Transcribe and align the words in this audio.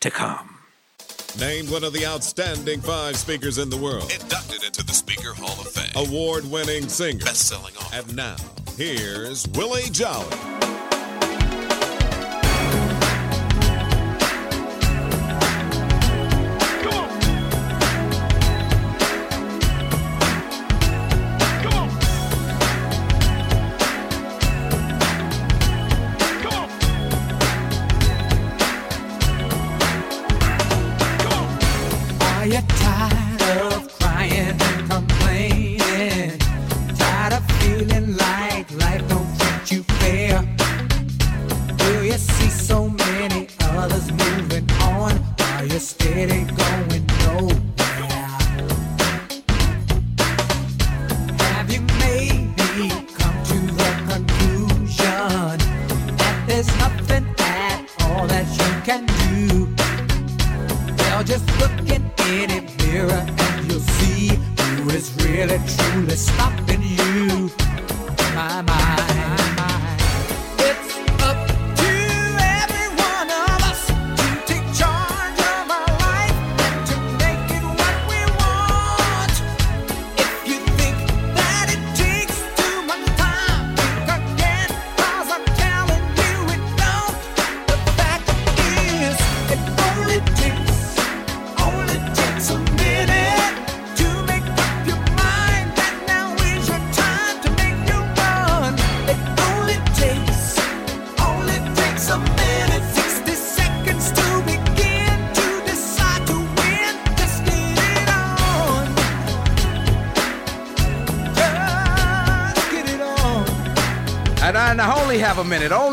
to 0.00 0.10
come. 0.10 0.56
Named 1.38 1.70
one 1.70 1.84
of 1.84 1.92
the 1.92 2.06
outstanding 2.06 2.80
five 2.80 3.16
speakers 3.16 3.58
in 3.58 3.70
the 3.70 3.76
world. 3.76 4.10
Inducted 4.10 4.64
into 4.64 4.84
the 4.84 4.92
Speaker 4.92 5.32
Hall 5.32 5.60
of 5.60 5.68
Fame. 5.68 5.92
Award 5.94 6.50
winning 6.50 6.88
singer. 6.88 7.24
Best 7.24 7.48
selling 7.48 7.76
author. 7.76 7.96
And 7.98 8.16
now, 8.16 8.36
here's 8.76 9.46
Willie 9.48 9.90
Jolly. 9.90 10.26
Are 32.52 32.54
you 32.54 33.19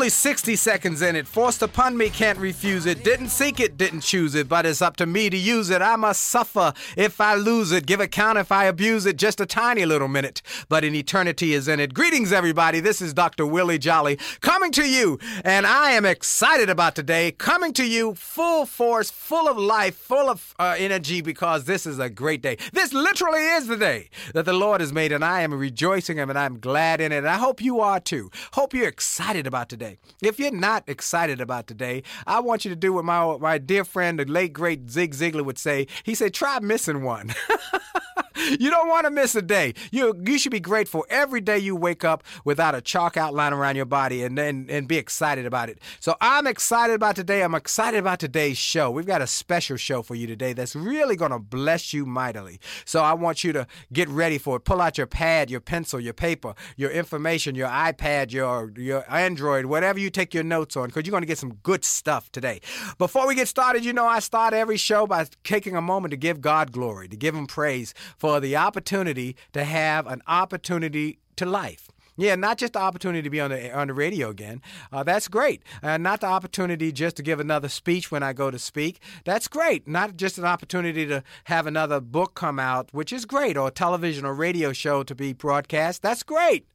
only 0.08 0.14
60 0.14 0.56
seconds 0.56 1.02
in 1.02 1.16
it. 1.16 1.28
Forced 1.28 1.60
upon 1.60 1.94
me, 1.94 2.08
can't 2.08 2.38
refuse 2.38 2.86
it. 2.86 3.04
Didn't 3.04 3.28
seek 3.28 3.60
it, 3.60 3.76
didn't 3.76 4.00
choose 4.00 4.34
it, 4.34 4.48
but 4.48 4.64
it's 4.64 4.80
up 4.80 4.96
to 4.96 5.04
me 5.04 5.28
to 5.28 5.36
use 5.36 5.68
it. 5.68 5.82
I 5.82 5.96
must 5.96 6.22
suffer 6.22 6.72
if 6.96 7.20
I 7.20 7.34
lose 7.34 7.72
it, 7.72 7.84
give 7.84 8.00
account 8.00 8.38
if 8.38 8.50
I 8.50 8.64
abuse 8.64 9.04
it. 9.04 9.18
Just 9.18 9.38
a 9.38 9.44
tiny 9.44 9.84
little 9.84 10.08
minute, 10.08 10.40
but 10.70 10.82
an 10.82 10.94
eternity 10.94 11.52
is 11.52 11.68
in 11.68 11.78
it. 11.78 11.92
Greetings, 11.92 12.32
everybody. 12.32 12.80
This 12.80 13.02
is 13.02 13.12
Dr. 13.12 13.44
Willie 13.44 13.78
Jolly 13.78 14.18
coming 14.40 14.72
to 14.72 14.88
you, 14.88 15.18
and 15.44 15.66
I 15.66 15.90
am 15.90 16.06
excited 16.06 16.70
about 16.70 16.94
today. 16.94 17.32
Coming 17.32 17.74
to 17.74 17.84
you 17.84 18.14
full 18.14 18.64
force, 18.64 19.10
full 19.10 19.46
of 19.46 19.58
life, 19.58 19.94
full 19.94 20.30
of 20.30 20.54
uh, 20.58 20.74
energy, 20.78 21.20
because 21.20 21.64
this 21.64 21.84
is 21.84 21.98
a 21.98 22.08
great 22.08 22.40
day. 22.40 22.56
This 22.72 22.94
literally 22.94 23.44
is 23.44 23.66
the 23.66 23.76
day 23.76 24.08
that 24.32 24.46
the 24.46 24.54
Lord 24.54 24.80
has 24.80 24.90
made, 24.90 25.12
and 25.12 25.22
I 25.22 25.42
am 25.42 25.52
rejoicing 25.52 26.18
and 26.18 26.38
I'm 26.38 26.58
glad 26.58 27.02
in 27.02 27.12
it. 27.12 27.18
And 27.18 27.28
I 27.28 27.36
hope 27.36 27.60
you 27.60 27.80
are 27.80 28.00
too. 28.00 28.30
Hope 28.52 28.72
you're 28.72 28.88
excited 28.88 29.46
about 29.46 29.68
today. 29.68 29.97
If 30.22 30.38
you're 30.40 30.50
not 30.50 30.84
excited 30.88 31.40
about 31.40 31.66
today, 31.66 32.02
I 32.26 32.40
want 32.40 32.64
you 32.64 32.70
to 32.70 32.76
do 32.76 32.92
what 32.92 33.04
my 33.04 33.36
my 33.38 33.58
dear 33.58 33.84
friend, 33.84 34.18
the 34.18 34.24
late 34.24 34.52
great 34.52 34.90
Zig 34.90 35.14
Ziglar 35.14 35.44
would 35.44 35.58
say. 35.58 35.86
He 36.02 36.14
said, 36.14 36.34
"Try 36.34 36.58
missing 36.60 37.02
one." 37.02 37.34
you 38.58 38.70
don't 38.70 38.88
want 38.88 39.04
to 39.04 39.10
miss 39.10 39.34
a 39.34 39.42
day. 39.42 39.74
You 39.90 40.14
you 40.24 40.38
should 40.38 40.52
be 40.52 40.60
grateful 40.60 41.04
every 41.08 41.40
day 41.40 41.58
you 41.58 41.76
wake 41.76 42.04
up 42.04 42.24
without 42.44 42.74
a 42.74 42.80
chalk 42.80 43.16
outline 43.16 43.52
around 43.52 43.76
your 43.76 43.84
body, 43.84 44.22
and 44.22 44.36
then 44.36 44.66
and, 44.68 44.88
be 44.88 44.96
excited 44.96 45.44
about 45.44 45.68
it. 45.68 45.80
So 46.00 46.16
I'm 46.20 46.46
excited 46.46 46.94
about 46.94 47.14
today. 47.14 47.42
I'm 47.42 47.54
excited 47.54 47.98
about 47.98 48.20
today's 48.20 48.56
show. 48.56 48.90
We've 48.90 49.06
got 49.06 49.20
a 49.20 49.26
special 49.26 49.76
show 49.76 50.02
for 50.02 50.14
you 50.14 50.26
today 50.26 50.54
that's 50.54 50.74
really 50.74 51.14
going 51.14 51.30
to 51.30 51.38
bless 51.38 51.92
you 51.92 52.06
mightily. 52.06 52.58
So 52.86 53.02
I 53.02 53.12
want 53.12 53.44
you 53.44 53.52
to 53.52 53.66
get 53.92 54.08
ready 54.08 54.38
for 54.38 54.56
it. 54.56 54.60
Pull 54.60 54.80
out 54.80 54.96
your 54.96 55.06
pad, 55.06 55.50
your 55.50 55.60
pencil, 55.60 56.00
your 56.00 56.14
paper, 56.14 56.54
your 56.76 56.90
information, 56.90 57.54
your 57.54 57.68
iPad, 57.68 58.32
your 58.32 58.72
your 58.76 59.04
Android, 59.12 59.66
whatever 59.66 59.87
you 59.96 60.10
take 60.10 60.34
your 60.34 60.44
notes 60.44 60.76
on, 60.76 60.88
because 60.88 61.06
you're 61.06 61.12
going 61.12 61.22
to 61.22 61.26
get 61.26 61.38
some 61.38 61.54
good 61.62 61.84
stuff 61.84 62.30
today. 62.32 62.60
Before 62.98 63.26
we 63.26 63.34
get 63.34 63.48
started, 63.48 63.84
you 63.84 63.92
know 63.92 64.06
I 64.06 64.18
start 64.18 64.52
every 64.52 64.76
show 64.76 65.06
by 65.06 65.26
taking 65.44 65.76
a 65.76 65.80
moment 65.80 66.10
to 66.10 66.16
give 66.16 66.40
God 66.40 66.72
glory, 66.72 67.08
to 67.08 67.16
give 67.16 67.34
Him 67.34 67.46
praise 67.46 67.94
for 68.18 68.40
the 68.40 68.56
opportunity 68.56 69.36
to 69.52 69.64
have 69.64 70.06
an 70.06 70.20
opportunity 70.26 71.20
to 71.36 71.46
life. 71.46 71.88
Yeah, 72.20 72.34
not 72.34 72.58
just 72.58 72.72
the 72.72 72.80
opportunity 72.80 73.22
to 73.22 73.30
be 73.30 73.40
on 73.40 73.50
the 73.50 73.72
on 73.72 73.86
the 73.86 73.94
radio 73.94 74.28
again. 74.30 74.60
Uh, 74.90 75.04
that's 75.04 75.28
great. 75.28 75.62
Uh, 75.84 75.98
not 75.98 76.20
the 76.20 76.26
opportunity 76.26 76.90
just 76.90 77.14
to 77.16 77.22
give 77.22 77.38
another 77.38 77.68
speech 77.68 78.10
when 78.10 78.24
I 78.24 78.32
go 78.32 78.50
to 78.50 78.58
speak. 78.58 79.00
That's 79.24 79.46
great. 79.46 79.86
Not 79.86 80.16
just 80.16 80.36
an 80.36 80.44
opportunity 80.44 81.06
to 81.06 81.22
have 81.44 81.68
another 81.68 82.00
book 82.00 82.34
come 82.34 82.58
out, 82.58 82.88
which 82.90 83.12
is 83.12 83.24
great, 83.24 83.56
or 83.56 83.68
a 83.68 83.70
television 83.70 84.24
or 84.24 84.34
radio 84.34 84.72
show 84.72 85.04
to 85.04 85.14
be 85.14 85.32
broadcast. 85.32 86.02
That's 86.02 86.24
great. 86.24 86.66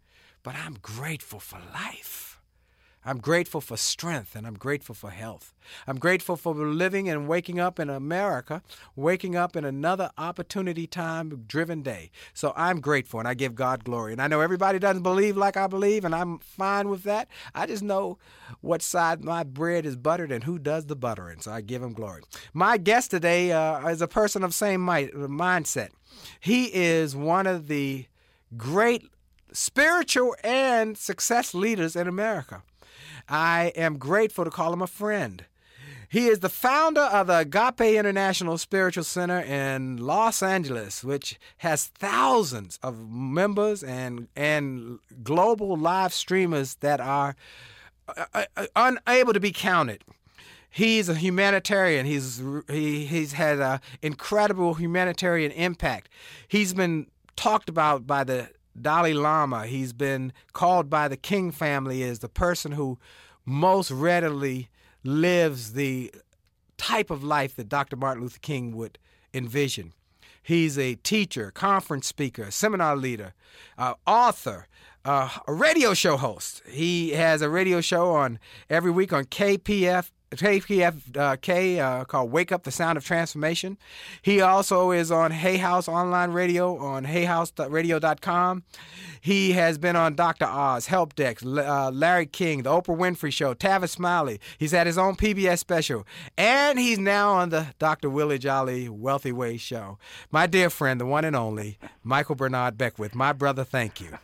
But 0.44 0.56
I'm 0.56 0.77
grateful 0.81 1.42
for 1.42 1.60
life. 1.74 2.32
I'm 3.05 3.19
grateful 3.19 3.61
for 3.61 3.77
strength 3.77 4.35
and 4.35 4.47
I'm 4.47 4.53
grateful 4.53 4.95
for 4.95 5.09
health. 5.09 5.53
I'm 5.88 5.97
grateful 5.97 6.35
for 6.35 6.53
living 6.53 7.09
and 7.09 7.27
waking 7.27 7.59
up 7.59 7.79
in 7.79 7.89
America, 7.89 8.61
waking 8.95 9.35
up 9.35 9.55
in 9.55 9.65
another 9.65 10.11
opportunity 10.17 10.88
time 10.88 11.44
driven 11.47 11.81
day. 11.81 12.11
So 12.33 12.53
I'm 12.55 12.79
grateful 12.79 13.19
and 13.19 13.27
I 13.27 13.33
give 13.33 13.55
God 13.55 13.83
glory. 13.83 14.13
And 14.13 14.21
I 14.21 14.27
know 14.27 14.41
everybody 14.41 14.79
doesn't 14.79 15.03
believe 15.03 15.35
like 15.38 15.57
I 15.57 15.67
believe, 15.67 16.05
and 16.05 16.15
I'm 16.15 16.39
fine 16.39 16.89
with 16.89 17.03
that. 17.03 17.27
I 17.53 17.65
just 17.65 17.83
know 17.83 18.17
what 18.61 18.81
side 18.81 19.23
my 19.23 19.44
bread 19.44 19.85
is 19.85 19.95
buttered 19.95 20.31
and 20.31 20.44
who 20.44 20.57
does 20.57 20.85
the 20.85 20.95
buttering. 20.95 21.41
So 21.41 21.51
I 21.51 21.61
give 21.61 21.81
him 21.81 21.94
glory. 21.94 22.23
My 22.53 22.77
guest 22.77 23.11
today 23.11 23.51
uh, 23.51 23.88
is 23.89 24.01
a 24.01 24.07
person 24.07 24.44
of 24.44 24.53
same 24.53 24.83
mi- 24.83 25.09
mindset. 25.13 25.89
He 26.39 26.65
is 26.73 27.15
one 27.15 27.47
of 27.47 27.67
the 27.67 28.05
great 28.55 29.09
spiritual 29.51 30.35
and 30.44 30.97
success 30.97 31.53
leaders 31.53 31.95
in 31.95 32.07
America. 32.07 32.63
I 33.28 33.72
am 33.75 33.98
grateful 33.98 34.46
to 34.46 34.52
call 34.52 34.74
him 34.74 34.81
a 34.81 34.88
friend. 34.88 35.46
He 36.14 36.28
is 36.28 36.40
the 36.40 36.50
founder 36.50 37.02
of 37.02 37.25
the 37.25 37.40
Agape 37.40 37.98
International 37.98 38.60
Spiritual 38.60 39.04
Center 39.04 39.40
in 39.40 39.98
Los 39.98 40.44
Angeles, 40.44 41.04
which 41.04 41.40
has 41.58 41.88
thousands 41.88 42.78
of 42.84 43.10
members 43.10 43.84
and 43.84 44.28
and 44.36 45.00
global 45.24 45.75
live 45.75 46.14
streamers 46.14 46.75
that 46.81 47.02
are 47.02 47.36
uh, 48.08 48.46
uh, 48.56 48.66
unable 48.75 49.34
to 49.34 49.40
be 49.40 49.52
counted. 49.52 50.04
He's 50.70 51.10
a 51.10 51.16
humanitarian. 51.16 52.06
He's 52.06 52.44
he, 52.70 53.06
he's 53.06 53.34
had 53.34 53.60
an 53.60 53.80
incredible 54.04 54.75
humanitarian 54.75 55.52
impact. 55.52 56.10
He's 56.48 56.75
been 56.75 57.08
talked 57.36 57.70
about 57.70 58.06
by 58.06 58.24
the 58.24 58.50
Dalai 58.80 59.14
Lama. 59.14 59.66
He's 59.66 59.94
been 59.94 60.34
called 60.54 60.90
by 60.90 61.08
the 61.08 61.18
King 61.18 61.52
family 61.52 62.04
as 62.04 62.20
the 62.20 62.30
person 62.30 62.74
who 62.74 62.98
most 63.46 63.92
readily 63.92 64.70
lives 65.04 65.74
the 65.74 66.12
type 66.78 67.10
of 67.10 67.24
life 67.24 67.56
that 67.56 67.70
Dr. 67.70 67.96
Martin 67.96 68.24
Luther 68.24 68.40
King 68.40 68.75
would 68.75 68.98
envision. 69.34 69.94
He's 70.42 70.78
a 70.78 70.96
teacher, 70.96 71.52
conference 71.52 72.08
speaker, 72.08 72.52
seminar 72.52 72.98
leader, 72.98 73.34
uh, 73.78 73.94
author, 74.06 74.68
uh, 75.06 75.30
a 75.48 75.54
radio 75.54 75.94
show 75.94 76.18
host. 76.18 76.62
He 76.68 77.12
has 77.12 77.42
a 77.42 77.50
radio 77.50 77.80
show 77.80 78.12
on 78.12 78.40
every 78.70 78.92
week 78.92 79.14
on 79.14 79.25
KPF 79.25 80.12
KPFK 80.35 81.80
uh, 81.80 82.06
called 82.06 82.31
Wake 82.31 82.51
Up 82.51 82.63
the 82.63 82.71
Sound 82.71 82.97
of 82.97 83.06
Transformation. 83.06 83.77
He 84.21 84.41
also 84.41 84.91
is 84.91 85.12
on 85.12 85.31
Hay 85.31 85.57
House 85.57 85.88
Online 85.88 86.31
Radio 86.31 86.77
on 86.77 87.06
hayhouseradio.com. 87.06 88.63
He 89.21 89.53
has 89.53 89.77
been 89.77 89.95
on 89.95 90.15
Dr. 90.15 90.45
Oz, 90.45 90.88
Help 90.88 91.15
Desk, 91.15 91.45
uh, 91.45 91.91
Larry 91.91 92.25
King, 92.25 92.63
The 92.63 92.69
Oprah 92.69 92.97
Winfrey 92.97 93.31
Show, 93.31 93.53
Tavis 93.53 93.89
Smiley. 93.89 94.39
He's 94.57 94.71
had 94.71 94.85
his 94.85 94.97
own 94.97 95.15
PBS 95.15 95.59
special. 95.59 96.06
And 96.38 96.77
he's 96.77 97.00
now 97.00 97.31
on 97.31 97.50
the 97.50 97.68
Dr. 97.79 98.09
Willie 98.09 98.38
Jolly 98.38 98.89
Wealthy 98.89 99.31
Way 99.31 99.57
Show. 99.57 99.97
My 100.29 100.45
dear 100.45 100.69
friend, 100.69 101.00
the 101.00 101.06
one 101.06 101.24
and 101.24 101.36
only, 101.36 101.77
Michael 102.03 102.36
Bernard 102.36 102.77
Beckwith. 102.77 103.15
My 103.15 103.31
brother, 103.31 103.63
thank 103.63 104.01
you. 104.01 104.18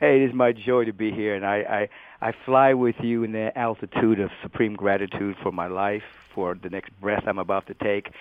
Hey, 0.00 0.22
it 0.22 0.28
is 0.28 0.32
my 0.32 0.52
joy 0.52 0.84
to 0.84 0.92
be 0.92 1.10
here, 1.10 1.34
and 1.34 1.44
I, 1.44 1.88
I 2.22 2.28
I 2.28 2.32
fly 2.46 2.72
with 2.72 2.94
you 3.00 3.24
in 3.24 3.32
the 3.32 3.50
altitude 3.58 4.20
of 4.20 4.30
supreme 4.42 4.74
gratitude 4.76 5.34
for 5.42 5.50
my 5.50 5.66
life, 5.66 6.04
for 6.32 6.54
the 6.54 6.70
next 6.70 6.92
breath 7.00 7.24
I'm 7.26 7.40
about 7.40 7.66
to 7.66 7.74
take, 7.74 8.12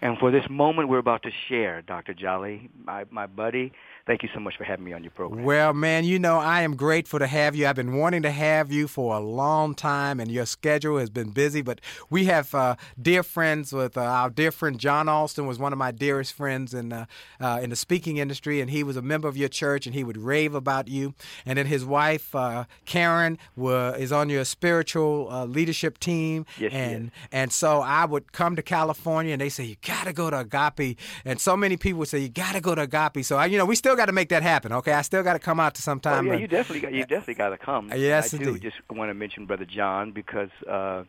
and 0.00 0.16
for 0.16 0.30
this 0.30 0.44
moment 0.48 0.88
we're 0.88 0.96
about 0.96 1.22
to 1.24 1.30
share, 1.46 1.82
Dr. 1.82 2.14
Jolly, 2.14 2.70
my, 2.82 3.04
my 3.10 3.26
buddy, 3.26 3.72
Thank 4.06 4.22
you 4.22 4.28
so 4.32 4.38
much 4.38 4.56
for 4.56 4.62
having 4.62 4.84
me 4.84 4.92
on 4.92 5.02
your 5.02 5.10
program. 5.10 5.44
Well, 5.44 5.74
man, 5.74 6.04
you 6.04 6.20
know, 6.20 6.38
I 6.38 6.62
am 6.62 6.76
grateful 6.76 7.18
to 7.18 7.26
have 7.26 7.56
you. 7.56 7.66
I've 7.66 7.74
been 7.74 7.96
wanting 7.96 8.22
to 8.22 8.30
have 8.30 8.70
you 8.70 8.86
for 8.86 9.16
a 9.16 9.18
long 9.18 9.74
time, 9.74 10.20
and 10.20 10.30
your 10.30 10.46
schedule 10.46 10.98
has 10.98 11.10
been 11.10 11.30
busy. 11.30 11.60
But 11.60 11.80
we 12.08 12.26
have 12.26 12.54
uh, 12.54 12.76
dear 13.02 13.24
friends 13.24 13.72
with 13.72 13.96
uh, 13.96 14.02
our 14.02 14.30
dear 14.30 14.52
friend 14.52 14.78
John 14.78 15.08
Alston 15.08 15.48
was 15.48 15.58
one 15.58 15.72
of 15.72 15.78
my 15.80 15.90
dearest 15.90 16.34
friends 16.34 16.72
in 16.72 16.92
uh, 16.92 17.06
uh, 17.40 17.58
in 17.60 17.70
the 17.70 17.74
speaking 17.74 18.18
industry, 18.18 18.60
and 18.60 18.70
he 18.70 18.84
was 18.84 18.96
a 18.96 19.02
member 19.02 19.26
of 19.26 19.36
your 19.36 19.48
church, 19.48 19.86
and 19.86 19.94
he 19.94 20.04
would 20.04 20.16
rave 20.16 20.54
about 20.54 20.86
you. 20.86 21.14
And 21.44 21.58
then 21.58 21.66
his 21.66 21.84
wife 21.84 22.32
uh, 22.32 22.66
Karen 22.84 23.38
were, 23.56 23.92
is 23.98 24.12
on 24.12 24.30
your 24.30 24.44
spiritual 24.44 25.26
uh, 25.32 25.46
leadership 25.46 25.98
team, 25.98 26.46
yes, 26.60 26.72
and 26.72 27.10
and 27.32 27.52
so 27.52 27.80
I 27.80 28.04
would 28.04 28.30
come 28.30 28.54
to 28.54 28.62
California, 28.62 29.32
and 29.32 29.40
they 29.40 29.48
say 29.48 29.64
you 29.64 29.76
got 29.84 30.04
to 30.04 30.12
go 30.12 30.30
to 30.30 30.46
Agape, 30.48 30.96
and 31.24 31.40
so 31.40 31.56
many 31.56 31.76
people 31.76 31.98
would 31.98 32.08
say 32.08 32.20
you 32.20 32.28
got 32.28 32.52
to 32.52 32.60
go 32.60 32.76
to 32.76 32.82
Agape. 32.82 33.24
So 33.24 33.36
I, 33.36 33.46
you 33.46 33.58
know, 33.58 33.66
we 33.66 33.74
still 33.74 33.95
got 33.96 34.06
to 34.06 34.12
make 34.12 34.28
that 34.28 34.42
happen. 34.42 34.72
Okay, 34.72 34.92
I 34.92 35.02
still 35.02 35.22
got 35.22 35.32
to 35.34 35.38
come 35.38 35.58
out 35.58 35.74
to 35.76 35.82
some 35.82 36.00
time. 36.00 36.28
Oh, 36.28 36.32
yeah, 36.32 36.38
you 36.38 36.46
definitely 36.46 36.80
got, 36.80 36.92
you 36.92 37.04
definitely 37.06 37.34
got 37.34 37.48
to 37.50 37.58
come. 37.58 37.90
Yes, 37.96 38.32
I 38.32 38.36
indeed. 38.36 38.52
do 38.54 38.58
just 38.70 38.76
want 38.90 39.10
to 39.10 39.14
mention 39.14 39.46
Brother 39.46 39.64
John 39.64 40.12
because 40.12 40.50
uh, 40.70 41.04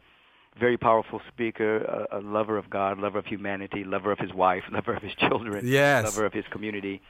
very 0.59 0.77
powerful 0.77 1.21
speaker, 1.27 1.77
a, 2.11 2.17
a 2.17 2.21
lover 2.21 2.57
of 2.57 2.69
God, 2.69 2.97
lover 2.99 3.19
of 3.19 3.25
humanity, 3.25 3.83
lover 3.83 4.11
of 4.11 4.19
his 4.19 4.33
wife, 4.33 4.63
lover 4.71 4.93
of 4.93 5.03
his 5.03 5.13
children, 5.15 5.65
Yes. 5.67 6.05
lover 6.05 6.25
of 6.25 6.33
his 6.33 6.45
community, 6.51 7.01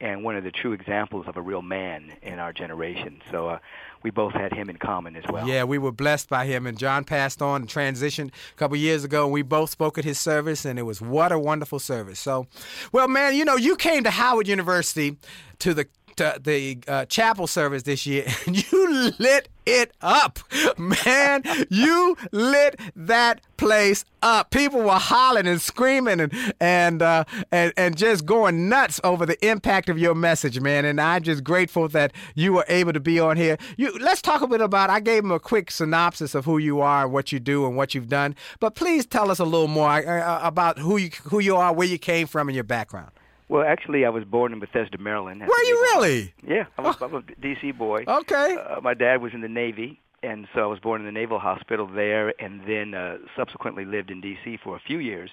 and 0.00 0.24
one 0.24 0.36
of 0.36 0.44
the 0.44 0.50
true 0.50 0.72
examples 0.72 1.26
of 1.28 1.36
a 1.36 1.42
real 1.42 1.62
man 1.62 2.12
in 2.22 2.38
our 2.38 2.52
generation. 2.52 3.20
So 3.30 3.48
uh, 3.48 3.58
we 4.02 4.10
both 4.10 4.32
had 4.32 4.52
him 4.52 4.70
in 4.70 4.76
common 4.76 5.14
as 5.14 5.24
well. 5.30 5.46
Yeah, 5.46 5.64
we 5.64 5.78
were 5.78 5.92
blessed 5.92 6.28
by 6.28 6.46
him, 6.46 6.66
and 6.66 6.78
John 6.78 7.04
passed 7.04 7.42
on 7.42 7.62
and 7.62 7.70
transitioned 7.70 8.28
a 8.28 8.56
couple 8.56 8.76
years 8.76 9.04
ago. 9.04 9.24
And 9.24 9.32
we 9.32 9.42
both 9.42 9.70
spoke 9.70 9.98
at 9.98 10.04
his 10.04 10.18
service, 10.18 10.64
and 10.64 10.78
it 10.78 10.82
was 10.82 11.00
what 11.00 11.32
a 11.32 11.38
wonderful 11.38 11.78
service. 11.78 12.18
So, 12.18 12.46
well, 12.92 13.08
man, 13.08 13.34
you 13.34 13.44
know, 13.44 13.56
you 13.56 13.76
came 13.76 14.04
to 14.04 14.10
Howard 14.10 14.48
University 14.48 15.18
to 15.58 15.74
the 15.74 15.86
the 16.20 16.78
uh, 16.86 17.04
chapel 17.06 17.46
service 17.46 17.82
this 17.82 18.06
year, 18.06 18.26
and 18.46 18.70
you 18.70 19.12
lit 19.18 19.48
it 19.66 19.92
up, 20.00 20.38
man. 20.78 21.42
You 21.68 22.16
lit 22.32 22.78
that 22.96 23.40
place 23.56 24.04
up. 24.22 24.50
People 24.50 24.82
were 24.82 24.92
hollering 24.92 25.46
and 25.46 25.60
screaming 25.60 26.20
and 26.20 26.54
and 26.60 27.02
uh, 27.02 27.24
and 27.52 27.72
and 27.76 27.96
just 27.96 28.26
going 28.26 28.68
nuts 28.68 29.00
over 29.04 29.26
the 29.26 29.44
impact 29.46 29.88
of 29.88 29.98
your 29.98 30.14
message, 30.14 30.60
man. 30.60 30.84
And 30.84 31.00
I'm 31.00 31.22
just 31.22 31.44
grateful 31.44 31.88
that 31.88 32.12
you 32.34 32.52
were 32.52 32.64
able 32.68 32.92
to 32.92 33.00
be 33.00 33.20
on 33.20 33.36
here. 33.36 33.56
You 33.76 33.96
let's 33.98 34.22
talk 34.22 34.42
a 34.42 34.46
bit 34.46 34.60
about. 34.60 34.90
I 34.90 35.00
gave 35.00 35.24
him 35.24 35.30
a 35.30 35.40
quick 35.40 35.70
synopsis 35.70 36.34
of 36.34 36.44
who 36.44 36.58
you 36.58 36.80
are, 36.80 37.06
what 37.06 37.32
you 37.32 37.38
do, 37.38 37.66
and 37.66 37.76
what 37.76 37.94
you've 37.94 38.08
done. 38.08 38.34
But 38.58 38.74
please 38.74 39.06
tell 39.06 39.30
us 39.30 39.38
a 39.38 39.44
little 39.44 39.68
more 39.68 39.90
uh, 39.90 40.40
about 40.42 40.78
who 40.78 40.96
you 40.96 41.10
who 41.24 41.38
you 41.38 41.56
are, 41.56 41.72
where 41.72 41.88
you 41.88 41.98
came 41.98 42.26
from, 42.26 42.48
and 42.48 42.54
your 42.54 42.64
background. 42.64 43.10
Well, 43.50 43.64
actually, 43.66 44.04
I 44.04 44.10
was 44.10 44.22
born 44.22 44.52
in 44.52 44.60
Bethesda, 44.60 44.96
Maryland. 44.98 45.40
Were 45.40 45.62
you 45.64 45.88
really? 45.92 46.32
Yeah, 46.46 46.66
I 46.78 46.82
was, 46.82 46.96
I'm 47.02 47.12
a 47.12 47.22
D.C. 47.40 47.72
boy. 47.72 48.04
Okay. 48.06 48.56
Uh, 48.56 48.80
my 48.80 48.94
dad 48.94 49.20
was 49.20 49.34
in 49.34 49.40
the 49.40 49.48
Navy, 49.48 49.98
and 50.22 50.46
so 50.54 50.60
I 50.60 50.66
was 50.66 50.78
born 50.78 51.00
in 51.00 51.06
the 51.06 51.12
Naval 51.12 51.40
Hospital 51.40 51.88
there, 51.88 52.32
and 52.40 52.62
then 52.64 52.94
uh, 52.94 53.18
subsequently 53.36 53.84
lived 53.84 54.12
in 54.12 54.20
D.C. 54.20 54.58
for 54.62 54.76
a 54.76 54.80
few 54.80 54.98
years 54.98 55.30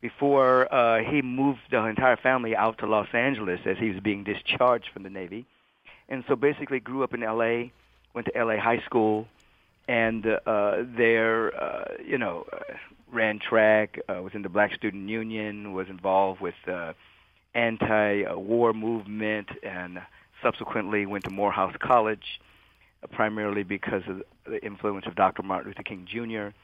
before 0.00 0.72
uh, 0.72 1.02
he 1.02 1.20
moved 1.20 1.58
the 1.72 1.84
entire 1.84 2.16
family 2.16 2.54
out 2.54 2.78
to 2.78 2.86
Los 2.86 3.08
Angeles 3.12 3.60
as 3.66 3.76
he 3.76 3.90
was 3.90 3.98
being 3.98 4.22
discharged 4.22 4.90
from 4.92 5.02
the 5.02 5.10
Navy. 5.10 5.44
And 6.08 6.22
so 6.28 6.36
basically 6.36 6.78
grew 6.78 7.02
up 7.02 7.12
in 7.12 7.24
L.A., 7.24 7.72
went 8.14 8.26
to 8.26 8.36
L.A. 8.36 8.58
high 8.58 8.82
school, 8.84 9.26
and 9.88 10.24
uh, 10.26 10.76
there, 10.96 11.60
uh, 11.60 11.84
you 12.04 12.18
know, 12.18 12.46
uh, 12.52 12.58
ran 13.10 13.40
track, 13.40 13.98
uh, 14.08 14.22
was 14.22 14.32
in 14.34 14.42
the 14.42 14.48
Black 14.48 14.74
Student 14.74 15.08
Union, 15.08 15.72
was 15.72 15.88
involved 15.88 16.40
with 16.40 16.54
uh, 16.68 16.92
anti-war 17.54 18.72
movement, 18.72 19.48
and 19.62 20.00
subsequently 20.42 21.06
went 21.06 21.24
to 21.24 21.30
Morehouse 21.30 21.74
College, 21.80 22.40
uh, 23.02 23.06
primarily 23.08 23.62
because 23.62 24.02
of 24.08 24.22
the 24.46 24.64
influence 24.64 25.06
of 25.06 25.14
Dr. 25.14 25.42
Martin 25.42 25.70
Luther 25.70 25.82
King 25.82 26.06
Jr., 26.10 26.54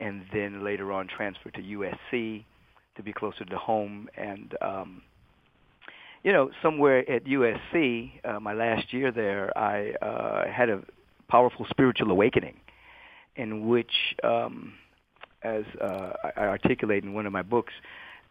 and 0.00 0.24
then 0.32 0.64
later 0.64 0.92
on 0.92 1.06
transferred 1.06 1.54
to 1.54 1.62
USC 1.62 2.44
to 2.96 3.02
be 3.02 3.12
closer 3.12 3.44
to 3.44 3.56
home. 3.56 4.08
And, 4.16 4.54
um, 4.62 5.02
you 6.24 6.32
know, 6.32 6.50
somewhere 6.62 7.08
at 7.10 7.24
USC, 7.24 8.12
uh, 8.24 8.40
my 8.40 8.54
last 8.54 8.92
year 8.92 9.12
there, 9.12 9.56
I 9.56 9.92
uh, 10.02 10.50
had 10.50 10.70
a 10.70 10.82
powerful 11.28 11.66
spiritual 11.70 12.10
awakening 12.10 12.56
in 13.36 13.68
which, 13.68 14.16
um, 14.24 14.74
as 15.42 15.64
uh, 15.80 16.12
I 16.36 16.46
articulate 16.46 17.04
in 17.04 17.14
one 17.14 17.26
of 17.26 17.32
my 17.32 17.42
books, 17.42 17.72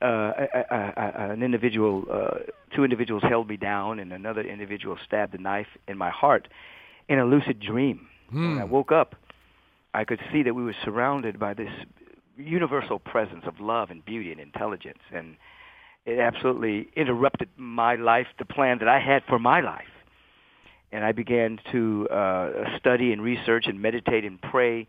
uh, 0.01 0.05
I, 0.05 0.65
I, 0.71 0.93
I, 0.97 1.25
an 1.33 1.43
individual, 1.43 2.05
uh, 2.11 2.37
two 2.75 2.83
individuals 2.83 3.23
held 3.23 3.49
me 3.49 3.57
down, 3.57 3.99
and 3.99 4.13
another 4.13 4.41
individual 4.41 4.97
stabbed 5.05 5.33
a 5.33 5.41
knife 5.41 5.67
in 5.87 5.97
my 5.97 6.09
heart 6.09 6.47
in 7.09 7.19
a 7.19 7.25
lucid 7.25 7.59
dream. 7.59 8.07
When 8.31 8.59
I 8.59 8.63
woke 8.63 8.91
up, 8.91 9.15
I 9.93 10.05
could 10.05 10.19
see 10.31 10.43
that 10.43 10.53
we 10.53 10.63
were 10.63 10.75
surrounded 10.85 11.39
by 11.39 11.53
this 11.53 11.71
universal 12.37 12.99
presence 12.99 13.43
of 13.45 13.59
love 13.59 13.89
and 13.89 14.05
beauty 14.05 14.31
and 14.31 14.39
intelligence, 14.39 14.99
and 15.11 15.35
it 16.05 16.19
absolutely 16.19 16.89
interrupted 16.95 17.49
my 17.57 17.95
life, 17.95 18.27
the 18.37 18.45
plan 18.45 18.79
that 18.79 18.87
I 18.87 18.99
had 18.99 19.23
for 19.27 19.39
my 19.39 19.59
life. 19.61 19.83
And 20.91 21.03
I 21.03 21.11
began 21.11 21.59
to 21.71 22.07
uh, 22.09 22.77
study 22.77 23.11
and 23.11 23.21
research 23.21 23.65
and 23.67 23.81
meditate 23.81 24.23
and 24.25 24.41
pray, 24.41 24.87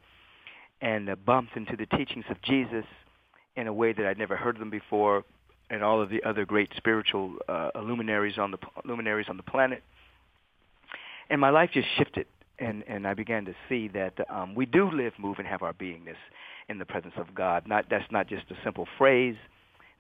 and 0.80 1.10
uh, 1.10 1.16
bumped 1.16 1.56
into 1.56 1.76
the 1.76 1.86
teachings 1.86 2.24
of 2.30 2.40
Jesus 2.42 2.84
in 3.60 3.66
a 3.66 3.72
way 3.72 3.92
that 3.92 4.06
I'd 4.06 4.18
never 4.18 4.36
heard 4.36 4.58
them 4.58 4.70
before, 4.70 5.24
and 5.68 5.84
all 5.84 6.00
of 6.02 6.10
the 6.10 6.22
other 6.24 6.44
great 6.44 6.70
spiritual 6.76 7.34
uh, 7.48 7.70
luminaries 7.76 8.38
on 8.38 8.50
the 8.50 8.58
luminaries 8.84 9.26
on 9.28 9.36
the 9.36 9.42
planet. 9.42 9.82
And 11.28 11.40
my 11.40 11.50
life 11.50 11.70
just 11.72 11.88
shifted, 11.96 12.26
and 12.58 12.82
and 12.88 13.06
I 13.06 13.14
began 13.14 13.44
to 13.44 13.54
see 13.68 13.88
that 13.88 14.14
um, 14.28 14.54
we 14.54 14.66
do 14.66 14.90
live, 14.90 15.12
move, 15.18 15.38
and 15.38 15.46
have 15.46 15.62
our 15.62 15.72
beingness 15.72 16.16
in 16.68 16.78
the 16.78 16.84
presence 16.84 17.14
of 17.16 17.34
God. 17.34 17.68
Not 17.68 17.86
that's 17.88 18.10
not 18.10 18.26
just 18.28 18.50
a 18.50 18.56
simple 18.64 18.88
phrase; 18.98 19.36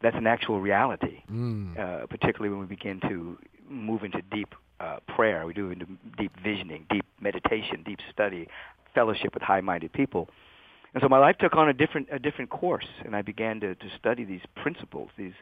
that's 0.02 0.16
an 0.16 0.26
actual 0.26 0.60
reality. 0.60 1.22
Uh, 1.78 2.06
particularly 2.06 2.50
when 2.50 2.60
we 2.60 2.66
begin 2.66 3.00
to 3.02 3.38
move 3.68 4.02
into 4.02 4.22
deep 4.32 4.54
uh, 4.80 4.96
prayer, 5.14 5.46
we 5.46 5.52
do 5.54 5.70
into 5.70 5.86
deep 6.18 6.32
visioning, 6.42 6.86
deep 6.90 7.04
meditation, 7.20 7.82
deep 7.84 8.00
study, 8.12 8.48
fellowship 8.94 9.34
with 9.34 9.42
high-minded 9.42 9.92
people. 9.92 10.28
And 10.92 11.02
so 11.02 11.08
my 11.08 11.18
life 11.18 11.36
took 11.38 11.54
on 11.54 11.68
a 11.68 11.72
different 11.72 12.08
a 12.10 12.18
different 12.18 12.50
course, 12.50 12.86
and 13.04 13.14
I 13.14 13.22
began 13.22 13.60
to, 13.60 13.74
to 13.74 13.86
study 13.98 14.24
these 14.24 14.42
principles, 14.56 15.10
these 15.16 15.34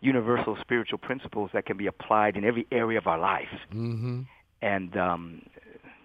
universal 0.00 0.56
spiritual 0.60 0.98
principles 0.98 1.50
that 1.52 1.66
can 1.66 1.76
be 1.76 1.86
applied 1.86 2.36
in 2.36 2.44
every 2.44 2.66
area 2.70 2.98
of 2.98 3.06
our 3.06 3.18
life. 3.18 3.48
Mm-hmm. 3.72 4.22
And 4.62 4.96
um, 4.96 5.42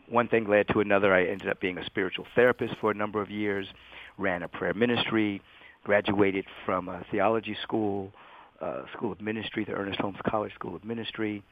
one 0.10 0.28
thing 0.28 0.48
led 0.48 0.68
to 0.70 0.80
another. 0.80 1.14
I 1.14 1.26
ended 1.26 1.50
up 1.50 1.60
being 1.60 1.78
a 1.78 1.86
spiritual 1.86 2.26
therapist 2.36 2.76
for 2.82 2.92
a 2.92 2.94
number 2.94 3.22
of 3.22 3.30
years, 3.30 3.68
ran 4.18 4.44
a 4.44 4.48
prayer 4.48 4.74
ministry, 4.74 5.42
graduated 5.84 6.46
from 6.66 6.90
a 6.90 7.04
theology 7.12 7.58
school, 7.64 8.12
uh, 8.62 8.82
School 8.94 9.12
of 9.12 9.22
Ministry, 9.22 9.64
the 9.64 9.74
Ernest 9.74 10.00
Holmes 10.00 10.18
College 10.28 10.54
School 10.54 10.76
of 10.76 10.84
Ministry. 10.84 11.44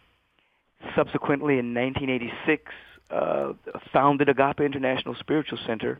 Subsequently, 0.96 1.58
in 1.58 1.74
1986, 1.74 2.64
uh, 3.10 3.54
founded 3.94 4.30
Agape 4.30 4.60
International 4.60 5.16
Spiritual 5.16 5.58
Center. 5.66 6.00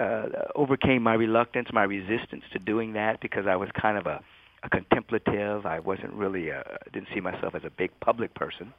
Uh, 0.00 0.28
overcame 0.54 1.02
my 1.02 1.14
reluctance, 1.14 1.68
my 1.72 1.84
resistance 1.84 2.44
to 2.52 2.58
doing 2.58 2.94
that 2.94 3.20
because 3.20 3.46
I 3.46 3.56
was 3.56 3.68
kind 3.78 3.98
of 3.98 4.06
a, 4.06 4.22
a 4.62 4.70
contemplative. 4.70 5.66
I 5.66 5.80
wasn't 5.80 6.14
really, 6.14 6.48
a, 6.48 6.64
didn't 6.92 7.08
see 7.14 7.20
myself 7.20 7.54
as 7.54 7.62
a 7.64 7.70
big 7.70 7.90
public 8.00 8.34
person. 8.34 8.72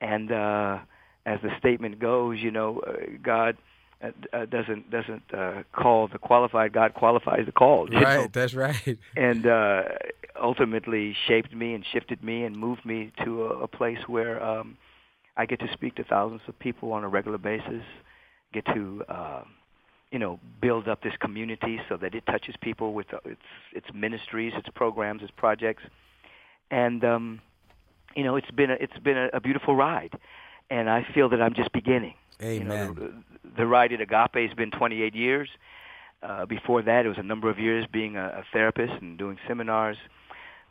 And 0.00 0.32
uh, 0.32 0.78
as 1.24 1.40
the 1.42 1.50
statement 1.58 2.00
goes, 2.00 2.40
you 2.40 2.50
know, 2.50 2.80
uh, 2.80 2.92
God 3.22 3.56
uh, 4.02 4.10
uh, 4.32 4.44
doesn't 4.46 4.90
doesn't 4.90 5.22
uh, 5.32 5.62
call 5.72 6.08
the 6.08 6.18
qualified. 6.18 6.72
God 6.72 6.94
qualifies 6.94 7.46
the 7.46 7.52
called. 7.52 7.94
Right, 7.94 8.20
know? 8.20 8.28
that's 8.32 8.54
right. 8.54 8.98
and 9.16 9.46
uh, 9.46 9.82
ultimately 10.40 11.16
shaped 11.26 11.54
me 11.54 11.74
and 11.74 11.84
shifted 11.92 12.22
me 12.22 12.44
and 12.44 12.56
moved 12.56 12.84
me 12.84 13.12
to 13.24 13.44
a, 13.44 13.62
a 13.62 13.68
place 13.68 14.00
where 14.06 14.42
um, 14.42 14.76
I 15.36 15.46
get 15.46 15.60
to 15.60 15.72
speak 15.72 15.94
to 15.96 16.04
thousands 16.04 16.42
of 16.48 16.58
people 16.58 16.92
on 16.92 17.04
a 17.04 17.08
regular 17.08 17.38
basis. 17.38 17.82
Get 18.52 18.66
to 18.66 19.04
uh, 19.08 19.42
you 20.14 20.20
know 20.20 20.38
build 20.60 20.86
up 20.86 21.02
this 21.02 21.16
community 21.18 21.80
so 21.88 21.96
that 21.96 22.14
it 22.14 22.24
touches 22.24 22.54
people 22.60 22.94
with 22.94 23.12
uh, 23.12 23.18
its 23.24 23.42
its 23.72 23.86
ministries, 23.92 24.52
its 24.56 24.68
programs, 24.68 25.22
its 25.22 25.32
projects, 25.36 25.82
and 26.70 27.04
um, 27.04 27.40
you 28.14 28.22
know 28.22 28.36
it's 28.36 28.50
been 28.52 28.70
a, 28.70 28.74
it's 28.74 28.96
been 28.98 29.18
a, 29.18 29.28
a 29.32 29.40
beautiful 29.40 29.74
ride, 29.74 30.12
and 30.70 30.88
I 30.88 31.04
feel 31.12 31.28
that 31.30 31.42
I'm 31.42 31.54
just 31.54 31.72
beginning. 31.72 32.14
You 32.40 32.60
know, 32.62 32.74
Amen. 32.74 33.24
the, 33.42 33.50
the 33.56 33.66
ride 33.66 33.92
at 33.92 34.00
Agape 34.00 34.48
has 34.48 34.54
been 34.56 34.70
28 34.70 35.16
years. 35.16 35.48
Uh, 36.22 36.46
before 36.46 36.80
that, 36.82 37.04
it 37.04 37.08
was 37.08 37.18
a 37.18 37.22
number 37.22 37.50
of 37.50 37.58
years 37.58 37.84
being 37.92 38.16
a, 38.16 38.26
a 38.26 38.44
therapist 38.52 38.92
and 39.02 39.18
doing 39.18 39.36
seminars. 39.48 39.96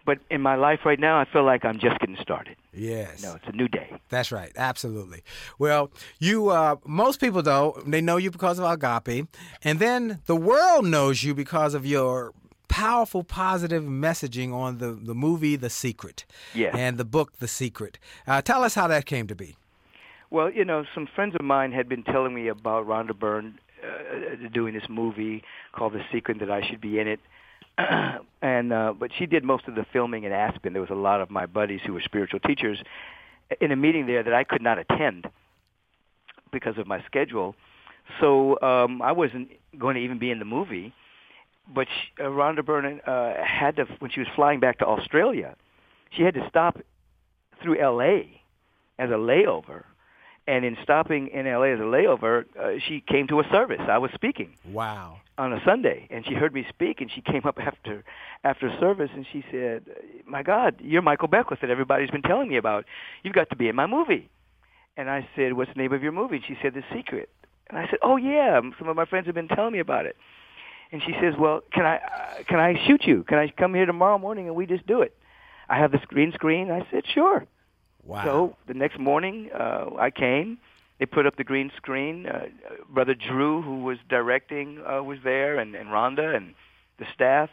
But 0.06 0.20
in 0.30 0.42
my 0.42 0.56
life 0.56 0.82
right 0.86 1.00
now, 1.00 1.18
I 1.20 1.26
feel 1.26 1.46
like 1.46 1.64
I'm 1.64 1.80
just 1.80 1.98
getting 2.00 2.18
started. 2.22 2.58
Yes. 2.74 3.24
No, 3.24 3.36
it's 3.36 3.48
a 3.48 3.54
new 3.54 3.68
day. 3.70 3.90
That's 4.10 4.32
right, 4.34 4.52
absolutely. 4.58 5.24
Well, 5.58 5.92
you, 6.20 6.50
uh, 6.50 6.76
most 6.86 7.22
people 7.22 7.42
though, 7.42 7.82
they 7.88 8.02
know 8.02 8.18
you 8.18 8.30
because 8.30 8.60
of 8.60 8.66
Agape, 8.66 9.28
and 9.64 9.80
then 9.80 10.20
the 10.26 10.36
world 10.36 10.86
knows 10.86 11.24
you 11.24 11.34
because 11.34 11.74
of 11.74 11.86
your 11.86 12.34
powerful, 12.68 13.24
positive 13.24 13.84
messaging 13.84 14.52
on 14.54 14.80
the 14.80 14.92
the 14.92 15.14
movie 15.16 15.56
The 15.56 15.70
Secret, 15.70 16.26
Yes. 16.54 16.76
and 16.78 16.98
the 16.98 17.06
book 17.06 17.38
The 17.40 17.48
Secret. 17.48 17.98
Uh, 18.28 18.42
tell 18.42 18.64
us 18.64 18.74
how 18.76 18.88
that 18.88 19.06
came 19.06 19.28
to 19.28 19.36
be. 19.36 19.56
Well, 20.32 20.50
you 20.52 20.66
know, 20.66 20.84
some 20.96 21.06
friends 21.16 21.36
of 21.36 21.46
mine 21.46 21.72
had 21.72 21.88
been 21.88 22.04
telling 22.04 22.34
me 22.34 22.48
about 22.48 22.88
Rhonda 22.88 23.18
Byrne 23.18 23.60
uh, 23.84 24.50
doing 24.52 24.74
this 24.74 24.90
movie 24.90 25.44
called 25.72 25.94
The 25.94 26.04
Secret 26.12 26.40
that 26.40 26.50
I 26.50 26.66
should 26.68 26.82
be 26.82 27.00
in 27.00 27.08
it. 27.08 27.20
and 28.42 28.74
uh, 28.74 28.94
but 28.98 29.12
she 29.18 29.26
did 29.26 29.44
most 29.44 29.68
of 29.68 29.76
the 29.76 29.86
filming 29.92 30.24
in 30.24 30.32
Aspen. 30.32 30.74
There 30.74 30.82
was 30.82 30.92
a 30.92 30.96
lot 30.96 31.22
of 31.22 31.30
my 31.30 31.46
buddies 31.46 31.82
who 31.86 31.94
were 31.94 32.02
spiritual 32.02 32.40
teachers 32.40 32.82
in 33.62 33.72
a 33.72 33.76
meeting 33.76 34.06
there 34.06 34.24
that 34.24 34.34
I 34.34 34.44
could 34.44 34.62
not 34.62 34.78
attend 34.80 35.28
because 36.52 36.78
of 36.78 36.88
my 36.88 37.04
schedule. 37.06 37.56
So 38.20 38.60
um, 38.62 39.02
I 39.02 39.12
wasn't 39.12 39.50
going 39.78 39.96
to 39.96 40.02
even 40.02 40.20
be 40.20 40.32
in 40.32 40.40
the 40.40 40.46
movie. 40.46 40.94
But 41.74 41.88
she, 41.88 42.24
uh, 42.24 42.28
Rhonda 42.28 42.66
Byrne 42.66 43.00
uh, 43.08 43.34
had 43.44 43.78
to, 43.78 43.86
when 44.00 44.12
she 44.12 44.20
was 44.20 44.28
flying 44.36 44.60
back 44.60 44.80
to 44.80 44.86
Australia, 44.86 45.56
she 46.12 46.24
had 46.24 46.34
to 46.34 46.46
stop 46.50 46.78
through 47.62 47.80
L.A. 47.80 48.42
as 49.00 49.10
a 49.10 49.14
layover. 49.14 49.84
And 50.46 50.66
in 50.66 50.76
stopping 50.84 51.30
in 51.30 51.46
LA 51.46 51.68
as 51.74 51.80
a 51.80 51.84
layover, 51.84 52.46
uh, 52.60 52.80
she 52.86 53.00
came 53.00 53.28
to 53.28 53.40
a 53.40 53.44
service. 53.50 53.80
I 53.88 53.98
was 53.98 54.12
speaking 54.14 54.50
Wow. 54.70 55.22
on 55.38 55.54
a 55.54 55.64
Sunday, 55.64 56.06
and 56.12 56.26
she 56.26 56.34
heard 56.34 56.54
me 56.54 56.66
speak, 56.68 57.00
and 57.00 57.10
she 57.10 57.22
came 57.22 57.44
up 57.46 57.58
after 57.66 58.04
after 58.44 58.70
service, 58.78 59.10
and 59.16 59.26
she 59.32 59.44
said, 59.50 59.86
"My 60.26 60.44
God, 60.44 60.76
you're 60.82 61.02
Michael 61.02 61.30
Beckwith 61.30 61.62
that 61.62 61.70
everybody's 61.70 62.12
been 62.12 62.22
telling 62.24 62.50
me 62.50 62.58
about. 62.58 62.84
You've 63.24 63.34
got 63.34 63.50
to 63.52 63.56
be 63.56 63.70
in 63.70 63.76
my 63.76 63.86
movie." 63.88 64.30
And 64.98 65.10
I 65.10 65.28
said, 65.36 65.54
"What's 65.54 65.72
the 65.74 65.80
name 65.82 65.94
of 65.94 66.04
your 66.04 66.12
movie?" 66.12 66.36
And 66.38 66.46
she 66.46 66.58
said, 66.62 66.74
"The 66.74 66.84
Secret." 66.94 67.30
And 67.70 67.80
I 67.80 67.88
said, 67.90 68.00
"Oh 68.02 68.18
yeah, 68.18 68.60
some 68.78 68.90
of 68.90 68.98
my 68.98 69.06
friends 69.06 69.28
have 69.28 69.36
been 69.36 69.48
telling 69.48 69.72
me 69.72 69.80
about 69.80 70.06
it." 70.06 70.18
And 70.92 71.02
she 71.02 71.14
says, 71.22 71.36
"Well, 71.40 71.62
can 71.72 71.86
I 71.86 71.96
uh, 71.96 72.44
can 72.50 72.60
I 72.60 72.86
shoot 72.86 73.06
you? 73.06 73.24
Can 73.24 73.38
I 73.38 73.48
come 73.48 73.74
here 73.74 73.86
tomorrow 73.86 74.18
morning 74.18 74.48
and 74.48 74.58
we 74.58 74.66
just 74.66 74.86
do 74.86 75.02
it?" 75.04 75.16
I 75.70 75.78
have 75.78 75.94
the 75.94 76.00
green 76.00 76.34
screen. 76.34 76.70
I 76.70 76.86
said, 76.92 77.04
"Sure." 77.08 77.46
Wow. 78.06 78.26
So 78.26 78.58
the 78.68 78.74
next 78.74 79.00
morning, 79.00 79.50
uh, 79.54 79.90
I 79.98 80.12
came. 80.12 80.58
They 81.00 81.06
put 81.06 81.26
up 81.26 81.36
the 81.36 81.44
green 81.44 81.72
screen. 81.76 82.28
Uh, 82.28 82.46
Brother 82.90 83.16
Drew, 83.16 83.62
who 83.62 83.84
was 83.84 83.98
directing, 84.10 84.82
uh, 84.86 85.04
was 85.04 85.20
there, 85.24 85.58
and, 85.58 85.76
and 85.76 85.90
Rhonda 85.90 86.36
and 86.36 86.54
the 87.00 87.06
staff. 87.14 87.50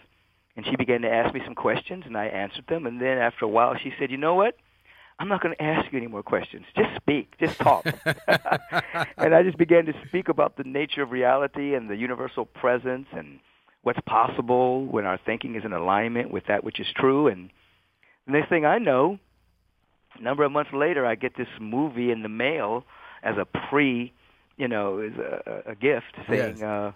And 0.56 0.66
she 0.66 0.76
began 0.76 1.02
to 1.02 1.10
ask 1.10 1.32
me 1.32 1.40
some 1.44 1.54
questions, 1.54 2.04
and 2.06 2.16
I 2.16 2.26
answered 2.26 2.66
them. 2.68 2.86
And 2.86 3.00
then 3.00 3.18
after 3.18 3.44
a 3.44 3.48
while, 3.48 3.76
she 3.76 3.92
said, 3.98 4.10
"You 4.10 4.18
know 4.18 4.34
what? 4.34 4.56
I'm 5.18 5.28
not 5.28 5.42
going 5.42 5.54
to 5.54 5.62
ask 5.62 5.90
you 5.92 5.98
any 5.98 6.06
more 6.06 6.22
questions. 6.22 6.66
Just 6.76 6.96
speak. 6.96 7.38
Just 7.38 7.58
talk." 7.58 7.86
and 9.16 9.34
I 9.34 9.42
just 9.42 9.56
began 9.56 9.86
to 9.86 9.94
speak 10.06 10.28
about 10.28 10.56
the 10.56 10.64
nature 10.64 11.02
of 11.02 11.12
reality 11.12 11.74
and 11.74 11.88
the 11.88 11.96
universal 11.96 12.44
presence 12.44 13.06
and 13.12 13.38
what's 13.82 14.00
possible 14.06 14.84
when 14.84 15.06
our 15.06 15.18
thinking 15.24 15.54
is 15.54 15.64
in 15.64 15.72
alignment 15.72 16.30
with 16.30 16.46
that 16.48 16.64
which 16.64 16.80
is 16.80 16.86
true. 16.94 17.28
And 17.28 17.50
the 18.26 18.32
next 18.32 18.48
thing 18.48 18.64
I 18.64 18.78
know, 18.78 19.18
a 20.18 20.22
number 20.22 20.44
of 20.44 20.52
months 20.52 20.72
later, 20.72 21.06
I 21.06 21.14
get 21.14 21.36
this 21.36 21.48
movie 21.60 22.10
in 22.10 22.22
the 22.22 22.28
mail 22.28 22.84
as 23.22 23.36
a 23.38 23.44
pre, 23.44 24.12
you 24.56 24.68
know, 24.68 24.98
as 24.98 25.12
a, 25.18 25.62
a 25.70 25.74
gift 25.74 26.14
saying, 26.28 26.58
Yes. 26.58 26.62
uh, 26.62 26.92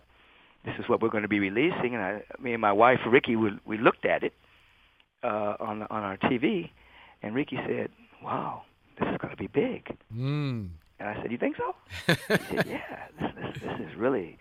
"This 0.65 0.75
is 0.79 0.89
what 0.89 1.01
we're 1.03 1.11
going 1.11 1.23
to 1.23 1.29
be 1.29 1.41
releasing." 1.41 1.95
And 1.95 2.03
I, 2.03 2.23
me 2.41 2.53
and 2.53 2.61
my 2.61 2.73
wife 2.73 3.01
Rickie, 3.07 3.37
we, 3.37 3.51
we 3.65 3.79
looked 3.79 4.05
at 4.05 4.23
it 4.23 4.33
uh, 5.23 5.55
on 5.61 5.83
on 5.83 6.03
our 6.03 6.17
TV, 6.17 6.71
and 7.23 7.35
Rickie 7.35 7.59
said, 7.67 7.91
"Wow, 8.23 8.63
this 8.99 9.09
is 9.09 9.17
going 9.19 9.31
to 9.31 9.37
be 9.37 9.47
big." 9.49 9.97
Mm. 10.15 10.69
And 11.01 11.09
I 11.09 11.21
said, 11.23 11.31
"You 11.33 11.39
think 11.39 11.57
so?" 11.57 11.75
he 12.07 12.15
said, 12.57 12.67
"Yeah, 12.69 13.07
this, 13.21 13.31
this 13.37 13.63
this 13.63 13.89
is 13.89 13.97
really." 13.97 14.39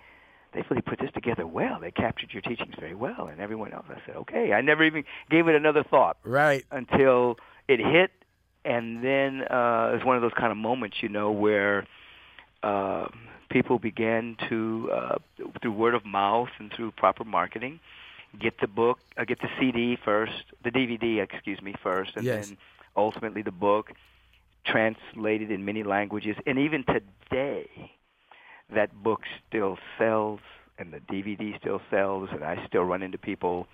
They've 0.54 0.64
really 0.70 0.84
put 0.84 1.00
this 1.00 1.10
together 1.16 1.48
well. 1.48 1.80
They 1.82 1.90
captured 1.90 2.30
your 2.32 2.44
teachings 2.44 2.76
very 2.80 2.94
well, 2.94 3.26
and 3.26 3.42
everyone 3.42 3.74
else. 3.74 3.88
I 3.90 3.98
said, 4.06 4.16
"Okay." 4.18 4.54
I 4.54 4.62
never 4.62 4.84
even 4.84 5.04
gave 5.32 5.48
it 5.48 5.56
another 5.56 5.84
thought 5.84 6.18
Right. 6.24 6.64
until 6.70 7.38
it 7.68 7.80
hit, 7.80 8.12
and 8.66 9.04
then 9.04 9.42
uh, 9.44 9.92
it's 9.96 10.06
one 10.06 10.16
of 10.16 10.22
those 10.22 10.34
kind 10.38 10.52
of 10.52 10.58
moments, 10.58 10.98
you 11.02 11.10
know, 11.10 11.32
where 11.32 11.86
uh, 12.62 13.08
people 13.50 13.78
began 13.80 14.38
to, 14.50 14.90
uh, 14.94 15.16
through 15.62 15.72
word 15.74 15.96
of 15.96 16.06
mouth 16.06 16.50
and 16.60 16.72
through 16.76 16.92
proper 16.92 17.24
marketing, 17.24 17.80
get 18.40 18.54
the 18.62 18.68
book, 18.68 19.00
uh, 19.18 19.26
get 19.26 19.40
the 19.42 19.50
CD 19.60 19.98
first, 20.04 20.44
the 20.64 20.72
DVD, 20.72 21.22
excuse 21.22 21.62
me, 21.62 21.74
first, 21.84 22.16
and 22.16 22.26
Yes. 22.26 22.48
then 22.48 22.58
ultimately 22.96 23.42
the 23.42 23.52
book, 23.52 23.92
translated 24.66 25.52
in 25.52 25.66
many 25.66 25.84
languages, 25.84 26.36
and 26.46 26.58
even 26.58 26.86
today, 26.86 27.92
that 28.74 28.94
book 29.04 29.22
still 29.48 29.78
sells, 29.98 30.40
and 30.80 30.94
the 30.94 31.00
DVD 31.00 31.60
still 31.60 31.82
sells, 31.92 32.30
and 32.32 32.44
I 32.44 32.66
still 32.68 32.84
run 32.84 33.04
into 33.04 33.18
people 33.18 33.68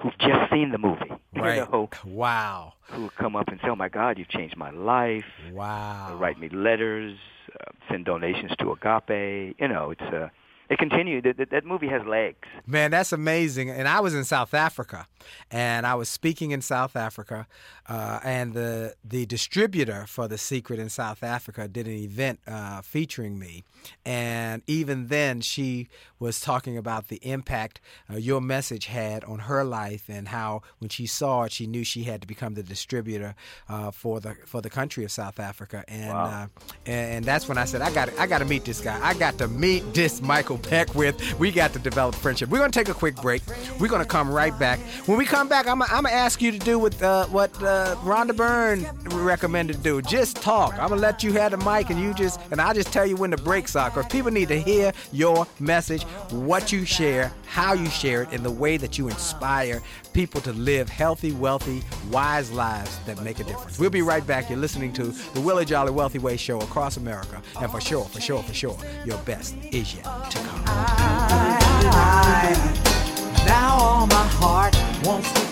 who've 0.00 0.16
just 0.18 0.50
seen 0.50 0.70
the 0.72 0.78
movie, 0.78 1.10
Right. 1.34 1.56
you 1.56 1.60
know, 1.72 1.88
Wow. 2.04 2.74
who 2.84 3.10
come 3.10 3.36
up 3.36 3.48
and 3.48 3.58
say, 3.60 3.68
"Oh 3.68 3.76
my 3.76 3.88
God, 3.88 4.18
you've 4.18 4.28
changed 4.28 4.56
my 4.56 4.70
life." 4.70 5.24
Wow. 5.52 6.08
Uh, 6.12 6.16
write 6.16 6.38
me 6.38 6.48
letters, 6.48 7.18
uh, 7.60 7.70
send 7.90 8.04
donations 8.04 8.52
to 8.58 8.72
Agape. 8.72 9.56
You 9.60 9.68
know, 9.68 9.90
it's 9.90 10.00
uh, 10.02 10.28
it 10.68 10.78
continued. 10.78 11.24
That, 11.24 11.36
that, 11.36 11.50
that 11.50 11.64
movie 11.64 11.86
has 11.88 12.02
legs. 12.06 12.38
Man, 12.66 12.90
that's 12.90 13.12
amazing. 13.12 13.70
And 13.70 13.86
I 13.86 14.00
was 14.00 14.14
in 14.14 14.24
South 14.24 14.52
Africa, 14.52 15.06
and 15.50 15.86
I 15.86 15.94
was 15.94 16.08
speaking 16.08 16.50
in 16.50 16.60
South 16.60 16.96
Africa, 16.96 17.46
uh, 17.88 18.18
and 18.24 18.52
the 18.52 18.94
the 19.04 19.26
distributor 19.26 20.06
for 20.08 20.26
the 20.26 20.38
Secret 20.38 20.78
in 20.80 20.88
South 20.88 21.22
Africa 21.22 21.68
did 21.68 21.86
an 21.86 21.94
event 21.94 22.40
uh, 22.48 22.82
featuring 22.82 23.38
me, 23.38 23.62
and 24.04 24.62
even 24.66 25.06
then 25.06 25.40
she 25.40 25.88
was 26.18 26.40
talking 26.40 26.76
about 26.76 27.08
the 27.08 27.16
impact 27.16 27.80
uh, 28.10 28.16
your 28.16 28.40
message 28.40 28.86
had 28.86 29.24
on 29.24 29.40
her 29.40 29.64
life, 29.64 30.04
and 30.08 30.28
how 30.28 30.62
when 30.78 30.88
she 30.88 31.06
saw 31.06 31.44
it, 31.44 31.52
she 31.52 31.66
knew 31.66 31.84
she 31.84 32.04
had 32.04 32.20
to 32.20 32.26
become 32.26 32.54
the 32.54 32.62
distributor 32.62 33.34
uh, 33.68 33.90
for 33.90 34.20
the 34.20 34.36
for 34.46 34.60
the 34.60 34.70
country 34.70 35.04
of 35.04 35.10
South 35.10 35.38
Africa, 35.40 35.84
and 35.88 36.12
uh, 36.12 36.46
and, 36.86 37.24
that's 37.24 37.48
when 37.48 37.58
I 37.58 37.64
said 37.64 37.82
I 37.82 37.92
got 37.92 38.08
I 38.18 38.26
got 38.26 38.38
to 38.38 38.44
meet 38.44 38.64
this 38.64 38.80
guy. 38.80 38.98
I 39.02 39.14
got 39.14 39.38
to 39.38 39.48
meet 39.48 39.94
this 39.94 40.22
Michael 40.22 40.58
Beckwith. 40.58 41.38
We 41.38 41.50
got 41.50 41.72
to 41.72 41.78
develop 41.78 42.14
friendship. 42.14 42.48
We're 42.48 42.58
gonna 42.58 42.70
take 42.70 42.88
a 42.88 42.94
quick 42.94 43.16
break. 43.16 43.42
We're 43.80 43.88
gonna 43.88 44.04
come 44.04 44.30
right 44.30 44.56
back. 44.58 44.78
When 45.06 45.18
we 45.18 45.24
come 45.24 45.48
back, 45.48 45.66
I'm 45.66 45.82
I'm 45.82 46.04
gonna 46.04 46.10
ask 46.10 46.40
you 46.40 46.52
to 46.52 46.58
do 46.58 46.78
what 46.78 47.00
uh, 47.02 47.26
what 47.26 47.50
uh, 47.62 47.96
Rhonda 48.02 48.36
Byrne 48.36 48.86
recommended 49.24 49.76
to 49.76 49.82
do. 49.82 50.02
Just 50.02 50.36
talk. 50.36 50.72
I'm 50.74 50.88
gonna 50.88 51.00
let 51.00 51.22
you 51.22 51.32
have 51.32 51.50
the 51.50 51.58
mic, 51.58 51.90
and 51.90 52.00
you 52.00 52.14
just 52.14 52.40
and 52.50 52.60
I'll 52.60 52.74
just 52.74 52.92
tell 52.92 53.06
you 53.06 53.16
when 53.16 53.30
the 53.30 53.36
breaks 53.36 53.76
are, 53.76 53.90
because 53.90 54.06
people 54.06 54.30
need 54.30 54.48
to 54.48 54.60
hear 54.60 54.92
your 55.12 55.46
message, 55.58 56.05
what 56.30 56.72
you 56.72 56.84
share 56.84 57.32
how 57.56 57.72
you 57.72 57.86
share 57.86 58.22
it, 58.22 58.28
and 58.32 58.44
the 58.44 58.50
way 58.50 58.76
that 58.76 58.98
you 58.98 59.08
inspire 59.08 59.80
people 60.12 60.42
to 60.42 60.52
live 60.52 60.90
healthy, 60.90 61.32
wealthy, 61.32 61.82
wise 62.10 62.50
lives 62.50 62.98
that 63.06 63.18
make 63.22 63.40
a 63.40 63.44
difference. 63.44 63.78
We'll 63.78 63.88
be 63.88 64.02
right 64.02 64.26
back. 64.26 64.50
You're 64.50 64.58
listening 64.58 64.92
to 64.92 65.04
the 65.04 65.40
Willie 65.40 65.64
Jolly 65.64 65.90
Wealthy 65.90 66.18
Way 66.18 66.36
show 66.36 66.60
across 66.60 66.98
America. 66.98 67.40
And 67.58 67.70
for 67.70 67.80
sure, 67.80 68.04
for 68.04 68.20
sure, 68.20 68.42
for 68.42 68.52
sure, 68.52 68.76
your 69.06 69.16
best 69.18 69.56
is 69.72 69.94
yet 69.94 70.04
to 70.04 70.38
come. 70.38 70.64
Now 73.46 73.78
all 73.78 74.06
my 74.06 74.26
heart 74.32 74.76
wants 75.06 75.32
to. 75.32 75.46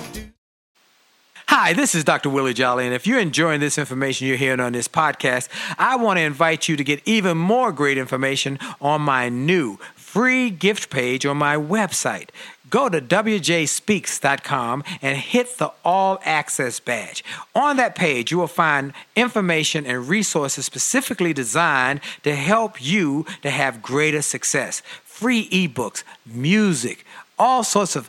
Hi, 1.49 1.73
this 1.73 1.95
is 1.95 2.03
Dr. 2.05 2.31
Willie 2.31 2.53
Jolly, 2.53 2.85
and 2.85 2.93
if 2.93 3.07
you're 3.07 3.21
enjoying 3.21 3.61
this 3.61 3.79
information 3.79 4.27
you're 4.27 4.37
hearing 4.37 4.61
on 4.61 4.73
this 4.73 4.89
podcast, 4.89 5.49
I 5.79 5.95
want 5.97 6.19
to 6.19 6.23
invite 6.23 6.69
you 6.69 6.77
to 6.77 6.83
get 6.83 7.01
even 7.07 7.39
more 7.39 7.71
great 7.71 7.97
information 7.97 8.59
on 8.81 9.03
my 9.03 9.29
new 9.29 9.79
free 10.15 10.49
gift 10.49 10.91
page 10.91 11.27
on 11.27 11.37
my 11.37 11.57
website. 11.57 12.29
Go 12.71 12.89
to 12.89 13.01
wjspeaks.com 13.01 14.85
and 15.03 15.19
hit 15.19 15.59
the 15.59 15.73
All 15.85 16.21
Access 16.25 16.79
badge. 16.79 17.25
On 17.53 17.77
that 17.79 17.97
page, 17.97 18.31
you 18.31 18.39
will 18.39 18.47
find 18.47 18.93
information 19.17 19.85
and 19.85 20.09
resources 20.09 20.67
specifically 20.67 21.33
designed 21.33 22.01
to 22.23 22.37
help 22.37 22.81
you 22.81 23.27
to 23.43 23.51
have 23.51 23.83
greater 23.83 24.23
success. 24.23 24.83
Free 25.03 25.49
ebooks, 25.49 26.05
music, 26.25 27.05
all 27.37 27.65
sorts 27.65 27.97
of 27.97 28.09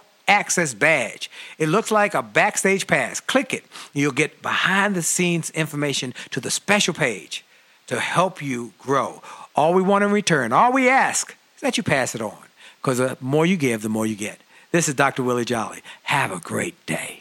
access 0.31 0.73
badge. 0.73 1.29
It 1.57 1.67
looks 1.67 1.91
like 1.91 2.13
a 2.13 2.23
backstage 2.23 2.87
pass. 2.87 3.19
Click 3.19 3.53
it. 3.53 3.65
You'll 3.93 4.13
get 4.13 4.41
behind 4.41 4.95
the 4.95 5.01
scenes 5.01 5.49
information 5.51 6.13
to 6.31 6.39
the 6.39 6.49
special 6.49 6.93
page 6.93 7.43
to 7.87 7.99
help 7.99 8.41
you 8.41 8.73
grow. 8.79 9.21
All 9.55 9.73
we 9.73 9.81
want 9.81 10.05
in 10.05 10.11
return, 10.11 10.53
all 10.53 10.71
we 10.71 10.87
ask 10.87 11.35
is 11.55 11.61
that 11.61 11.75
you 11.75 11.83
pass 11.83 12.15
it 12.15 12.21
on 12.21 12.37
because 12.81 12.97
the 12.97 13.17
more 13.19 13.45
you 13.45 13.57
give, 13.57 13.81
the 13.81 13.89
more 13.89 14.07
you 14.07 14.15
get. 14.15 14.39
This 14.71 14.87
is 14.87 14.95
Dr. 14.95 15.21
Willie 15.21 15.43
Jolly. 15.43 15.81
Have 16.03 16.31
a 16.31 16.39
great 16.39 16.85
day. 16.85 17.20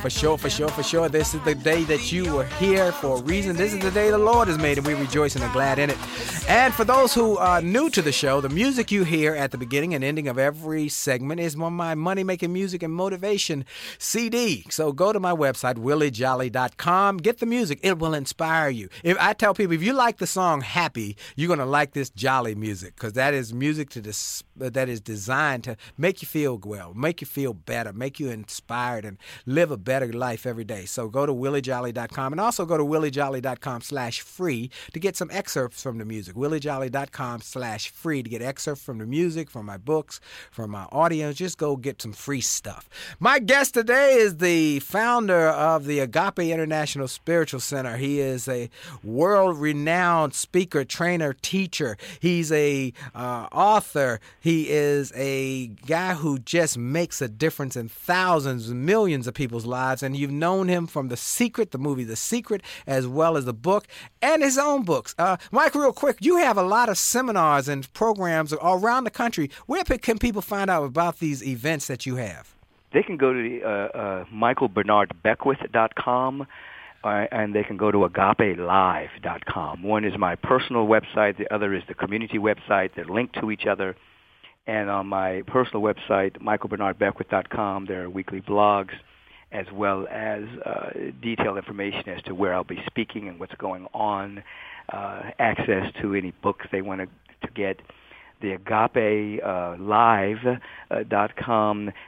For 0.00 0.08
sure, 0.08 0.38
for 0.38 0.48
sure, 0.48 0.68
for 0.68 0.82
sure, 0.82 1.08
this 1.08 1.34
is 1.34 1.42
the 1.42 1.54
day 1.54 1.84
that 1.84 2.10
you 2.10 2.34
were 2.34 2.46
here 2.58 2.90
for 2.90 3.18
a 3.18 3.22
reason. 3.22 3.54
This 3.54 3.74
is 3.74 3.80
the 3.80 3.90
day 3.90 4.10
the 4.10 4.18
Lord 4.18 4.48
has 4.48 4.56
made, 4.56 4.78
and 4.78 4.86
we 4.86 4.94
rejoice 4.94 5.34
and 5.34 5.44
are 5.44 5.52
glad 5.52 5.78
in 5.78 5.90
it. 5.90 5.98
And 6.50 6.74
for 6.74 6.82
those 6.82 7.14
who 7.14 7.36
are 7.36 7.62
new 7.62 7.90
to 7.90 8.02
the 8.02 8.10
show, 8.10 8.40
the 8.40 8.48
music 8.48 8.90
you 8.90 9.04
hear 9.04 9.36
at 9.36 9.52
the 9.52 9.56
beginning 9.56 9.94
and 9.94 10.02
ending 10.02 10.26
of 10.26 10.36
every 10.36 10.88
segment 10.88 11.40
is 11.40 11.54
of 11.54 11.72
my 11.72 11.94
money 11.94 12.24
making 12.24 12.52
music 12.52 12.82
and 12.82 12.92
motivation 12.92 13.64
CD. 13.98 14.66
So 14.68 14.90
go 14.90 15.12
to 15.12 15.20
my 15.20 15.30
website, 15.30 15.76
williejolly.com. 15.76 17.18
Get 17.18 17.38
the 17.38 17.46
music, 17.46 17.78
it 17.84 18.00
will 18.00 18.14
inspire 18.14 18.68
you. 18.68 18.88
If 19.04 19.16
I 19.20 19.32
tell 19.32 19.54
people, 19.54 19.76
if 19.76 19.82
you 19.84 19.92
like 19.92 20.16
the 20.16 20.26
song 20.26 20.62
Happy, 20.62 21.16
you're 21.36 21.46
going 21.46 21.60
to 21.60 21.64
like 21.64 21.92
this 21.92 22.10
jolly 22.10 22.56
music 22.56 22.96
because 22.96 23.12
that 23.12 23.32
is 23.32 23.54
music 23.54 23.88
to 23.90 24.00
dis- 24.00 24.42
that 24.56 24.88
is 24.88 25.00
designed 25.00 25.62
to 25.64 25.76
make 25.96 26.20
you 26.20 26.26
feel 26.26 26.58
well, 26.64 26.92
make 26.94 27.20
you 27.20 27.28
feel 27.28 27.54
better, 27.54 27.92
make 27.92 28.18
you 28.18 28.28
inspired, 28.28 29.04
and 29.04 29.18
live 29.46 29.70
a 29.70 29.76
better 29.76 30.12
life 30.12 30.46
every 30.46 30.64
day. 30.64 30.84
So 30.84 31.08
go 31.08 31.26
to 31.26 31.32
williejolly.com 31.32 32.32
and 32.32 32.40
also 32.40 32.66
go 32.66 32.76
to 32.76 32.84
williejolly.com 32.84 33.82
slash 33.82 34.20
free 34.20 34.68
to 34.92 34.98
get 34.98 35.16
some 35.16 35.30
excerpts 35.30 35.80
from 35.80 35.98
the 35.98 36.04
music. 36.04 36.39
williejolly.com 36.40 37.42
slash 37.42 37.90
free 37.90 38.22
to 38.22 38.30
get 38.30 38.40
excerpts 38.42 38.82
from 38.82 38.98
the 38.98 39.06
music, 39.06 39.50
from 39.50 39.66
my 39.66 39.76
books, 39.76 40.20
from 40.50 40.70
my 40.70 40.86
audio. 40.90 41.32
Just 41.32 41.58
go 41.58 41.76
get 41.76 42.00
some 42.00 42.12
free 42.12 42.40
stuff. 42.40 42.88
My 43.18 43.38
guest 43.38 43.74
today 43.74 44.14
is 44.14 44.38
the 44.38 44.80
founder 44.80 45.48
of 45.48 45.84
the 45.84 45.98
Agape 46.00 46.38
International 46.38 47.08
Spiritual 47.08 47.60
Center. 47.60 47.96
He 47.96 48.20
is 48.20 48.48
a 48.48 48.70
world-renowned 49.04 50.34
speaker, 50.34 50.84
trainer, 50.84 51.34
teacher. 51.34 51.96
He's 52.20 52.50
a 52.50 52.92
uh, 53.14 53.48
author. 53.52 54.20
He 54.40 54.70
is 54.70 55.12
a 55.14 55.66
guy 55.86 56.14
who 56.14 56.38
just 56.38 56.78
makes 56.78 57.20
a 57.20 57.28
difference 57.28 57.76
in 57.76 57.88
thousands, 57.88 58.72
millions 58.72 59.26
of 59.26 59.34
people's 59.34 59.66
lives. 59.66 60.02
And 60.02 60.16
you've 60.16 60.30
known 60.30 60.68
him 60.68 60.86
from 60.86 61.08
The 61.08 61.16
Secret, 61.16 61.72
the 61.72 61.78
movie 61.78 62.04
The 62.04 62.16
Secret, 62.16 62.62
as 62.86 63.06
well 63.06 63.36
as 63.36 63.44
the 63.44 63.52
book 63.52 63.86
and 64.22 64.42
his 64.42 64.56
own 64.56 64.84
books. 64.84 65.14
Uh, 65.18 65.36
Mike, 65.50 65.74
real 65.74 65.92
quick, 65.92 66.16
you 66.20 66.29
have 66.36 66.56
a 66.56 66.62
lot 66.62 66.88
of 66.88 66.96
seminars 66.98 67.68
and 67.68 67.92
programs 67.92 68.52
around 68.52 69.04
the 69.04 69.10
country. 69.10 69.50
Where 69.66 69.82
can 69.84 70.18
people 70.18 70.42
find 70.42 70.70
out 70.70 70.84
about 70.84 71.18
these 71.18 71.44
events 71.46 71.86
that 71.88 72.06
you 72.06 72.16
have? 72.16 72.54
They 72.92 73.02
can 73.02 73.16
go 73.16 73.32
to 73.32 73.40
the, 73.40 73.62
uh, 73.62 73.68
uh, 73.68 74.24
michaelbernardbeckwith.com 74.32 76.46
uh, 77.02 77.26
and 77.32 77.54
they 77.54 77.62
can 77.62 77.76
go 77.76 77.90
to 77.90 77.98
agapelive.com. 77.98 79.82
One 79.82 80.04
is 80.04 80.16
my 80.18 80.36
personal 80.36 80.86
website. 80.86 81.38
The 81.38 81.52
other 81.54 81.74
is 81.74 81.82
the 81.88 81.94
community 81.94 82.38
website. 82.38 82.90
They're 82.94 83.04
linked 83.04 83.38
to 83.40 83.50
each 83.50 83.66
other. 83.66 83.96
And 84.66 84.90
on 84.90 85.06
my 85.06 85.42
personal 85.46 85.82
website, 85.82 86.38
michaelbernardbeckwith.com, 86.38 87.86
there 87.86 88.04
are 88.04 88.10
weekly 88.10 88.40
blogs 88.40 88.92
as 89.52 89.66
well 89.72 90.06
as 90.08 90.44
uh, 90.64 90.90
detailed 91.20 91.56
information 91.56 92.08
as 92.08 92.22
to 92.22 92.34
where 92.34 92.54
I'll 92.54 92.62
be 92.62 92.80
speaking 92.86 93.28
and 93.28 93.40
what's 93.40 93.54
going 93.54 93.88
on, 93.92 94.44
uh, 94.92 95.30
access 95.38 95.92
to 96.00 96.14
any 96.14 96.32
books 96.42 96.66
they 96.72 96.82
want 96.82 97.00
to, 97.00 97.46
to 97.46 97.52
get. 97.52 97.80
The 98.40 98.52
Agape 98.52 99.42
uh, 99.44 99.76
Live.com 99.78 100.60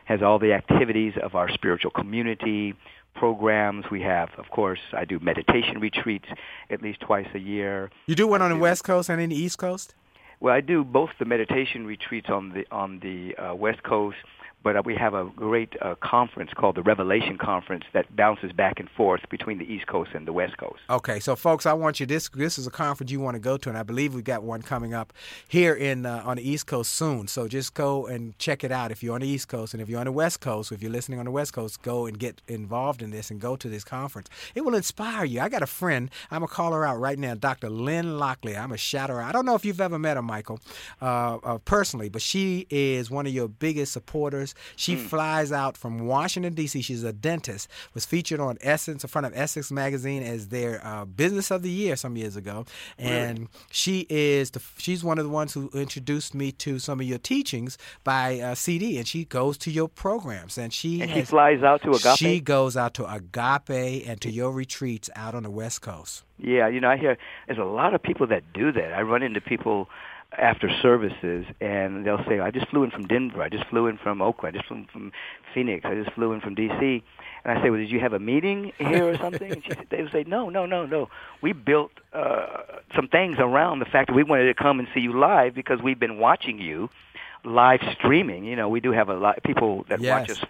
has 0.07 0.23
all 0.23 0.39
the 0.39 0.55
activities 0.55 1.13
of 1.23 1.35
our 1.35 1.51
spiritual 1.51 1.91
community 1.91 2.75
programs. 3.15 3.85
We 3.91 4.01
have, 4.03 4.31
of 4.39 4.49
course, 4.51 4.81
I 4.95 5.05
do 5.05 5.19
meditation 5.21 5.79
retreats 5.79 6.25
at 6.71 6.81
least 6.81 7.01
twice 7.01 7.29
a 7.35 7.39
year. 7.39 7.91
You 8.07 8.15
do 8.15 8.27
one 8.27 8.41
on 8.41 8.51
the 8.51 8.57
West 8.57 8.85
Coast 8.85 9.11
and 9.11 9.21
in 9.21 9.29
the 9.31 9.37
East 9.37 9.59
Coast? 9.59 9.95
Well, 10.43 10.53
I 10.53 10.61
do 10.61 10.83
both 10.83 11.11
the 11.21 11.25
meditation 11.25 11.87
retreats 11.87 12.29
on 12.29 12.49
the 12.53 12.67
on 12.73 12.99
the 12.99 13.37
uh, 13.37 13.55
West 13.55 13.85
Coast, 13.85 14.17
but 14.63 14.77
uh, 14.77 14.83
we 14.85 14.95
have 14.95 15.15
a 15.15 15.25
great 15.25 15.75
uh, 15.81 15.95
conference 15.97 16.51
called 16.55 16.77
the 16.77 16.83
Revelation 16.83 17.39
Conference 17.39 17.85
that 17.93 18.15
bounces 18.15 18.53
back 18.53 18.79
and 18.79 18.89
forth 18.91 19.21
between 19.31 19.59
the 19.59 19.65
East 19.65 19.87
Coast 19.87 20.11
and 20.15 20.27
the 20.27 20.33
West 20.33 20.57
Coast. 20.57 20.81
Okay, 20.89 21.21
so 21.21 21.37
folks, 21.37 21.67
I 21.67 21.73
want 21.73 22.01
you 22.01 22.07
this. 22.07 22.29
This 22.29 22.59
is 22.59 22.67
a 22.67 22.71
conference 22.71 23.11
you 23.11 23.21
want 23.21 23.35
to 23.35 23.41
go 23.41 23.57
to, 23.57 23.69
and 23.69 23.79
I 23.79 23.83
believe 23.83 24.15
we've 24.15 24.25
got 24.25 24.43
one 24.43 24.63
coming 24.63 24.95
up 24.95 25.13
here 25.49 25.75
in 25.75 26.07
uh, 26.07 26.23
on 26.25 26.37
the 26.37 26.49
East 26.49 26.67
Coast 26.67 26.93
soon. 26.93 27.29
So 27.29 27.49
just 27.49 27.75
go 27.75 28.07
and 28.07 28.39
check 28.39 28.65
it 28.65 28.73
out 28.73 28.91
if 28.91 29.03
you're 29.03 29.15
on 29.15 29.21
the 29.21 29.29
East 29.29 29.49
Coast, 29.49 29.75
and 29.75 29.83
if 29.83 29.89
you're 29.89 30.01
on 30.01 30.07
the 30.07 30.13
West 30.13 30.41
Coast, 30.41 30.73
if 30.73 30.83
you're 30.83 30.93
listening 30.93 31.19
on 31.19 31.25
the 31.25 31.31
West 31.31 31.53
Coast, 31.53 31.83
go 31.83 32.07
and 32.07 32.19
get 32.19 32.41
involved 32.49 33.03
in 33.03 33.11
this 33.11 33.31
and 33.31 33.41
go 33.41 33.57
to 33.57 33.69
this 33.69 33.85
conference. 33.85 34.29
It 34.55 34.63
will 34.63 34.75
inspire 34.75 35.25
you. 35.25 35.41
I 35.41 35.49
got 35.49 35.63
a 35.63 35.67
friend. 35.67 36.11
I'm 36.31 36.41
gonna 36.41 36.49
call 36.49 36.73
her 36.73 36.85
out 36.85 36.99
right 37.01 37.19
now, 37.19 37.35
Dr. 37.35 37.69
Lynn 37.69 38.19
Lockley. 38.19 38.57
I'm 38.57 38.73
a 38.73 38.77
shout 38.77 39.11
her. 39.11 39.23
I 39.23 39.33
don't 39.33 39.47
know 39.47 39.55
if 39.55 39.65
you've 39.65 39.81
ever 39.81 39.99
met 39.99 40.17
her, 40.17 40.23
Michael, 40.33 40.61
uh, 41.03 41.37
uh, 41.45 41.59
personally, 41.59 42.09
but 42.09 42.23
she 42.23 42.67
is 42.71 43.11
one 43.11 43.27
of 43.27 43.35
your 43.35 43.49
biggest 43.49 43.93
supporters. 43.93 44.55
She 44.77 44.97
flies 44.97 45.53
out 45.53 45.77
from 45.77 46.07
Washington 46.07 46.55
D.C. 46.55 46.81
She's 46.81 47.05
a 47.05 47.13
dentist. 47.13 47.69
Was 47.93 48.07
featured 48.07 48.41
on 48.41 48.57
Essence 48.63 49.05
in 49.05 49.09
front 49.09 49.27
of 49.27 49.33
Essex 49.37 49.71
magazine 49.71 50.23
as 50.23 50.49
their 50.49 50.81
uh, 50.87 51.05
business 51.05 51.51
of 51.51 51.61
the 51.63 51.69
year 51.69 51.97
some 51.97 52.17
years 52.17 52.35
ago, 52.35 52.65
and 52.99 53.49
she 53.71 54.07
is 54.09 54.53
the 54.53 54.63
she's 54.79 55.05
one 55.05 55.19
of 55.19 55.25
the 55.25 55.31
ones 55.31 55.53
who 55.53 55.69
introduced 55.75 56.35
me 56.35 56.51
to 56.53 56.79
some 56.79 56.99
of 56.99 57.07
your 57.07 57.19
teachings 57.19 57.77
by 58.03 58.41
uh, 58.41 58.55
CD, 58.55 58.97
and 58.97 59.07
she 59.07 59.27
goes 59.27 59.59
to 59.59 59.71
your 59.71 59.89
programs, 59.89 60.57
and 60.57 60.73
she 60.73 61.03
And 61.03 61.11
she 61.11 61.23
flies 61.23 61.63
out 61.63 61.83
to 61.83 61.91
Agape? 61.91 62.17
She 62.17 62.41
goes 62.41 62.75
out 62.75 62.95
to 62.95 63.05
Agape 63.05 64.09
and 64.09 64.19
to 64.23 64.31
your 64.31 64.51
retreats 64.51 65.11
out 65.15 65.35
on 65.35 65.43
the 65.43 65.51
West 65.51 65.83
Coast. 65.83 66.25
Yeah, 66.43 66.69
you 66.69 66.81
know, 66.81 66.91
I 66.91 66.97
hear 66.97 67.17
there's 67.47 67.59
a 67.59 67.65
lot 67.65 67.95
of 67.95 68.03
people 68.03 68.27
that 68.27 68.53
do 68.53 68.73
that. 68.73 68.93
I 68.93 69.03
run 69.03 69.23
into 69.23 69.41
people 69.41 69.89
after 70.37 70.69
services, 70.81 71.45
and 71.61 72.05
they'll 72.05 72.25
say, 72.25 72.41
"I 72.41 72.51
just 72.51 72.69
flew 72.69 72.83
in 72.85 72.91
from 72.91 73.07
Denver. 73.07 73.43
I 73.43 73.49
just 73.49 73.67
flew 73.67 73.87
in 73.87 73.99
from 73.99 74.21
Oakland. 74.21 74.57
I 74.57 74.59
just 74.59 74.69
flew 74.69 74.79
in 74.79 74.87
from 74.87 75.13
Phoenix. 75.55 75.85
I 75.85 75.95
just 75.95 76.11
flew 76.13 76.33
in 76.33 76.41
from 76.41 76.55
D.C." 76.55 77.03
And 77.45 77.59
I 77.59 77.63
say, 77.63 77.71
"Well, 77.71 77.79
did 77.79 77.91
you 77.91 78.01
have 78.01 78.13
a 78.13 78.19
meeting 78.19 78.73
here 78.79 79.09
or 79.09 79.17
something?" 79.19 79.53
And 79.53 79.65
she, 79.65 79.71
they 79.91 80.03
would 80.03 80.13
say, 80.13 80.25
"No, 80.27 80.49
no, 80.49 80.67
no, 80.67 80.87
no. 80.87 81.09
We 81.43 81.53
built 81.53 81.93
uh, 82.13 82.47
some 82.97 83.09
things 83.09 83.37
around 83.39 83.79
the 83.79 83.85
fact 83.85 84.09
that 84.09 84.15
we 84.15 84.23
wanted 84.25 84.47
to 84.47 84.55
come 84.55 84.79
and 84.79 84.89
see 84.95 85.01
you 85.01 85.19
live 85.19 85.55
because 85.55 85.81
we've 85.83 86.01
been 86.01 86.19
watching 86.19 86.59
you 86.59 86.89
live 87.45 87.81
streaming. 87.93 88.45
You 88.45 88.57
know, 88.57 88.69
we 88.69 88.81
do 88.81 88.93
have 88.93 89.09
a 89.09 89.15
lot 89.15 89.37
of 89.37 89.43
people 89.45 89.85
that 89.89 90.01
watch 90.19 90.31
us." 90.31 90.45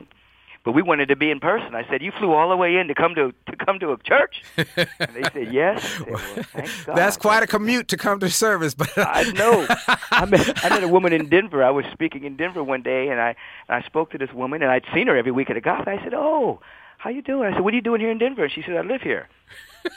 But 0.64 0.72
we 0.72 0.82
wanted 0.82 1.08
to 1.08 1.16
be 1.16 1.30
in 1.30 1.40
person. 1.40 1.74
I 1.74 1.84
said, 1.88 2.02
"You 2.02 2.12
flew 2.12 2.32
all 2.32 2.48
the 2.48 2.56
way 2.56 2.76
in 2.76 2.86
to 2.86 2.94
come 2.94 3.16
to 3.16 3.32
to 3.46 3.56
come 3.56 3.80
to 3.80 3.92
a 3.92 3.98
church?" 3.98 4.42
And 4.56 5.14
they 5.14 5.22
said, 5.32 5.52
"Yes." 5.52 5.82
Said, 5.82 6.10
well, 6.10 6.18
thank 6.52 6.86
God. 6.86 6.96
That's 6.96 7.16
quite 7.16 7.42
a 7.42 7.48
commute 7.48 7.88
to 7.88 7.96
come 7.96 8.20
to 8.20 8.30
service, 8.30 8.72
but 8.74 8.90
I 8.96 9.24
know. 9.32 9.66
I 10.12 10.24
met, 10.24 10.64
I 10.64 10.68
met 10.68 10.84
a 10.84 10.88
woman 10.88 11.12
in 11.12 11.28
Denver. 11.28 11.64
I 11.64 11.70
was 11.70 11.84
speaking 11.92 12.22
in 12.22 12.36
Denver 12.36 12.62
one 12.62 12.82
day, 12.82 13.08
and 13.08 13.20
I 13.20 13.34
and 13.68 13.82
I 13.82 13.86
spoke 13.86 14.12
to 14.12 14.18
this 14.18 14.32
woman, 14.32 14.62
and 14.62 14.70
I'd 14.70 14.84
seen 14.94 15.08
her 15.08 15.16
every 15.16 15.32
week 15.32 15.50
at 15.50 15.56
Agape. 15.56 15.88
I 15.88 15.98
said, 16.04 16.14
"Oh, 16.14 16.60
how 16.98 17.10
you 17.10 17.22
doing?" 17.22 17.52
I 17.52 17.54
said, 17.54 17.64
"What 17.64 17.72
are 17.72 17.76
you 17.76 17.82
doing 17.82 18.00
here 18.00 18.10
in 18.12 18.18
Denver?" 18.18 18.44
And 18.44 18.52
she 18.52 18.62
said, 18.62 18.76
"I 18.76 18.82
live 18.82 19.02
here." 19.02 19.28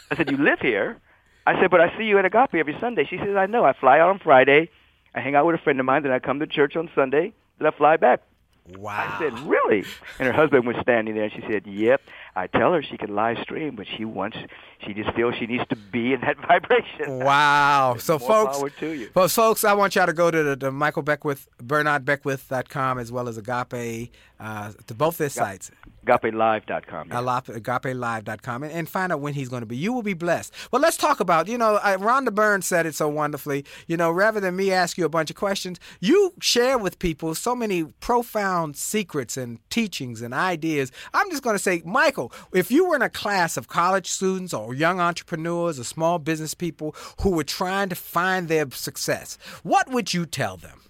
I 0.10 0.15
said, 0.15 0.32
"You 0.32 0.38
live 0.38 0.62
here?" 0.62 0.97
I 1.45 1.60
said, 1.62 1.69
"But 1.69 1.82
I 1.82 1.95
see 1.95 2.06
you 2.06 2.17
at 2.17 2.25
Agape 2.25 2.56
every 2.56 2.75
Sunday." 2.80 3.06
She 3.06 3.17
says, 3.19 3.36
"I 3.36 3.45
know. 3.45 3.63
I 3.65 3.73
fly 3.73 3.99
out 3.99 4.10
on 4.10 4.17
Friday. 4.17 4.71
I 5.13 5.19
hang 5.19 5.36
out 5.36 5.45
with 5.45 5.56
a 5.56 5.60
friend 5.60 5.80
of 5.80 5.86
mine, 5.86 6.01
then 6.01 6.12
I 6.12 6.17
come 6.17 6.39
to 6.39 6.47
church 6.47 6.75
on 6.75 6.89
Sunday, 6.95 7.34
then 7.60 7.67
I 7.67 7.71
fly 7.78 7.97
back." 7.97 8.21
Wow. 8.67 8.91
I 8.97 9.19
said, 9.19 9.34
"Really?" 9.47 9.86
And 10.19 10.28
her 10.28 10.34
husband 10.34 10.65
was 10.65 10.75
standing 10.82 11.15
there, 11.15 11.25
and 11.25 11.34
she 11.34 11.41
said, 11.49 11.67
"Yep." 11.67 12.01
I 12.38 12.48
tell 12.48 12.74
her 12.74 12.84
she 12.84 12.98
can 12.98 13.15
live 13.15 13.38
stream, 13.41 13.76
but 13.76 13.88
she 13.95 14.04
wants, 14.04 14.38
she 14.86 14.93
just 14.93 15.12
feels 15.15 15.36
she 15.36 15.45
needs 15.45 15.63
to 15.69 15.76
be 15.76 16.13
in 16.13 16.21
that 16.21 16.36
vibration. 16.48 17.19
Wow. 17.19 17.95
So, 17.98 18.19
folks, 18.19 18.58
power 18.58 18.69
to 18.69 18.91
you. 18.91 19.10
well, 19.15 19.28
folks, 19.30 19.63
I 19.63 19.74
want 19.74 19.95
y'all 19.95 20.06
to 20.06 20.13
go 20.13 20.30
to 20.30 20.43
the, 20.43 20.56
the 20.56 20.71
Michael 20.71 21.02
Beckwith, 21.02 21.48
BernardBeckwith.com, 21.63 23.00
as 23.00 23.12
well 23.12 23.28
as 23.28 23.38
Agape, 23.38 24.12
uh, 24.39 24.71
to 24.88 24.93
both 24.93 25.17
their 25.17 25.30
sites. 25.30 25.71
AgapeLive.com. 26.06 27.08
yeah. 27.10 27.19
Agape- 27.19 27.62
AgapeLive.com 27.63 28.63
and, 28.63 28.71
and 28.71 28.89
find 28.89 29.12
out 29.12 29.21
when 29.21 29.34
he's 29.34 29.50
going 29.50 29.62
to 29.62 29.65
be. 29.65 29.78
You 29.78 29.93
will 29.93 30.04
be 30.04 30.13
blessed. 30.13 30.54
Well, 30.71 30.82
let's 30.82 30.98
talk 30.98 31.19
about, 31.19 31.48
you 31.48 31.58
know, 31.58 31.76
uh, 31.76 31.98
Rhonda 31.98 32.34
Burns 32.34 32.65
said 32.65 32.86
it 32.86 32.95
so 32.95 33.08
wonderfully. 33.10 33.65
You 33.88 33.98
know, 33.98 34.12
rather 34.12 34.39
than 34.39 34.56
me 34.56 34.71
ask 34.71 34.98
you 34.98 35.06
a 35.06 35.10
bunch 35.10 35.30
of 35.30 35.36
questions, 35.36 35.80
you 36.00 36.34
share 36.41 36.78
with 36.78 37.00
people 37.00 37.34
so 37.34 37.56
many 37.56 37.86
profound 38.02 38.76
secrets 38.76 39.38
and 39.38 39.58
teachings 39.69 40.21
and 40.21 40.34
ideas. 40.34 40.91
I'm 41.13 41.30
just 41.32 41.41
going 41.43 41.56
to 41.56 41.63
say, 41.63 41.82
Michael, 41.86 42.24
if 42.53 42.71
you 42.71 42.88
were 42.88 42.95
in 42.95 43.01
a 43.01 43.09
class 43.09 43.57
of 43.57 43.67
college 43.67 44.09
students 44.09 44.53
or 44.53 44.73
young 44.73 44.99
entrepreneurs 44.99 45.79
or 45.79 45.83
small 45.83 46.19
business 46.19 46.53
people 46.53 46.95
who 47.21 47.31
were 47.31 47.43
trying 47.43 47.89
to 47.89 47.95
find 47.95 48.47
their 48.47 48.69
success, 48.71 49.38
what 49.63 49.89
would 49.89 50.13
you 50.13 50.25
tell 50.25 50.57
them? 50.57 50.85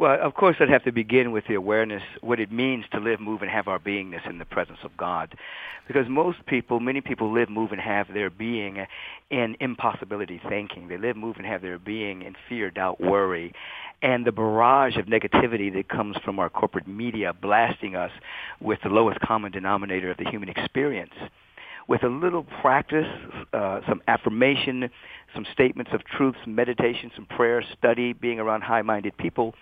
Well, 0.00 0.18
of 0.18 0.32
course, 0.32 0.56
I'd 0.60 0.70
have 0.70 0.84
to 0.84 0.92
begin 0.92 1.30
with 1.30 1.44
the 1.46 1.56
awareness 1.56 2.02
what 2.22 2.40
it 2.40 2.50
means 2.50 2.86
to 2.92 2.98
live, 2.98 3.20
move, 3.20 3.42
and 3.42 3.50
have 3.50 3.68
our 3.68 3.78
beingness 3.78 4.26
in 4.26 4.38
the 4.38 4.46
presence 4.46 4.78
of 4.82 4.96
God. 4.96 5.36
Because 5.86 6.08
most 6.08 6.38
people, 6.46 6.80
many 6.80 7.02
people 7.02 7.30
live, 7.30 7.50
move, 7.50 7.70
and 7.70 7.80
have 7.82 8.06
their 8.14 8.30
being 8.30 8.86
in 9.28 9.58
impossibility 9.60 10.40
thinking. 10.48 10.88
They 10.88 10.96
live, 10.96 11.18
move, 11.18 11.36
and 11.36 11.44
have 11.44 11.60
their 11.60 11.78
being 11.78 12.22
in 12.22 12.34
fear, 12.48 12.70
doubt, 12.70 12.98
worry, 12.98 13.52
and 14.00 14.24
the 14.24 14.32
barrage 14.32 14.96
of 14.96 15.04
negativity 15.04 15.70
that 15.74 15.90
comes 15.90 16.16
from 16.24 16.38
our 16.38 16.48
corporate 16.48 16.88
media 16.88 17.34
blasting 17.34 17.94
us 17.94 18.10
with 18.58 18.78
the 18.82 18.88
lowest 18.88 19.20
common 19.20 19.52
denominator 19.52 20.10
of 20.10 20.16
the 20.16 20.30
human 20.30 20.48
experience. 20.48 21.12
With 21.88 22.04
a 22.04 22.08
little 22.08 22.46
practice, 22.62 23.06
uh, 23.52 23.80
some 23.86 24.00
affirmation, 24.08 24.88
some 25.34 25.44
statements 25.52 25.90
of 25.92 26.04
truth, 26.04 26.36
some 26.42 26.54
meditation, 26.54 27.10
some 27.14 27.26
prayer, 27.26 27.62
study, 27.76 28.14
being 28.14 28.40
around 28.40 28.62
high-minded 28.62 29.18
people, 29.18 29.54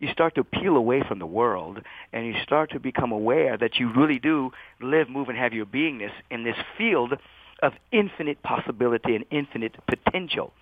you 0.00 0.08
start 0.12 0.34
to 0.36 0.44
peel 0.44 0.76
away 0.76 1.02
from 1.06 1.18
the 1.18 1.26
world 1.26 1.80
and 2.12 2.26
you 2.26 2.34
start 2.42 2.70
to 2.70 2.80
become 2.80 3.12
aware 3.12 3.56
that 3.56 3.76
you 3.76 3.92
really 3.92 4.18
do 4.18 4.50
live, 4.80 5.08
move, 5.08 5.28
and 5.28 5.38
have 5.38 5.52
your 5.52 5.66
beingness 5.66 6.12
in 6.30 6.44
this 6.44 6.56
field 6.76 7.14
of 7.62 7.72
infinite 7.90 8.42
possibility 8.42 9.16
and 9.16 9.24
infinite 9.30 9.74
potential. 9.86 10.52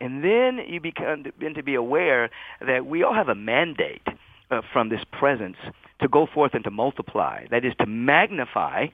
And 0.00 0.24
then 0.24 0.58
you 0.66 0.80
become 0.80 1.22
begin 1.22 1.54
to 1.54 1.62
be 1.62 1.76
aware 1.76 2.30
that 2.66 2.86
we 2.86 3.04
all 3.04 3.14
have 3.14 3.28
a 3.28 3.34
mandate 3.34 4.06
uh, 4.50 4.62
from 4.72 4.88
this 4.88 5.02
presence 5.12 5.56
to 6.00 6.08
go 6.08 6.26
forth 6.26 6.54
and 6.54 6.64
to 6.64 6.70
multiply. 6.70 7.46
That 7.50 7.64
is 7.64 7.72
to 7.78 7.86
magnify 7.86 8.88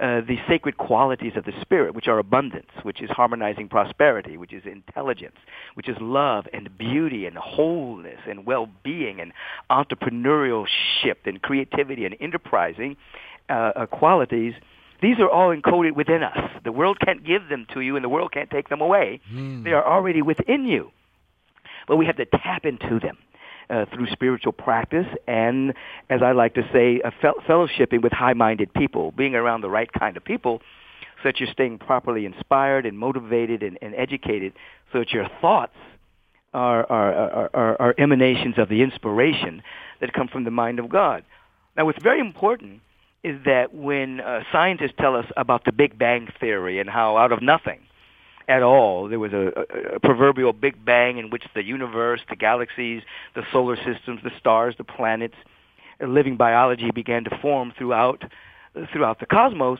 uh, 0.00 0.20
the 0.26 0.36
sacred 0.48 0.76
qualities 0.76 1.32
of 1.36 1.44
the 1.44 1.52
spirit, 1.60 1.94
which 1.94 2.08
are 2.08 2.18
abundance, 2.18 2.70
which 2.82 3.00
is 3.00 3.08
harmonizing 3.10 3.68
prosperity, 3.68 4.36
which 4.36 4.52
is 4.52 4.62
intelligence, 4.64 5.36
which 5.74 5.88
is 5.88 5.96
love 6.00 6.46
and 6.52 6.76
beauty 6.76 7.26
and 7.26 7.36
wholeness 7.36 8.18
and 8.28 8.44
well-being 8.44 9.20
and 9.20 9.32
entrepreneurship 9.70 11.16
and 11.26 11.40
creativity 11.42 12.04
and 12.04 12.16
enterprising 12.20 12.96
uh, 13.48 13.52
uh, 13.52 13.86
qualities. 13.86 14.54
These 15.02 15.18
are 15.18 15.28
all 15.28 15.54
encoded 15.54 15.94
within 15.94 16.22
us. 16.22 16.38
The 16.64 16.72
world 16.72 16.98
can't 17.04 17.24
give 17.24 17.48
them 17.48 17.66
to 17.74 17.80
you, 17.80 17.96
and 17.96 18.04
the 18.04 18.08
world 18.08 18.32
can't 18.32 18.50
take 18.50 18.68
them 18.68 18.80
away. 18.80 19.20
They 19.64 19.72
are 19.72 19.84
already 19.86 20.22
within 20.22 20.64
you, 20.64 20.90
but 21.86 21.96
we 21.96 22.06
have 22.06 22.16
to 22.16 22.24
tap 22.26 22.64
into 22.64 22.98
them 22.98 23.18
uh, 23.70 23.86
through 23.92 24.06
spiritual 24.08 24.52
practice 24.52 25.06
and, 25.26 25.74
as 26.10 26.22
I 26.22 26.32
like 26.32 26.54
to 26.54 26.68
say, 26.72 27.00
uh, 27.02 27.10
fel- 27.20 27.42
fellowshipping 27.48 28.02
with 28.02 28.12
high-minded 28.12 28.72
people, 28.74 29.12
being 29.12 29.34
around 29.34 29.60
the 29.60 29.70
right 29.70 29.92
kind 29.92 30.16
of 30.16 30.24
people, 30.24 30.60
so 31.22 31.28
that 31.28 31.40
you're 31.40 31.52
staying 31.52 31.78
properly 31.78 32.26
inspired 32.26 32.86
and 32.86 32.98
motivated 32.98 33.62
and, 33.62 33.78
and 33.80 33.94
educated, 33.94 34.52
so 34.92 34.98
that 35.00 35.12
your 35.12 35.28
thoughts 35.40 35.76
are, 36.52 36.84
are, 36.90 37.14
are, 37.14 37.50
are, 37.54 37.76
are 37.80 37.94
emanations 37.98 38.58
of 38.58 38.68
the 38.68 38.82
inspiration 38.82 39.62
that 40.00 40.12
come 40.12 40.28
from 40.28 40.44
the 40.44 40.50
mind 40.50 40.78
of 40.78 40.88
God. 40.88 41.24
Now, 41.76 41.86
what's 41.86 42.02
very 42.02 42.20
important 42.20 42.80
is 43.22 43.42
that 43.46 43.74
when 43.74 44.20
uh, 44.20 44.42
scientists 44.52 44.92
tell 44.98 45.16
us 45.16 45.26
about 45.36 45.64
the 45.64 45.72
Big 45.72 45.98
Bang 45.98 46.28
Theory 46.38 46.78
and 46.78 46.88
how 46.90 47.16
out 47.16 47.32
of 47.32 47.42
nothing 47.42 47.80
at 48.48 48.62
all 48.62 49.08
there 49.08 49.18
was 49.18 49.32
a, 49.32 49.52
a, 49.56 49.96
a 49.96 50.00
proverbial 50.00 50.52
Big 50.52 50.84
Bang 50.84 51.18
in 51.18 51.30
which 51.30 51.44
the 51.54 51.62
universe, 51.64 52.20
the 52.28 52.36
galaxies, 52.36 53.02
the 53.34 53.42
solar 53.52 53.76
systems, 53.76 54.20
the 54.22 54.32
stars, 54.38 54.74
the 54.78 54.84
planets, 54.84 55.36
uh, 56.02 56.06
living 56.06 56.36
biology 56.36 56.90
began 56.90 57.24
to 57.24 57.38
form 57.38 57.72
throughout 57.76 58.22
throughout 58.92 59.20
the 59.20 59.26
cosmos, 59.26 59.78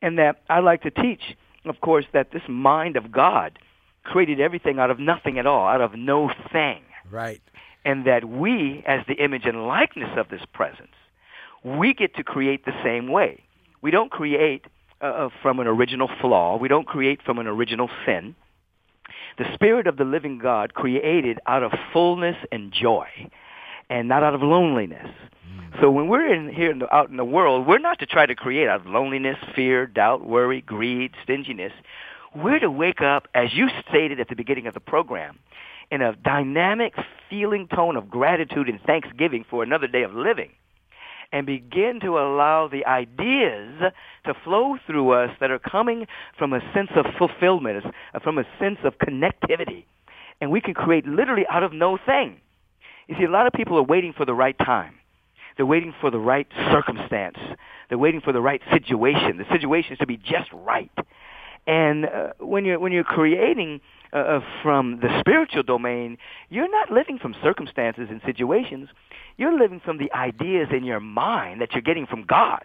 and 0.00 0.18
that 0.18 0.42
I 0.48 0.60
like 0.60 0.82
to 0.82 0.90
teach, 0.90 1.36
of 1.66 1.80
course, 1.80 2.06
that 2.12 2.30
this 2.32 2.42
mind 2.48 2.96
of 2.96 3.12
God 3.12 3.58
created 4.04 4.40
everything 4.40 4.78
out 4.78 4.90
of 4.90 4.98
nothing 4.98 5.38
at 5.38 5.46
all, 5.46 5.66
out 5.66 5.80
of 5.80 5.94
no 5.94 6.30
thing 6.52 6.82
Right. 7.10 7.42
and 7.84 8.06
that 8.06 8.24
we, 8.24 8.82
as 8.86 9.04
the 9.06 9.14
image 9.14 9.44
and 9.44 9.66
likeness 9.66 10.16
of 10.16 10.28
this 10.28 10.42
presence, 10.52 10.94
we 11.62 11.92
get 11.92 12.14
to 12.16 12.24
create 12.24 12.64
the 12.64 12.74
same 12.82 13.08
way. 13.08 13.42
We 13.82 13.90
don't 13.90 14.10
create 14.10 14.64
uh, 15.00 15.28
from 15.42 15.60
an 15.60 15.66
original 15.66 16.08
flaw. 16.20 16.56
We 16.56 16.68
don't 16.68 16.86
create 16.86 17.20
from 17.22 17.38
an 17.38 17.46
original 17.46 17.90
sin. 18.04 18.34
The 19.38 19.52
Spirit 19.54 19.86
of 19.86 19.96
the 19.96 20.04
living 20.04 20.38
God 20.38 20.74
created 20.74 21.38
out 21.46 21.62
of 21.62 21.72
fullness 21.92 22.36
and 22.50 22.72
joy, 22.72 23.06
and 23.90 24.08
not 24.08 24.22
out 24.22 24.34
of 24.34 24.42
loneliness. 24.42 25.08
So 25.80 25.90
when 25.90 26.08
we're 26.08 26.32
in 26.32 26.48
here 26.52 26.70
in 26.70 26.78
the, 26.78 26.94
out 26.94 27.10
in 27.10 27.18
the 27.18 27.24
world, 27.24 27.66
we're 27.66 27.78
not 27.78 27.98
to 27.98 28.06
try 28.06 28.24
to 28.24 28.34
create 28.34 28.66
out 28.66 28.80
of 28.80 28.86
loneliness, 28.86 29.36
fear, 29.54 29.86
doubt, 29.86 30.24
worry, 30.24 30.62
greed, 30.62 31.12
stinginess. 31.22 31.72
We're 32.34 32.60
to 32.60 32.70
wake 32.70 33.02
up, 33.02 33.28
as 33.34 33.52
you 33.52 33.68
stated 33.88 34.18
at 34.20 34.28
the 34.28 34.36
beginning 34.36 34.66
of 34.66 34.74
the 34.74 34.80
program, 34.80 35.38
in 35.90 36.00
a 36.00 36.16
dynamic 36.16 36.94
feeling 37.28 37.68
tone 37.68 37.96
of 37.96 38.08
gratitude 38.08 38.68
and 38.68 38.80
thanksgiving 38.82 39.44
for 39.48 39.62
another 39.62 39.86
day 39.86 40.02
of 40.02 40.14
living. 40.14 40.50
And 41.32 41.46
begin 41.46 42.00
to 42.02 42.18
allow 42.18 42.68
the 42.68 42.84
ideas 42.86 43.92
to 44.24 44.34
flow 44.44 44.76
through 44.86 45.10
us 45.12 45.30
that 45.40 45.50
are 45.50 45.58
coming 45.58 46.06
from 46.38 46.52
a 46.52 46.60
sense 46.72 46.90
of 46.96 47.06
fulfillment, 47.18 47.84
from 48.22 48.38
a 48.38 48.44
sense 48.58 48.78
of 48.84 48.94
connectivity. 48.98 49.84
And 50.40 50.50
we 50.50 50.60
can 50.60 50.74
create 50.74 51.06
literally 51.06 51.44
out 51.50 51.62
of 51.62 51.72
no 51.72 51.98
thing. 52.04 52.40
You 53.08 53.16
see, 53.18 53.24
a 53.24 53.30
lot 53.30 53.46
of 53.46 53.52
people 53.52 53.78
are 53.78 53.82
waiting 53.82 54.12
for 54.16 54.24
the 54.24 54.34
right 54.34 54.56
time. 54.58 54.94
They're 55.56 55.66
waiting 55.66 55.94
for 56.00 56.10
the 56.10 56.18
right 56.18 56.46
circumstance. 56.70 57.38
They're 57.88 57.98
waiting 57.98 58.20
for 58.20 58.32
the 58.32 58.40
right 58.40 58.60
situation. 58.70 59.38
The 59.38 59.46
situation 59.50 59.92
is 59.92 59.98
to 60.00 60.06
be 60.06 60.16
just 60.16 60.50
right. 60.52 60.90
And 61.66 62.04
uh, 62.06 62.32
when 62.38 62.64
you're 62.64 62.78
when 62.78 62.92
you're 62.92 63.04
creating 63.04 63.80
uh, 64.16 64.18
uh, 64.18 64.40
from 64.62 65.00
the 65.02 65.20
spiritual 65.20 65.62
domain, 65.62 66.16
you're 66.48 66.70
not 66.70 66.90
living 66.90 67.18
from 67.18 67.34
circumstances 67.42 68.08
and 68.08 68.22
situations. 68.24 68.88
You're 69.36 69.58
living 69.58 69.78
from 69.84 69.98
the 69.98 70.10
ideas 70.12 70.68
in 70.70 70.84
your 70.84 71.00
mind 71.00 71.60
that 71.60 71.72
you're 71.72 71.82
getting 71.82 72.06
from 72.06 72.24
God, 72.24 72.64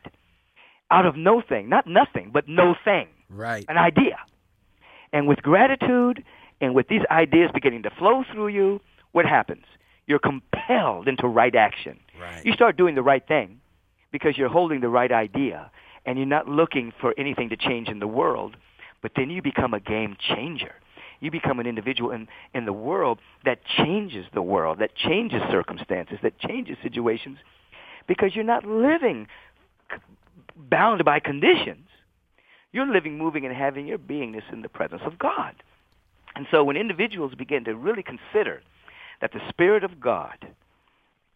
out 0.89 1.05
of 1.05 1.17
no 1.17 1.41
thing, 1.41 1.67
not 1.67 1.85
nothing, 1.85 2.31
but 2.31 2.47
no 2.47 2.73
thing. 2.85 3.07
Right. 3.29 3.65
An 3.67 3.77
idea. 3.77 4.17
And 5.11 5.27
with 5.27 5.41
gratitude 5.41 6.23
and 6.61 6.73
with 6.73 6.87
these 6.87 7.01
ideas 7.11 7.51
beginning 7.53 7.83
to 7.83 7.89
flow 7.89 8.23
through 8.31 8.47
you, 8.47 8.79
what 9.11 9.25
happens? 9.25 9.65
You're 10.07 10.19
compelled 10.19 11.09
into 11.09 11.27
right 11.27 11.53
action. 11.53 11.99
Right. 12.17 12.45
You 12.45 12.53
start 12.53 12.77
doing 12.77 12.95
the 12.95 13.01
right 13.01 13.27
thing 13.27 13.59
because 14.13 14.37
you're 14.37 14.47
holding 14.47 14.79
the 14.79 14.87
right 14.87 15.11
idea 15.11 15.69
and 16.05 16.17
you're 16.17 16.27
not 16.27 16.47
looking 16.47 16.93
for 17.01 17.13
anything 17.17 17.49
to 17.49 17.57
change 17.57 17.89
in 17.89 17.99
the 17.99 18.07
world, 18.07 18.55
but 19.01 19.11
then 19.17 19.29
you 19.29 19.41
become 19.41 19.73
a 19.73 19.81
game 19.81 20.15
changer. 20.17 20.75
You 21.21 21.31
become 21.31 21.59
an 21.59 21.67
individual 21.67 22.11
in, 22.11 22.27
in 22.53 22.65
the 22.65 22.73
world 22.73 23.19
that 23.45 23.59
changes 23.77 24.25
the 24.33 24.41
world, 24.41 24.79
that 24.79 24.95
changes 24.95 25.41
circumstances, 25.49 26.17
that 26.23 26.37
changes 26.39 26.77
situations 26.83 27.37
because 28.07 28.35
you're 28.35 28.43
not 28.43 28.65
living 28.65 29.27
bound 30.55 31.05
by 31.05 31.19
conditions. 31.19 31.87
You're 32.73 32.91
living, 32.91 33.17
moving, 33.17 33.45
and 33.45 33.55
having 33.55 33.87
your 33.87 33.97
beingness 33.97 34.51
in 34.51 34.61
the 34.61 34.69
presence 34.69 35.01
of 35.05 35.19
God. 35.19 35.55
And 36.35 36.47
so 36.49 36.63
when 36.63 36.77
individuals 36.77 37.33
begin 37.35 37.65
to 37.65 37.75
really 37.75 38.03
consider 38.03 38.61
that 39.19 39.33
the 39.33 39.41
Spirit 39.49 39.83
of 39.83 39.99
God 39.99 40.47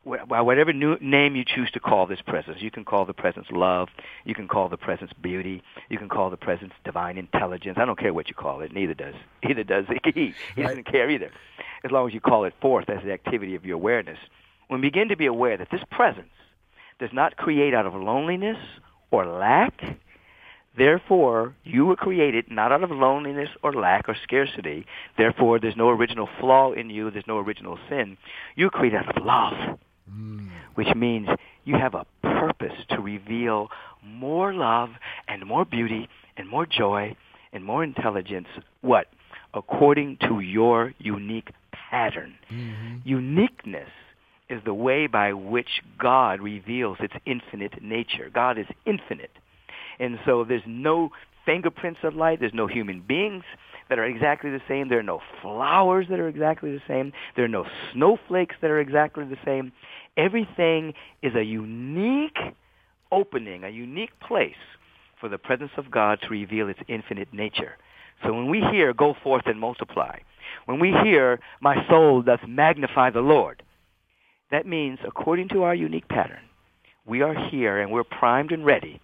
whatever 0.05 0.71
new 0.71 0.97
name 1.01 1.35
you 1.35 1.43
choose 1.43 1.71
to 1.71 1.79
call 1.79 2.05
this 2.05 2.21
presence. 2.21 2.57
You 2.61 2.69
can 2.71 2.85
call 2.85 3.05
the 3.05 3.13
presence 3.13 3.47
love. 3.51 3.89
You 4.23 4.35
can 4.35 4.47
call 4.47 4.69
the 4.69 4.77
presence 4.77 5.11
beauty. 5.21 5.63
You 5.89 5.97
can 5.97 6.09
call 6.09 6.29
the 6.29 6.37
presence 6.37 6.73
divine 6.83 7.17
intelligence. 7.17 7.77
I 7.79 7.85
don't 7.85 7.97
care 7.97 8.13
what 8.13 8.27
you 8.29 8.35
call 8.35 8.61
it. 8.61 8.71
Neither 8.71 8.93
does. 8.93 9.15
Neither 9.43 9.63
does 9.63 9.85
he. 10.13 10.33
He 10.55 10.61
Right. 10.61 10.67
doesn't 10.69 10.85
care 10.91 11.09
either. 11.09 11.31
As 11.83 11.91
long 11.91 12.07
as 12.07 12.13
you 12.13 12.21
call 12.21 12.45
it 12.45 12.53
forth 12.61 12.89
as 12.89 13.03
the 13.03 13.11
activity 13.11 13.55
of 13.55 13.65
your 13.65 13.75
awareness. 13.75 14.19
When 14.67 14.79
we 14.81 14.87
begin 14.87 15.09
to 15.09 15.17
be 15.17 15.25
aware 15.25 15.57
that 15.57 15.69
this 15.71 15.83
presence 15.91 16.29
does 16.99 17.11
not 17.11 17.35
create 17.37 17.73
out 17.73 17.85
of 17.85 17.93
loneliness 17.95 18.57
or 19.11 19.25
lack, 19.25 19.81
Therefore, 20.77 21.55
you 21.63 21.85
were 21.85 21.95
created 21.95 22.51
not 22.51 22.73
out 22.73 22.83
of 22.83 22.91
loneliness 22.91 23.47
or 23.63 23.71
lack 23.71 24.09
or 24.09 24.15
scarcity. 24.21 24.85
Therefore, 25.17 25.57
there's 25.57 25.77
no 25.77 25.89
original 25.89 26.27
flaw 26.37 26.73
in 26.73 26.89
you. 26.89 27.09
There's 27.09 27.27
no 27.27 27.37
original 27.39 27.79
sin. 27.87 28.17
You 28.57 28.65
were 28.65 28.71
created 28.71 28.97
out 28.97 29.15
of 29.17 29.23
love, 29.23 29.79
Mm. 30.11 30.49
which 30.75 30.93
means 30.95 31.27
you 31.63 31.75
have 31.77 31.95
a 31.95 32.05
purpose 32.21 32.77
to 32.89 33.01
reveal 33.01 33.69
more 34.03 34.53
love 34.53 34.89
and 35.27 35.43
more 35.47 35.65
beauty 35.65 36.07
and 36.37 36.47
more 36.47 36.67
joy 36.67 37.15
and 37.51 37.63
more 37.63 37.83
intelligence. 37.83 38.47
What? 38.81 39.07
According 39.55 40.17
to 40.27 40.41
your 40.41 40.93
unique 40.99 41.49
pattern. 41.71 42.35
Mm-hmm. 42.51 42.97
Uniqueness 43.03 43.89
is 44.49 44.61
the 44.63 44.73
way 44.73 45.07
by 45.07 45.33
which 45.33 45.81
God 45.97 46.39
reveals 46.39 46.97
its 46.99 47.15
infinite 47.25 47.81
nature. 47.81 48.29
God 48.31 48.59
is 48.59 48.67
infinite. 48.85 49.31
And 49.99 50.19
so 50.25 50.43
there's 50.43 50.61
no 50.67 51.09
fingerprints 51.45 52.01
of 52.03 52.15
light. 52.15 52.39
There's 52.39 52.53
no 52.53 52.67
human 52.67 53.01
beings 53.01 53.43
that 53.89 53.99
are 53.99 54.05
exactly 54.05 54.49
the 54.49 54.61
same. 54.67 54.89
There 54.89 54.99
are 54.99 55.03
no 55.03 55.21
flowers 55.41 56.07
that 56.09 56.19
are 56.19 56.27
exactly 56.27 56.71
the 56.71 56.81
same. 56.87 57.13
There 57.35 57.45
are 57.45 57.49
no 57.49 57.65
snowflakes 57.93 58.55
that 58.61 58.71
are 58.71 58.79
exactly 58.79 59.25
the 59.25 59.37
same. 59.45 59.71
Everything 60.17 60.93
is 61.21 61.35
a 61.35 61.43
unique 61.43 62.37
opening, 63.11 63.63
a 63.63 63.69
unique 63.69 64.17
place 64.19 64.55
for 65.19 65.29
the 65.29 65.37
presence 65.37 65.71
of 65.77 65.91
God 65.91 66.19
to 66.21 66.29
reveal 66.29 66.67
its 66.69 66.79
infinite 66.87 67.33
nature. 67.33 67.77
So 68.23 68.33
when 68.33 68.49
we 68.49 68.61
hear, 68.71 68.93
go 68.93 69.15
forth 69.23 69.43
and 69.45 69.59
multiply, 69.59 70.19
when 70.65 70.79
we 70.79 70.91
hear, 71.03 71.39
my 71.61 71.87
soul 71.89 72.21
doth 72.21 72.41
magnify 72.47 73.11
the 73.11 73.21
Lord, 73.21 73.61
that 74.51 74.65
means 74.65 74.99
according 75.05 75.49
to 75.49 75.63
our 75.63 75.75
unique 75.75 76.07
pattern, 76.07 76.41
we 77.05 77.21
are 77.21 77.35
here 77.49 77.79
and 77.79 77.91
we're 77.91 78.03
primed 78.03 78.51
and 78.51 78.65
ready 78.65 78.99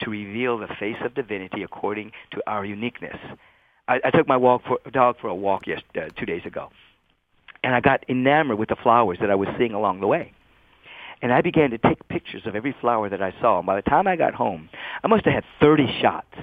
to 0.00 0.10
reveal 0.10 0.58
the 0.58 0.68
face 0.78 0.96
of 1.04 1.14
divinity 1.14 1.62
according 1.62 2.12
to 2.32 2.42
our 2.46 2.64
uniqueness. 2.64 3.16
I, 3.88 4.00
I 4.04 4.10
took 4.10 4.26
my 4.26 4.36
walk 4.36 4.62
for, 4.66 4.78
dog 4.90 5.16
for 5.20 5.28
a 5.28 5.34
walk 5.34 5.66
yes, 5.66 5.80
uh, 5.96 6.08
two 6.18 6.26
days 6.26 6.42
ago, 6.44 6.70
and 7.62 7.74
I 7.74 7.80
got 7.80 8.04
enamored 8.08 8.58
with 8.58 8.68
the 8.68 8.76
flowers 8.76 9.18
that 9.20 9.30
I 9.30 9.34
was 9.34 9.48
seeing 9.58 9.72
along 9.72 10.00
the 10.00 10.06
way. 10.06 10.32
And 11.22 11.32
I 11.32 11.40
began 11.40 11.70
to 11.70 11.78
take 11.78 12.06
pictures 12.08 12.42
of 12.44 12.54
every 12.54 12.74
flower 12.78 13.08
that 13.08 13.22
I 13.22 13.32
saw. 13.40 13.58
And 13.58 13.66
by 13.66 13.76
the 13.76 13.82
time 13.82 14.06
I 14.06 14.16
got 14.16 14.34
home, 14.34 14.68
I 15.02 15.08
must 15.08 15.24
have 15.24 15.32
had 15.32 15.44
30 15.60 16.00
shots. 16.02 16.36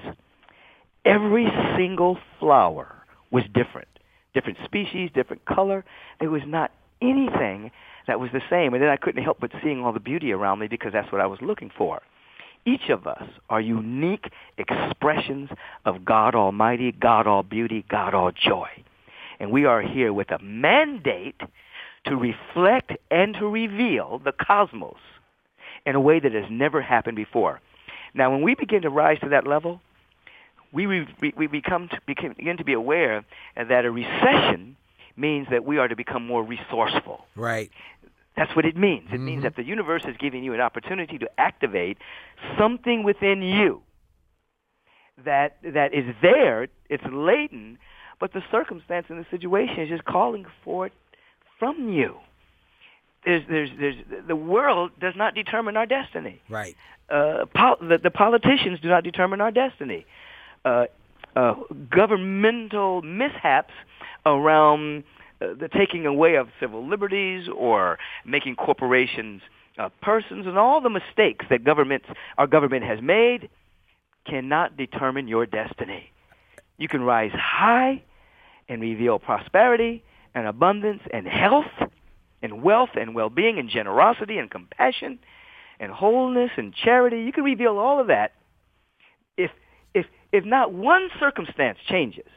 Every 1.06 1.48
single 1.78 2.18
flower 2.40 2.96
was 3.30 3.44
different. 3.54 3.88
Different 4.34 4.58
species, 4.66 5.12
different 5.14 5.46
color. 5.46 5.86
There 6.20 6.32
was 6.32 6.42
not 6.48 6.72
anything 7.02 7.72
that 8.08 8.20
was 8.20 8.32
the 8.34 8.42
same. 8.50 8.74
And 8.74 8.82
then 8.82 8.90
I 8.90 8.98
couldn't 8.98 9.24
help 9.24 9.40
but 9.40 9.52
seeing 9.64 9.84
all 9.84 9.94
the 9.94 10.00
beauty 10.00 10.32
around 10.32 10.60
me 10.60 10.68
because 10.68 10.92
that's 10.92 11.12
what 11.12 11.22
I 11.22 11.28
was 11.28 11.40
looking 11.42 11.70
for. 11.78 12.02
Each 12.66 12.90
of 12.90 13.08
us 13.08 13.24
are 13.50 13.60
unique 13.60 14.32
expressions 14.58 15.50
of 15.86 16.06
God 16.06 16.34
Almighty, 16.36 16.92
God 16.92 17.28
All 17.28 17.44
Beauty, 17.44 17.86
God 17.90 18.14
All 18.14 18.32
Joy. 18.32 18.70
And 19.40 19.52
we 19.52 19.66
are 19.66 19.82
here 19.82 20.14
with 20.14 20.32
a 20.32 20.42
mandate 20.42 21.42
to 22.06 22.16
reflect 22.16 22.92
and 23.12 23.34
to 23.36 23.48
reveal 23.48 24.22
the 24.24 24.32
cosmos 24.32 24.98
in 25.86 25.96
a 25.96 26.00
way 26.00 26.20
that 26.20 26.34
has 26.34 26.46
never 26.50 26.82
happened 26.82 27.18
before. 27.18 27.60
Now, 28.14 28.32
when 28.32 28.42
we 28.42 28.56
begin 28.56 28.84
to 28.84 28.90
rise 28.90 29.20
to 29.22 29.30
that 29.30 29.48
level, 29.48 29.82
we, 30.72 30.88
we, 30.88 31.34
we 31.36 31.48
become 31.48 31.90
to, 31.90 32.00
begin 32.06 32.58
to 32.58 32.64
be 32.64 32.74
aware 32.74 33.26
that 33.56 33.86
a 33.86 33.92
recession 33.92 34.78
means 35.16 35.48
that 35.52 35.64
we 35.66 35.78
are 35.78 35.88
to 35.88 35.96
become 35.96 36.26
more 36.26 36.44
resourceful. 36.44 37.26
Right. 37.36 37.70
That's 38.36 38.56
what 38.56 38.66
it 38.66 38.76
means. 38.76 39.10
It 39.14 39.20
means 39.20 39.44
that 39.44 39.56
the 39.56 39.64
universe 39.64 40.04
is 40.08 40.16
giving 40.18 40.44
you 40.44 40.54
an 40.54 40.60
opportunity 40.60 41.20
to 41.20 41.30
activate 41.38 41.98
something 42.58 43.04
within 43.04 43.42
you 43.42 43.84
that 45.24 45.58
that 45.64 45.94
is 45.94 46.16
there, 46.22 46.68
it's 46.90 47.04
latent, 47.12 47.78
but 48.20 48.34
the 48.34 48.42
circumstance 48.52 49.06
and 49.10 49.20
the 49.20 49.26
situation 49.30 49.80
is 49.82 49.90
just 49.90 50.06
calling 50.06 50.46
for 50.64 50.88
it 50.88 50.94
from 51.60 51.90
you. 51.90 52.16
There's, 53.26 53.44
there's, 53.48 53.70
there's, 53.80 53.96
the 54.28 54.36
world 54.36 54.92
does 55.00 55.14
not 55.16 55.34
determine 55.34 55.78
our 55.78 55.86
destiny. 55.86 56.42
Right. 56.50 56.76
Uh, 57.10 57.46
pol- 57.54 57.78
the, 57.80 57.98
the 58.02 58.12
politicians 58.12 58.80
do 58.82 58.90
not 58.90 59.04
determine 59.04 59.40
our 59.40 59.52
destiny. 59.52 60.06
Uh, 60.66 60.86
uh, 61.36 61.56
governmental 61.90 63.02
mishaps 63.02 63.74
around 64.26 65.04
the 65.40 65.70
taking 65.76 66.06
away 66.06 66.36
of 66.36 66.48
civil 66.60 66.88
liberties 66.88 67.48
or 67.54 67.98
making 68.26 68.56
corporations 68.56 69.42
uh, 69.78 69.90
persons 70.02 70.46
and 70.46 70.58
all 70.58 70.82
the 70.82 70.90
mistakes 70.90 71.46
that 71.50 71.64
governments, 71.64 72.06
our 72.38 72.48
government 72.48 72.84
has 72.84 73.00
made 73.02 73.50
cannot 74.26 74.78
determine 74.78 75.28
your 75.28 75.46
destiny. 75.46 76.12
You 76.78 76.88
can 76.88 77.02
rise 77.02 77.32
high 77.34 78.04
and 78.70 78.82
reveal 78.82 79.20
prosperity 79.20 80.04
and 80.36 80.48
abundance 80.48 81.02
and 81.12 81.28
health 81.28 81.66
and 82.42 82.62
wealth 82.62 82.92
and 82.96 83.16
well-being 83.16 83.60
and 83.60 83.70
generosity 83.70 84.38
and 84.38 84.50
compassion 84.50 85.20
and 85.80 85.92
wholeness 85.92 86.52
and 86.58 86.74
charity. 86.74 87.24
You 87.24 87.32
can 87.32 87.44
reveal 87.44 87.78
all 87.78 88.00
of 88.00 88.08
that 88.08 88.34
if 89.38 89.52
if 89.94 90.06
if 90.32 90.46
not 90.46 90.74
one 90.74 91.10
circumstance 91.20 91.78
changes. 91.88 92.30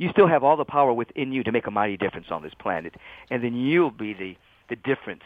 You 0.00 0.08
still 0.12 0.28
have 0.28 0.42
all 0.42 0.56
the 0.56 0.64
power 0.64 0.94
within 0.94 1.30
you 1.30 1.44
to 1.44 1.52
make 1.52 1.66
a 1.66 1.70
mighty 1.70 1.98
difference 1.98 2.28
on 2.30 2.42
this 2.42 2.54
planet, 2.58 2.94
and 3.30 3.44
then 3.44 3.54
you'll 3.54 3.90
be 3.90 4.14
the 4.14 4.34
the 4.70 4.76
difference 4.76 5.24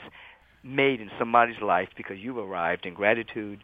made 0.64 1.00
in 1.00 1.10
somebody's 1.16 1.60
life 1.62 1.90
because 1.96 2.18
you've 2.18 2.38
arrived 2.38 2.84
in 2.84 2.94
gratitude 2.94 3.60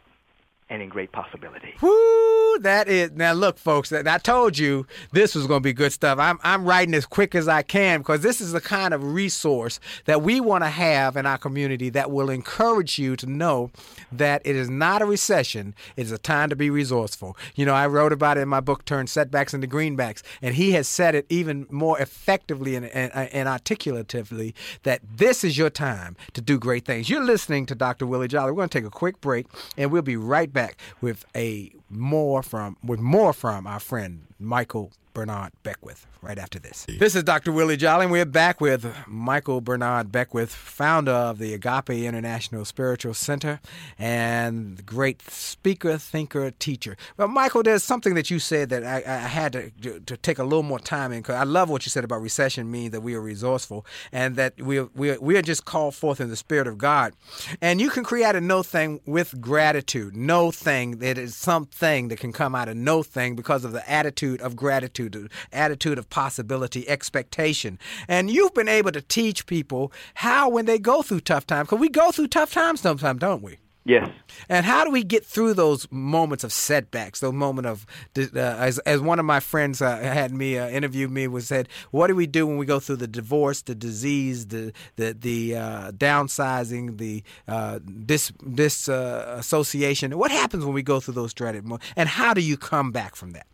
and 0.70 0.80
in 0.80 0.88
great 0.88 1.11
possibility. 1.11 1.74
Woo, 1.83 2.59
that 2.61 2.88
is 2.88 3.11
now. 3.11 3.33
Look, 3.33 3.59
folks, 3.59 3.92
I 3.92 4.18
told 4.18 4.56
you 4.56 4.87
this 5.12 5.35
was 5.35 5.46
going 5.48 5.61
to 5.61 5.64
be 5.64 5.72
good 5.72 5.92
stuff. 5.92 6.18
I'm 6.18 6.38
I'm 6.44 6.64
writing 6.64 6.94
as 6.94 7.04
quick 7.04 7.35
as 7.35 7.48
I 7.48 7.62
can 7.62 7.98
because 8.00 8.20
this 8.20 8.40
is 8.40 8.52
the 8.52 8.61
kind 8.61 8.94
of 8.94 9.02
resource 9.02 9.80
that 10.04 10.22
we 10.22 10.40
want 10.40 10.62
to 10.62 10.70
have 10.70 11.16
in 11.16 11.26
our 11.26 11.38
community 11.38 11.90
that 11.90 12.12
will 12.12 12.30
encourage 12.30 12.98
you 12.98 13.16
to 13.16 13.26
know 13.26 13.70
that 14.12 14.42
it 14.44 14.54
is 14.54 14.70
not 14.70 15.02
a 15.02 15.06
recession. 15.06 15.74
It 15.96 16.02
is 16.02 16.12
a 16.12 16.18
time 16.18 16.48
to 16.50 16.56
be 16.56 16.70
resourceful. 16.70 17.37
You 17.56 17.66
know, 17.66 17.74
I 17.74 17.88
wrote 17.88 18.12
about 18.12 18.38
it 18.38 18.42
in 18.42 18.48
my 18.48 18.61
book, 18.61 18.85
"Turn 18.85 19.09
Setbacks 19.09 19.52
into 19.52 19.66
Greenbacks," 19.66 20.22
and 20.40 20.54
he 20.54 20.72
has 20.72 20.87
said 20.87 21.16
it 21.16 21.26
even 21.28 21.66
more 21.68 21.98
effectively 21.98 22.76
and, 22.76 22.87
and, 22.87 23.12
and 23.12 23.48
articulatively 23.48 24.54
that 24.85 25.00
this 25.16 25.42
is 25.42 25.59
your 25.59 25.70
time 25.70 26.16
to 26.35 26.40
do 26.40 26.61
great 26.61 26.85
things. 26.85 27.11
You're 27.11 27.24
listening 27.24 27.66
to 27.66 27.74
Dr. 27.74 28.06
Willie 28.06 28.28
Jolly. 28.28 28.52
We're 28.52 28.56
going 28.56 28.68
to 28.68 28.78
take 28.78 28.87
a 28.87 28.90
quick 28.90 29.20
break, 29.20 29.46
and 29.76 29.90
we'll 29.90 30.02
be 30.02 30.16
right 30.16 30.52
back 30.52 30.60
with 31.01 31.25
a 31.35 31.73
more 31.88 32.42
from 32.42 32.77
with 32.85 33.01
more 33.01 33.33
from 33.33 33.66
our 33.66 33.81
friend 33.81 34.27
Michael 34.38 34.92
Bernard 35.14 35.53
Beckwith 35.62 36.07
right 36.22 36.38
after 36.38 36.59
this. 36.59 36.87
This 36.98 37.14
is 37.14 37.24
Dr. 37.24 37.52
Willie 37.52 37.76
Jolly, 37.76 38.04
and 38.04 38.12
we're 38.12 38.24
back 38.24 38.61
with 38.61 38.94
Michael 39.06 39.61
Bernard 39.61 40.12
Beckwith, 40.12 40.54
founder 40.54 41.12
of 41.12 41.38
the 41.38 41.54
Agape 41.54 41.90
International 41.90 42.64
Spiritual 42.64 43.14
Center 43.14 43.61
and 43.98 44.85
great 44.85 45.22
speaker, 45.30 45.96
thinker, 45.96 46.50
teacher. 46.50 46.96
Well, 47.16 47.28
Michael, 47.28 47.62
there's 47.62 47.83
something 47.83 48.14
that 48.14 48.30
you 48.30 48.38
said 48.38 48.68
that 48.68 48.85
I, 48.85 49.02
I 49.06 49.16
had 49.18 49.52
to, 49.52 50.00
to, 50.00 50.16
take 50.20 50.38
a 50.38 50.44
little 50.44 50.62
more 50.62 50.78
time 50.78 51.12
in 51.12 51.20
because 51.20 51.37
I 51.37 51.44
love 51.44 51.70
what 51.70 51.87
you 51.87 51.90
said 51.90 52.04
about 52.04 52.20
recession 52.20 52.70
means 52.70 52.92
that 52.92 53.00
we 53.00 53.14
are 53.14 53.20
resourceful 53.20 53.87
and 54.12 54.37
that 54.37 54.61
we, 54.61 54.80
we, 54.80 55.16
we 55.16 55.37
are 55.38 55.42
just 55.42 55.64
called 55.64 55.94
forth 55.94 56.20
in 56.20 56.28
the 56.28 56.37
Spirit 56.37 56.66
of 56.66 56.76
God. 56.76 57.14
And 57.62 57.80
you 57.80 57.88
can 57.88 58.04
create 58.04 58.35
a 58.35 58.40
no 58.40 58.62
thing 58.62 59.00
with 59.06 59.40
gratitude. 59.40 60.14
No 60.14 60.50
thing 60.50 60.98
that 60.98 61.16
is 61.16 61.35
something 61.35 62.09
that 62.09 62.18
can 62.18 62.33
come 62.33 62.54
out 62.54 62.68
of 62.68 62.76
no 62.76 63.02
thing 63.02 63.35
because 63.35 63.64
of 63.64 63.72
the 63.72 63.88
attitude 63.90 64.42
of 64.42 64.56
gratitude, 64.56 65.12
the 65.12 65.28
attitude 65.52 65.98
of 65.98 66.10
possibility, 66.11 66.88
expectation. 66.88 67.79
And 68.09 68.31
you've 68.31 68.55
been 68.55 68.68
able 68.68 68.92
to 68.92 69.01
teach 69.01 69.46
people 69.46 69.92
how, 70.14 70.49
when 70.49 70.66
they 70.66 70.79
go 70.79 71.03
through 71.03 71.20
tough 71.20 71.46
times, 71.46 71.68
because 71.68 71.81
we 71.81 71.88
go 71.88 72.11
through 72.11 72.29
tough 72.29 72.53
times 72.53 72.81
sometimes, 72.81 73.20
don't 73.20 73.42
we? 73.42 73.59
Yes. 73.85 74.11
And 74.51 74.66
how 74.66 74.85
do 74.85 74.90
we 74.90 75.03
get 75.03 75.25
through 75.25 75.55
those 75.55 75.90
moments 75.90 76.44
of 76.44 76.53
setbacks? 76.53 77.20
Those 77.20 77.33
moment 77.33 77.66
of, 77.66 77.87
uh, 78.16 78.38
as 78.38 78.79
as 78.81 79.01
one 79.01 79.18
of 79.18 79.25
my 79.25 79.40
friends 79.40 79.81
uh, 79.81 79.96
had 79.96 80.33
me 80.33 80.59
uh, 80.59 80.68
interview 80.68 81.09
me 81.09 81.27
was 81.27 81.49
said, 81.49 81.66
what 81.90 82.09
do 82.09 82.14
we 82.14 82.27
do 82.27 82.46
when 82.46 82.59
we 82.59 82.66
go 82.66 82.79
through 82.79 82.96
the 82.96 83.09
divorce, 83.09 83.62
the 83.62 83.75
disease, 83.75 84.49
the 84.49 84.75
the 84.96 85.16
the 85.18 85.57
uh, 85.57 85.92
downsizing, 85.92 86.99
the 86.99 87.25
uh, 87.49 87.79
dis 88.05 88.33
disassociation? 88.53 90.12
Uh, 90.12 90.18
what 90.18 90.31
happens 90.31 90.62
when 90.64 90.75
we 90.75 90.83
go 90.83 91.01
through 91.01 91.14
those 91.14 91.33
dreaded 91.33 91.64
moments? 91.64 91.87
And 91.96 92.07
how 92.07 92.35
do 92.35 92.42
you 92.42 92.59
come 92.59 92.92
back 92.92 93.16
from 93.16 93.33
that? 93.33 93.46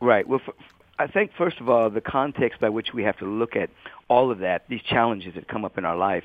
Right. 0.00 0.26
Well, 0.26 0.40
I 0.98 1.06
think 1.06 1.32
first 1.36 1.60
of 1.60 1.68
all, 1.68 1.90
the 1.90 2.00
context 2.00 2.60
by 2.60 2.68
which 2.68 2.88
we 2.94 3.02
have 3.02 3.18
to 3.18 3.26
look 3.26 3.56
at 3.56 3.70
all 4.08 4.30
of 4.30 4.38
that, 4.38 4.64
these 4.68 4.82
challenges 4.88 5.34
that 5.34 5.48
come 5.48 5.64
up 5.64 5.78
in 5.78 5.84
our 5.84 5.96
life, 5.96 6.24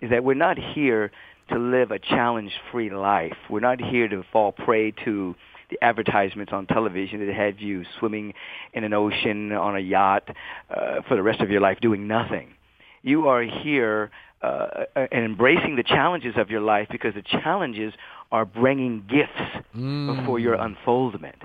is 0.00 0.10
that 0.10 0.22
we're 0.22 0.34
not 0.34 0.58
here 0.58 1.10
to 1.50 1.58
live 1.58 1.90
a 1.90 1.98
challenge-free 1.98 2.90
life. 2.90 3.36
We're 3.50 3.60
not 3.60 3.80
here 3.80 4.08
to 4.08 4.22
fall 4.32 4.52
prey 4.52 4.92
to 5.04 5.34
the 5.70 5.82
advertisements 5.82 6.52
on 6.52 6.66
television 6.66 7.26
that 7.26 7.34
have 7.34 7.58
you 7.58 7.84
swimming 7.98 8.34
in 8.74 8.84
an 8.84 8.92
ocean 8.92 9.52
on 9.52 9.76
a 9.76 9.80
yacht 9.80 10.28
uh, 10.70 11.02
for 11.08 11.16
the 11.16 11.22
rest 11.22 11.40
of 11.40 11.50
your 11.50 11.60
life 11.60 11.78
doing 11.80 12.06
nothing. 12.06 12.54
You 13.02 13.28
are 13.28 13.42
here 13.42 14.10
uh, 14.42 14.84
and 14.94 15.24
embracing 15.24 15.76
the 15.76 15.82
challenges 15.82 16.34
of 16.36 16.50
your 16.50 16.60
life 16.60 16.88
because 16.90 17.14
the 17.14 17.22
challenges 17.22 17.92
are 18.30 18.44
bringing 18.44 19.04
gifts 19.08 19.66
mm. 19.76 20.26
for 20.26 20.38
your 20.38 20.54
unfoldment. 20.54 21.36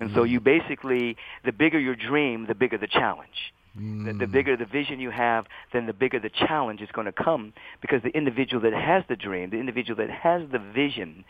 And 0.00 0.10
so 0.14 0.24
you 0.24 0.40
basically, 0.40 1.16
the 1.44 1.52
bigger 1.52 1.78
your 1.78 1.94
dream, 1.94 2.46
the 2.46 2.54
bigger 2.54 2.78
the 2.78 2.86
challenge. 2.86 3.52
Mm. 3.78 4.06
The, 4.06 4.12
the 4.12 4.26
mm. 4.26 4.32
bigger 4.32 4.56
the 4.56 4.64
vision 4.64 4.98
you 4.98 5.10
have, 5.10 5.46
then 5.72 5.86
the 5.86 5.92
bigger 5.92 6.18
the 6.18 6.30
challenge 6.30 6.80
is 6.80 6.88
going 6.92 7.04
to 7.04 7.12
come 7.12 7.52
because 7.80 8.02
the 8.02 8.08
individual 8.10 8.62
that 8.62 8.72
has 8.72 9.04
the 9.08 9.16
dream, 9.16 9.50
the 9.50 9.58
individual 9.58 9.96
that 9.98 10.10
has 10.10 10.42
the 10.50 10.58
vision, 10.58 11.24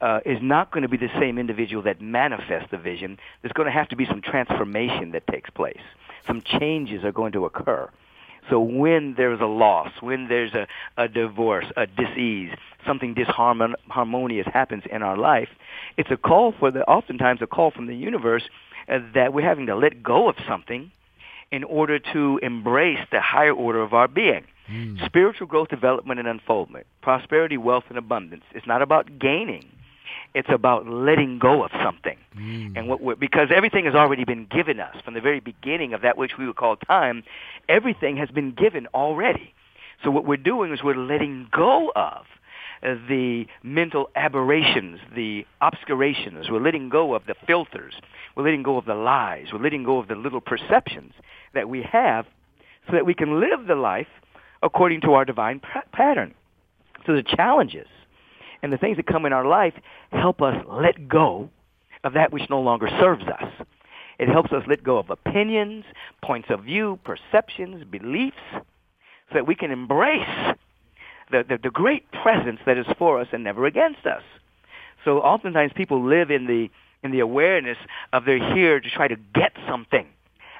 uh, 0.00 0.20
is 0.24 0.38
not 0.40 0.70
going 0.70 0.82
to 0.82 0.88
be 0.88 0.96
the 0.96 1.10
same 1.18 1.38
individual 1.38 1.82
that 1.82 2.00
manifests 2.00 2.70
the 2.70 2.78
vision. 2.78 3.18
There's 3.42 3.52
going 3.52 3.66
to 3.66 3.72
have 3.72 3.88
to 3.88 3.96
be 3.96 4.06
some 4.06 4.22
transformation 4.22 5.12
that 5.12 5.26
takes 5.26 5.50
place. 5.50 5.82
Some 6.26 6.42
changes 6.42 7.04
are 7.04 7.12
going 7.12 7.32
to 7.32 7.44
occur. 7.44 7.90
So 8.48 8.60
when 8.60 9.14
there's 9.16 9.40
a 9.40 9.46
loss, 9.46 9.90
when 10.00 10.28
there's 10.28 10.54
a, 10.54 10.66
a 10.96 11.08
divorce, 11.08 11.66
a 11.76 11.86
disease, 11.86 12.50
something 12.86 13.14
disharmonious 13.14 14.50
happens 14.52 14.84
in 14.90 15.02
our 15.02 15.16
life, 15.16 15.48
it's 15.96 16.10
a 16.10 16.16
call 16.16 16.54
for 16.58 16.70
the, 16.70 16.84
oftentimes 16.84 17.40
a 17.42 17.46
call 17.46 17.70
from 17.70 17.86
the 17.86 17.96
universe 17.96 18.44
uh, 18.88 18.98
that 19.14 19.32
we're 19.32 19.46
having 19.46 19.66
to 19.66 19.76
let 19.76 20.02
go 20.02 20.28
of 20.28 20.36
something 20.48 20.90
in 21.50 21.64
order 21.64 21.98
to 21.98 22.38
embrace 22.42 23.00
the 23.10 23.20
higher 23.20 23.52
order 23.52 23.82
of 23.82 23.92
our 23.92 24.08
being. 24.08 24.44
Mm. 24.70 25.04
Spiritual 25.04 25.46
growth, 25.46 25.68
development, 25.68 26.20
and 26.20 26.28
unfoldment. 26.28 26.86
Prosperity, 27.02 27.56
wealth, 27.56 27.84
and 27.88 27.98
abundance. 27.98 28.44
It's 28.54 28.66
not 28.66 28.82
about 28.82 29.18
gaining. 29.18 29.66
It's 30.32 30.48
about 30.48 30.86
letting 30.86 31.40
go 31.40 31.64
of 31.64 31.72
something. 31.82 32.16
Mm. 32.36 32.76
And 32.76 32.88
what 32.88 33.18
because 33.18 33.48
everything 33.54 33.84
has 33.86 33.94
already 33.94 34.24
been 34.24 34.46
given 34.46 34.78
us 34.78 34.96
from 35.04 35.14
the 35.14 35.20
very 35.20 35.40
beginning 35.40 35.92
of 35.92 36.02
that 36.02 36.16
which 36.16 36.32
we 36.38 36.46
would 36.46 36.56
call 36.56 36.76
time, 36.76 37.24
everything 37.68 38.16
has 38.16 38.28
been 38.30 38.52
given 38.52 38.86
already. 38.94 39.52
So 40.04 40.10
what 40.10 40.24
we're 40.24 40.36
doing 40.36 40.72
is 40.72 40.82
we're 40.82 40.94
letting 40.94 41.48
go 41.50 41.90
of 41.94 42.24
Uh, 42.82 42.94
the 43.08 43.46
mental 43.62 44.08
aberrations, 44.16 45.00
the 45.14 45.46
obscurations. 45.60 46.48
We're 46.50 46.62
letting 46.62 46.88
go 46.88 47.14
of 47.14 47.26
the 47.26 47.34
filters. 47.46 47.94
We're 48.34 48.44
letting 48.44 48.62
go 48.62 48.78
of 48.78 48.86
the 48.86 48.94
lies. 48.94 49.48
We're 49.52 49.62
letting 49.62 49.84
go 49.84 49.98
of 49.98 50.08
the 50.08 50.14
little 50.14 50.40
perceptions 50.40 51.12
that 51.52 51.68
we 51.68 51.82
have 51.82 52.24
so 52.86 52.92
that 52.92 53.04
we 53.04 53.12
can 53.12 53.38
live 53.38 53.66
the 53.66 53.74
life 53.74 54.06
according 54.62 55.02
to 55.02 55.12
our 55.12 55.26
divine 55.26 55.60
p- 55.60 55.68
pattern. 55.92 56.34
So 57.06 57.14
the 57.14 57.22
challenges 57.22 57.88
and 58.62 58.72
the 58.72 58.78
things 58.78 58.96
that 58.96 59.06
come 59.06 59.26
in 59.26 59.32
our 59.32 59.46
life 59.46 59.74
help 60.10 60.40
us 60.40 60.56
let 60.66 61.08
go 61.08 61.50
of 62.02 62.14
that 62.14 62.32
which 62.32 62.48
no 62.48 62.60
longer 62.60 62.88
serves 62.98 63.24
us. 63.24 63.66
It 64.18 64.28
helps 64.28 64.52
us 64.52 64.62
let 64.66 64.82
go 64.82 64.98
of 64.98 65.10
opinions, 65.10 65.84
points 66.22 66.48
of 66.50 66.64
view, 66.64 66.98
perceptions, 67.04 67.84
beliefs, 67.84 68.36
so 68.52 69.34
that 69.34 69.46
we 69.46 69.54
can 69.54 69.70
embrace 69.70 70.56
the, 71.30 71.44
the, 71.48 71.58
the 71.62 71.70
great 71.70 72.10
presence 72.12 72.60
that 72.66 72.78
is 72.78 72.86
for 72.98 73.20
us 73.20 73.28
and 73.32 73.44
never 73.44 73.66
against 73.66 74.06
us. 74.06 74.22
So 75.04 75.18
oftentimes 75.18 75.72
people 75.74 76.04
live 76.04 76.30
in 76.30 76.46
the 76.46 76.68
in 77.02 77.12
the 77.12 77.20
awareness 77.20 77.78
of 78.12 78.26
they're 78.26 78.54
here 78.54 78.78
to 78.78 78.90
try 78.90 79.08
to 79.08 79.16
get 79.34 79.52
something. 79.66 80.06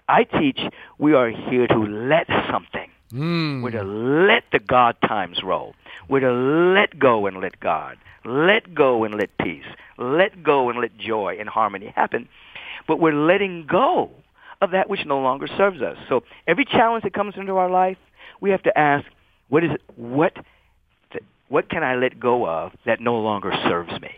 I 0.09 0.25
teach 0.25 0.59
we 0.99 1.13
are 1.13 1.29
here 1.29 1.67
to 1.67 1.79
let 1.79 2.27
something. 2.51 2.91
Mm. 3.13 3.63
We're 3.63 3.73
to 3.73 3.83
let 3.83 4.45
the 4.53 4.59
God 4.59 4.97
times 5.07 5.43
roll. 5.45 5.75
We're 6.09 6.21
to 6.21 6.33
let 6.33 6.99
go 6.99 7.27
and 7.27 7.41
let 7.41 7.61
God. 7.61 7.99
Let 8.25 8.75
go 8.75 9.05
and 9.05 9.15
let 9.15 9.37
peace. 9.39 9.65
Let 9.99 10.43
go 10.43 10.71
and 10.71 10.81
let 10.81 10.97
joy 10.97 11.37
and 11.39 11.49
harmony 11.49 11.93
happen. 11.95 12.29
But 12.87 13.01
we're 13.01 13.13
letting 13.13 13.67
go 13.67 14.11
of 14.61 14.71
that 14.73 14.89
which 14.89 15.05
no 15.07 15.21
longer 15.21 15.47
serves 15.57 15.81
us. 15.81 15.97
So 16.09 16.23
every 16.47 16.65
challenge 16.65 17.05
that 17.05 17.15
comes 17.15 17.35
into 17.37 17.57
our 17.57 17.71
life, 17.71 17.99
we 18.41 18.51
have 18.51 18.63
to 18.65 18.79
ask, 18.79 19.07
what 19.49 19.65
is 19.65 19.73
it, 19.73 19.83
what 19.97 20.33
what 21.51 21.69
can 21.69 21.83
I 21.83 21.97
let 21.97 22.19
go 22.19 22.47
of 22.49 22.73
that 22.87 23.01
no 23.01 23.17
longer 23.19 23.53
serves 23.69 24.01
me? 24.01 24.13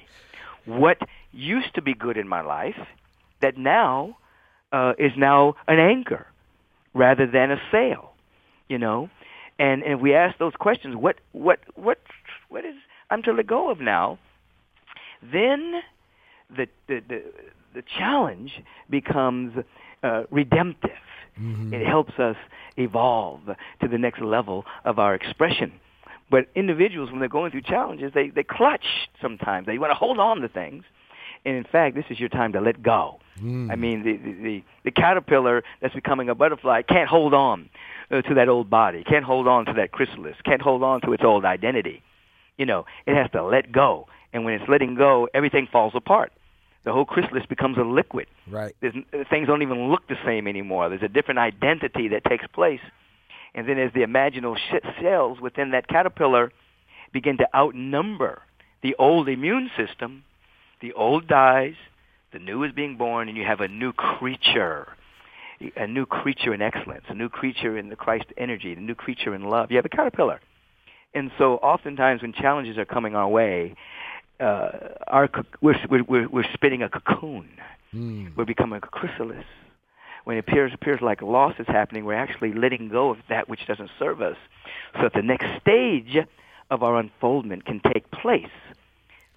What 0.66 0.98
used 1.32 1.74
to 1.74 1.82
be 1.82 1.94
good 1.94 2.16
in 2.16 2.28
my 2.28 2.42
life 2.42 2.76
that 3.40 3.56
now 3.56 4.16
uh, 4.70 4.92
is 4.98 5.12
now 5.16 5.54
an 5.66 5.80
anchor 5.80 6.26
rather 6.94 7.26
than 7.26 7.50
a 7.50 7.60
sail, 7.72 8.12
you 8.68 8.78
know? 8.78 9.10
And 9.58 9.82
and 9.82 9.94
if 9.94 10.00
we 10.00 10.14
ask 10.14 10.38
those 10.38 10.54
questions, 10.58 10.96
what 10.96 11.16
what 11.32 11.60
what 11.74 11.98
what 12.48 12.64
is 12.64 12.74
I'm 13.10 13.22
to 13.22 13.32
let 13.32 13.46
go 13.46 13.70
of 13.70 13.80
now? 13.80 14.18
Then 15.22 15.80
the 16.50 16.66
the 16.88 17.00
the, 17.08 17.22
the 17.74 17.82
challenge 17.98 18.62
becomes 18.90 19.64
uh, 20.02 20.24
redemptive. 20.30 20.90
Mm-hmm. 21.40 21.74
It 21.74 21.86
helps 21.86 22.18
us 22.18 22.36
evolve 22.76 23.40
to 23.80 23.88
the 23.88 23.98
next 23.98 24.20
level 24.20 24.64
of 24.84 24.98
our 24.98 25.14
expression. 25.14 25.72
But 26.32 26.46
individuals, 26.54 27.10
when 27.10 27.20
they're 27.20 27.28
going 27.28 27.50
through 27.50 27.60
challenges, 27.60 28.12
they, 28.14 28.30
they 28.30 28.42
clutch 28.42 28.86
sometimes. 29.20 29.66
They 29.66 29.76
want 29.76 29.90
to 29.90 29.94
hold 29.94 30.18
on 30.18 30.40
to 30.40 30.48
things. 30.48 30.82
And 31.44 31.56
in 31.56 31.64
fact, 31.64 31.94
this 31.94 32.06
is 32.08 32.18
your 32.18 32.30
time 32.30 32.54
to 32.54 32.60
let 32.62 32.82
go. 32.82 33.20
Mm. 33.38 33.70
I 33.70 33.76
mean, 33.76 34.02
the, 34.02 34.16
the, 34.16 34.32
the, 34.42 34.64
the 34.84 34.90
caterpillar 34.92 35.62
that's 35.82 35.94
becoming 35.94 36.30
a 36.30 36.34
butterfly 36.34 36.82
can't 36.88 37.06
hold 37.06 37.34
on 37.34 37.68
uh, 38.10 38.22
to 38.22 38.34
that 38.36 38.48
old 38.48 38.70
body, 38.70 39.04
can't 39.04 39.26
hold 39.26 39.46
on 39.46 39.66
to 39.66 39.74
that 39.74 39.92
chrysalis, 39.92 40.36
can't 40.42 40.62
hold 40.62 40.82
on 40.82 41.02
to 41.02 41.12
its 41.12 41.22
old 41.22 41.44
identity. 41.44 42.02
You 42.56 42.64
know, 42.64 42.86
it 43.06 43.14
has 43.14 43.30
to 43.32 43.44
let 43.44 43.70
go. 43.70 44.08
And 44.32 44.46
when 44.46 44.54
it's 44.54 44.66
letting 44.70 44.94
go, 44.94 45.28
everything 45.34 45.68
falls 45.70 45.92
apart. 45.94 46.32
The 46.84 46.92
whole 46.92 47.04
chrysalis 47.04 47.44
becomes 47.44 47.76
a 47.76 47.82
liquid. 47.82 48.26
Right. 48.50 48.74
There's, 48.80 48.94
things 49.28 49.48
don't 49.48 49.60
even 49.60 49.90
look 49.90 50.08
the 50.08 50.16
same 50.24 50.48
anymore. 50.48 50.88
There's 50.88 51.02
a 51.02 51.08
different 51.08 51.40
identity 51.40 52.08
that 52.08 52.24
takes 52.24 52.46
place 52.54 52.80
and 53.54 53.68
then 53.68 53.78
as 53.78 53.92
the 53.92 54.00
imaginal 54.00 54.56
cells 55.00 55.40
within 55.40 55.70
that 55.72 55.88
caterpillar 55.88 56.52
begin 57.12 57.36
to 57.38 57.46
outnumber 57.54 58.42
the 58.82 58.94
old 58.98 59.28
immune 59.28 59.70
system, 59.76 60.24
The 60.80 60.92
old 60.94 61.28
dies, 61.28 61.74
the 62.32 62.40
new 62.40 62.64
is 62.64 62.72
being 62.72 62.96
born, 62.96 63.28
and 63.28 63.36
you 63.38 63.44
have 63.44 63.60
a 63.60 63.68
new 63.68 63.92
creature. 63.92 64.88
A 65.76 65.86
new 65.86 66.06
creature 66.06 66.52
in 66.52 66.60
excellence, 66.60 67.04
a 67.08 67.14
new 67.14 67.28
creature 67.28 67.78
in 67.78 67.88
the 67.88 67.94
Christ 67.94 68.24
energy, 68.36 68.72
a 68.72 68.80
new 68.80 68.96
creature 68.96 69.32
in 69.32 69.44
love. 69.44 69.70
You 69.70 69.76
have 69.76 69.84
a 69.84 69.88
caterpillar. 69.88 70.40
And 71.14 71.30
so 71.38 71.54
oftentimes 71.58 72.20
when 72.20 72.32
challenges 72.32 72.76
are 72.78 72.84
coming 72.84 73.14
our 73.14 73.28
way, 73.28 73.76
uh, 74.40 74.70
our, 75.06 75.30
we're, 75.60 75.76
we're, 75.88 76.28
we're 76.28 76.52
spinning 76.52 76.82
a 76.82 76.88
cocoon. 76.88 77.48
Mm. 77.94 78.36
We're 78.36 78.44
becoming 78.44 78.80
a 78.82 78.86
chrysalis. 78.86 79.44
When 80.24 80.36
it 80.36 80.40
appears, 80.40 80.72
appears 80.72 81.00
like 81.00 81.20
loss 81.20 81.54
is 81.58 81.66
happening, 81.66 82.04
we're 82.04 82.14
actually 82.14 82.52
letting 82.52 82.88
go 82.88 83.10
of 83.10 83.18
that 83.28 83.48
which 83.48 83.66
doesn't 83.66 83.90
serve 83.98 84.22
us 84.22 84.36
so 84.94 85.02
that 85.02 85.14
the 85.14 85.22
next 85.22 85.46
stage 85.60 86.16
of 86.70 86.82
our 86.82 86.98
unfoldment 86.98 87.64
can 87.64 87.80
take 87.92 88.10
place. 88.10 88.46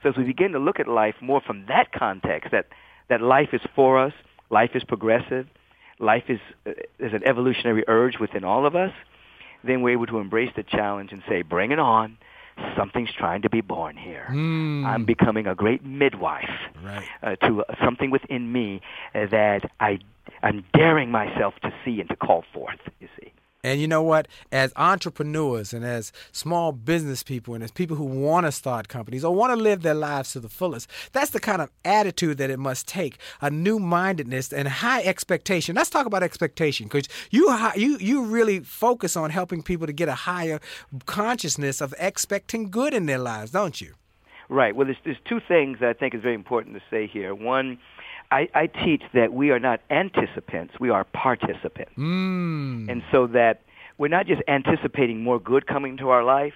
So 0.03 0.09
as 0.09 0.17
we 0.17 0.23
begin 0.23 0.51
to 0.51 0.59
look 0.59 0.79
at 0.79 0.87
life 0.87 1.15
more 1.21 1.41
from 1.41 1.65
that 1.67 1.91
context, 1.91 2.51
that, 2.51 2.67
that 3.09 3.21
life 3.21 3.49
is 3.53 3.61
for 3.75 3.99
us, 3.99 4.13
life 4.49 4.71
is 4.75 4.83
progressive, 4.83 5.47
life 5.99 6.25
is, 6.29 6.39
uh, 6.67 6.71
is 6.99 7.13
an 7.13 7.23
evolutionary 7.25 7.83
urge 7.87 8.19
within 8.19 8.43
all 8.43 8.65
of 8.65 8.75
us, 8.75 8.91
then 9.63 9.81
we're 9.81 9.93
able 9.93 10.05
to 10.05 10.19
embrace 10.19 10.51
the 10.55 10.63
challenge 10.63 11.11
and 11.11 11.23
say, 11.27 11.41
bring 11.41 11.71
it 11.71 11.79
on. 11.79 12.17
Something's 12.77 13.11
trying 13.11 13.41
to 13.41 13.49
be 13.49 13.61
born 13.61 13.97
here. 13.97 14.27
Mm. 14.29 14.85
I'm 14.85 15.05
becoming 15.05 15.47
a 15.47 15.55
great 15.55 15.83
midwife 15.83 16.49
right. 16.83 17.07
uh, 17.23 17.35
to 17.47 17.63
uh, 17.63 17.75
something 17.83 18.11
within 18.11 18.51
me 18.51 18.81
uh, 19.13 19.25
that 19.27 19.69
I, 19.79 19.99
I'm 20.43 20.63
daring 20.73 21.11
myself 21.11 21.53
to 21.63 21.73
see 21.83 21.99
and 21.99 22.09
to 22.09 22.15
call 22.15 22.43
forth, 22.53 22.79
you 22.99 23.07
see. 23.19 23.31
And 23.65 23.81
you 23.81 23.87
know 23.87 24.03
what? 24.03 24.27
As 24.51 24.71
entrepreneurs 24.75 25.73
and 25.73 25.83
as 25.83 26.11
small 26.31 26.71
business 26.71 27.23
people 27.23 27.55
and 27.55 27.63
as 27.63 27.71
people 27.71 27.95
who 27.95 28.03
want 28.05 28.45
to 28.45 28.51
start 28.51 28.89
companies 28.89 29.25
or 29.25 29.33
want 29.33 29.49
to 29.49 29.55
live 29.55 29.81
their 29.81 29.95
lives 29.95 30.33
to 30.33 30.39
the 30.39 30.49
fullest, 30.49 30.87
that's 31.13 31.31
the 31.31 31.39
kind 31.39 31.63
of 31.63 31.71
attitude 31.83 32.37
that 32.37 32.51
it 32.51 32.59
must 32.59 32.87
take 32.87 33.17
a 33.41 33.49
new 33.49 33.79
mindedness 33.79 34.53
and 34.53 34.67
high 34.67 35.01
expectation. 35.01 35.75
Let's 35.75 35.89
talk 35.89 36.05
about 36.05 36.21
expectation 36.21 36.85
because 36.85 37.09
you, 37.31 37.51
you, 37.75 37.97
you 37.97 38.23
really 38.23 38.59
focus 38.59 39.17
on 39.17 39.31
helping 39.31 39.63
people 39.63 39.87
to 39.87 39.93
get 39.93 40.09
a 40.09 40.15
higher 40.15 40.59
consciousness 41.07 41.81
of 41.81 41.95
expecting 41.97 42.69
good 42.69 42.93
in 42.93 43.07
their 43.07 43.17
lives, 43.17 43.49
don't 43.49 43.81
you? 43.81 43.95
Right. 44.47 44.75
Well, 44.75 44.85
there's, 44.85 44.97
there's 45.03 45.17
two 45.27 45.39
things 45.47 45.79
that 45.79 45.89
I 45.89 45.93
think 45.93 46.13
is 46.13 46.21
very 46.21 46.35
important 46.35 46.75
to 46.75 46.83
say 46.91 47.07
here. 47.07 47.33
One, 47.33 47.79
I, 48.35 48.49
I 48.53 48.67
teach 48.67 49.01
that 49.13 49.31
we 49.31 49.51
are 49.51 49.59
not 49.59 49.79
anticipants, 49.89 50.73
we 50.77 50.89
are 50.89 51.05
participants. 51.05 51.93
Mm. 51.97 52.89
And 52.89 53.01
so 53.09 53.27
that 53.27 53.61
we're 53.97 54.09
not 54.09 54.27
just 54.27 54.41
anticipating 54.49 55.23
more 55.23 55.39
good 55.39 55.67
coming 55.67 55.95
to 55.97 56.09
our 56.09 56.21
life, 56.21 56.53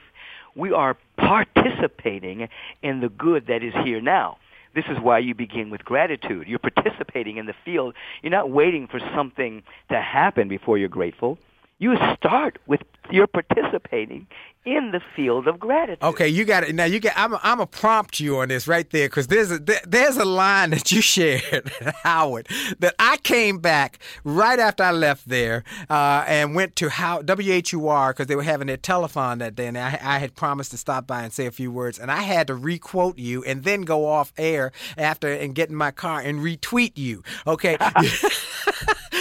we 0.55 0.73
are 0.73 0.97
participating 1.15 2.49
in 2.83 2.99
the 2.99 3.07
good 3.07 3.47
that 3.47 3.63
is 3.63 3.73
here 3.85 4.01
now. 4.01 4.39
This 4.75 4.83
is 4.89 4.97
why 4.99 5.19
you 5.19 5.33
begin 5.33 5.69
with 5.69 5.85
gratitude. 5.85 6.49
You're 6.49 6.59
participating 6.59 7.37
in 7.37 7.45
the 7.45 7.55
field. 7.63 7.95
You're 8.21 8.31
not 8.31 8.51
waiting 8.51 8.85
for 8.85 8.99
something 9.15 9.63
to 9.89 10.01
happen 10.01 10.49
before 10.49 10.77
you're 10.77 10.89
grateful. 10.89 11.37
You 11.79 11.95
start 12.17 12.59
with 12.67 12.81
you're 13.11 13.27
participating 13.27 14.27
in 14.65 14.91
the 14.91 15.01
field 15.15 15.47
of 15.47 15.59
gratitude. 15.59 16.03
Okay, 16.03 16.27
you 16.27 16.45
got 16.45 16.63
it. 16.63 16.75
Now 16.75 16.85
you 16.85 16.99
get. 16.99 17.13
I'm. 17.15 17.35
I'm 17.41 17.59
a 17.59 17.65
prompt 17.65 18.19
you 18.19 18.37
on 18.37 18.49
this 18.49 18.67
right 18.67 18.89
there 18.89 19.07
because 19.07 19.27
there's 19.27 19.51
a 19.51 19.59
there's 19.87 20.17
a 20.17 20.25
line 20.25 20.69
that 20.71 20.91
you 20.91 21.01
shared, 21.01 21.71
Howard, 22.03 22.47
that 22.79 22.95
I 22.99 23.17
came 23.17 23.59
back 23.59 23.99
right 24.23 24.59
after 24.59 24.83
I 24.83 24.91
left 24.91 25.27
there 25.27 25.63
uh, 25.89 26.25
and 26.27 26.55
went 26.55 26.75
to 26.77 26.89
how 26.89 27.21
WHUR 27.21 28.11
because 28.11 28.27
they 28.27 28.35
were 28.35 28.43
having 28.43 28.67
their 28.67 28.77
telethon 28.77 29.39
that 29.39 29.55
day, 29.55 29.67
and 29.67 29.77
I, 29.77 29.97
I 30.01 30.19
had 30.19 30.35
promised 30.35 30.71
to 30.71 30.77
stop 30.77 31.07
by 31.07 31.23
and 31.23 31.33
say 31.33 31.45
a 31.45 31.51
few 31.51 31.71
words, 31.71 31.97
and 31.97 32.11
I 32.11 32.21
had 32.21 32.47
to 32.47 32.55
requote 32.55 33.17
you 33.17 33.43
and 33.45 33.63
then 33.63 33.83
go 33.83 34.05
off 34.05 34.33
air 34.37 34.71
after 34.97 35.31
and 35.31 35.55
get 35.55 35.69
in 35.69 35.75
my 35.75 35.91
car 35.91 36.19
and 36.19 36.39
retweet 36.39 36.93
you. 36.95 37.23
Okay. 37.47 37.77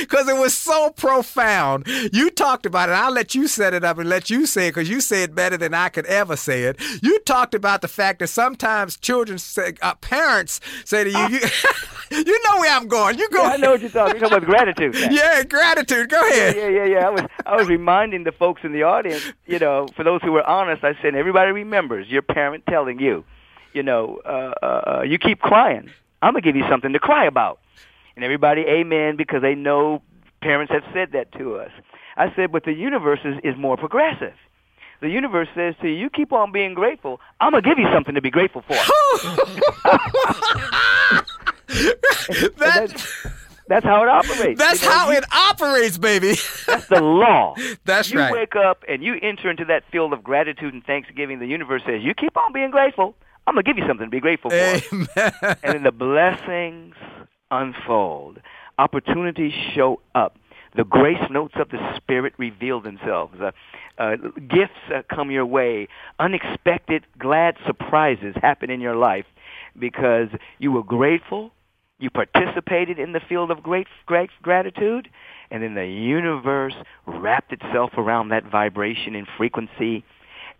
because 0.01 0.29
it 0.29 0.37
was 0.37 0.57
so 0.57 0.91
profound. 0.91 1.87
You 2.13 2.31
talked 2.31 2.67
about 2.67 2.89
it. 2.89 2.93
I'll 2.93 3.13
let 3.13 3.35
you 3.35 3.49
set 3.49 3.75
it 3.75 3.85
up 3.85 3.99
and 3.99 4.09
let 4.09 4.31
you 4.31 4.47
say 4.47 4.69
it 4.69 4.71
because 4.71 4.89
you 4.89 5.01
say 5.01 5.23
it 5.23 5.35
better 5.35 5.57
than 5.57 5.75
I 5.75 5.89
could 5.89 6.07
ever 6.07 6.37
say 6.37 6.65
it. 6.65 6.81
You 7.03 7.19
talked 7.21 7.55
about 7.55 7.83
the 7.83 7.89
fact 7.89 8.21
that 8.21 8.29
sometimes 8.29 8.97
children, 8.97 9.39
say, 9.39 9.75
uh, 9.83 9.95
parents 9.97 10.61
say 10.85 11.05
to 11.05 11.11
you, 11.11 11.29
you, 11.29 11.41
you 12.11 12.43
know 12.45 12.59
where 12.59 12.75
I'm 12.75 12.89
going. 12.89 13.19
You 13.19 13.29
go. 13.31 13.43
Yeah, 13.43 13.49
I 13.51 13.57
know 13.57 13.73
what 13.73 13.81
you're 13.81 13.91
talking. 13.91 14.21
You're 14.21 14.29
talking 14.29 14.45
about 14.45 14.49
gratitude. 14.49 14.97
Yeah, 15.19 15.43
gratitude. 15.43 16.11
Go 16.11 16.21
ahead. 16.21 16.55
Yeah, 16.55 16.69
yeah, 16.69 16.85
yeah. 16.85 17.07
I 17.07 17.11
was, 17.11 17.23
I 17.47 17.57
was 17.57 17.67
reminding 17.67 18.25
the 18.25 18.33
folks 18.33 18.63
in 18.63 18.73
the 18.73 18.83
audience. 18.83 19.33
You 19.47 19.59
know, 19.59 19.89
for 19.97 20.05
those 20.05 20.23
who 20.23 20.33
were 20.33 20.45
honest, 20.45 20.85
I 20.85 20.95
said 21.01 21.15
everybody 21.15 21.51
remembers 21.51 22.09
your 22.09 22.23
parent 22.23 22.65
telling 22.69 23.01
you, 23.01 23.25
you 23.73 23.83
know, 23.83 24.21
uh, 24.25 24.53
uh, 24.63 24.67
uh 24.67 25.03
you 25.03 25.19
keep 25.19 25.41
crying. 25.41 25.91
I'm 26.21 26.35
gonna 26.35 26.43
give 26.43 26.57
you 26.57 26.65
something 26.69 26.93
to 26.93 26.99
cry 26.99 27.27
about. 27.27 27.61
And 28.19 28.25
everybody, 28.25 28.63
amen, 28.63 29.17
because 29.17 29.43
they 29.43 29.55
know 29.55 30.03
parents 30.43 30.73
have 30.73 30.83
said 30.93 31.13
that 31.13 31.31
to 31.39 31.55
us. 31.55 31.71
I 32.17 32.35
said, 32.35 32.51
but 32.51 32.65
the 32.65 32.73
universe 32.73 33.21
is, 33.25 33.37
is 33.45 33.57
more 33.57 33.77
progressive. 33.77 34.33
The 35.01 35.09
universe 35.09 35.47
says 35.55 35.77
to 35.83 35.87
you, 35.87 35.95
you 35.95 36.11
keep 36.11 36.33
on 36.33 36.51
being 36.51 36.75
grateful. 36.75 37.21
I'm 37.41 37.53
going 37.53 37.63
to 37.63 37.69
give 37.69 37.79
you 37.79 37.87
something 37.93 38.17
to 38.17 38.21
be 38.21 38.31
grateful 38.31 38.63
for. 38.63 38.75
that's, 42.59 43.27
that's 43.69 43.87
how 43.87 44.03
it 44.03 44.09
operates. 44.09 44.59
That's 44.59 44.83
you 44.83 44.89
know, 44.89 44.95
how 44.97 45.13
you, 45.13 45.19
it 45.19 45.25
operates, 45.33 45.97
baby. 45.97 46.35
that's 46.67 46.89
the 46.89 47.01
law. 47.01 47.55
That's 47.85 48.11
you 48.11 48.19
right. 48.19 48.31
You 48.31 48.35
wake 48.35 48.57
up 48.57 48.83
and 48.89 49.05
you 49.05 49.15
enter 49.23 49.49
into 49.49 49.65
that 49.67 49.85
field 49.93 50.13
of 50.13 50.25
gratitude 50.25 50.75
and 50.75 50.85
thanksgiving. 50.85 51.39
The 51.39 51.47
universe 51.47 51.83
says, 51.87 52.03
you 52.03 52.15
keep 52.15 52.37
on 52.37 52.53
being 52.53 52.73
grateful. 52.73 53.15
I'm 53.47 53.55
going 53.55 53.65
to 53.65 53.73
give 53.73 53.79
you 53.79 53.87
something 53.87 54.07
to 54.07 54.11
be 54.11 54.19
grateful 54.19 54.51
for. 54.51 54.57
Amen. 54.57 55.07
And 55.63 55.75
then 55.75 55.85
the 55.85 55.93
blessings 55.93 56.97
unfold. 57.51 58.41
Opportunities 58.79 59.53
show 59.75 60.01
up. 60.15 60.37
The 60.77 60.85
grace 60.85 61.31
notes 61.31 61.55
of 61.57 61.71
the 61.71 61.79
Spirit 61.97 62.35
reveal 62.39 62.81
themselves. 62.81 63.41
Uh, 63.41 63.51
uh, 63.99 64.17
gifts 64.49 64.79
uh, 64.95 65.03
come 65.13 65.31
your 65.31 65.47
way. 65.47 65.89
Unexpected, 66.19 67.05
glad 67.19 67.57
surprises 67.67 68.35
happen 68.41 68.71
in 68.71 68.81
your 68.81 68.95
life 68.95 69.25
because 69.79 70.29
you 70.59 70.71
were 70.71 70.85
grateful. 70.85 71.51
You 71.99 72.11
participated 72.11 72.99
in 72.99 73.13
the 73.13 73.21
field 73.29 73.51
of 73.51 73.63
great, 73.63 73.89
great 74.07 74.31
gratitude, 74.43 75.09
and 75.51 75.63
then 75.63 75.75
the 75.75 75.87
universe 75.87 76.75
wrapped 77.07 77.53
itself 77.53 77.93
around 77.97 78.29
that 78.29 78.45
vibration 78.45 79.17
and 79.17 79.27
frequency 79.37 80.05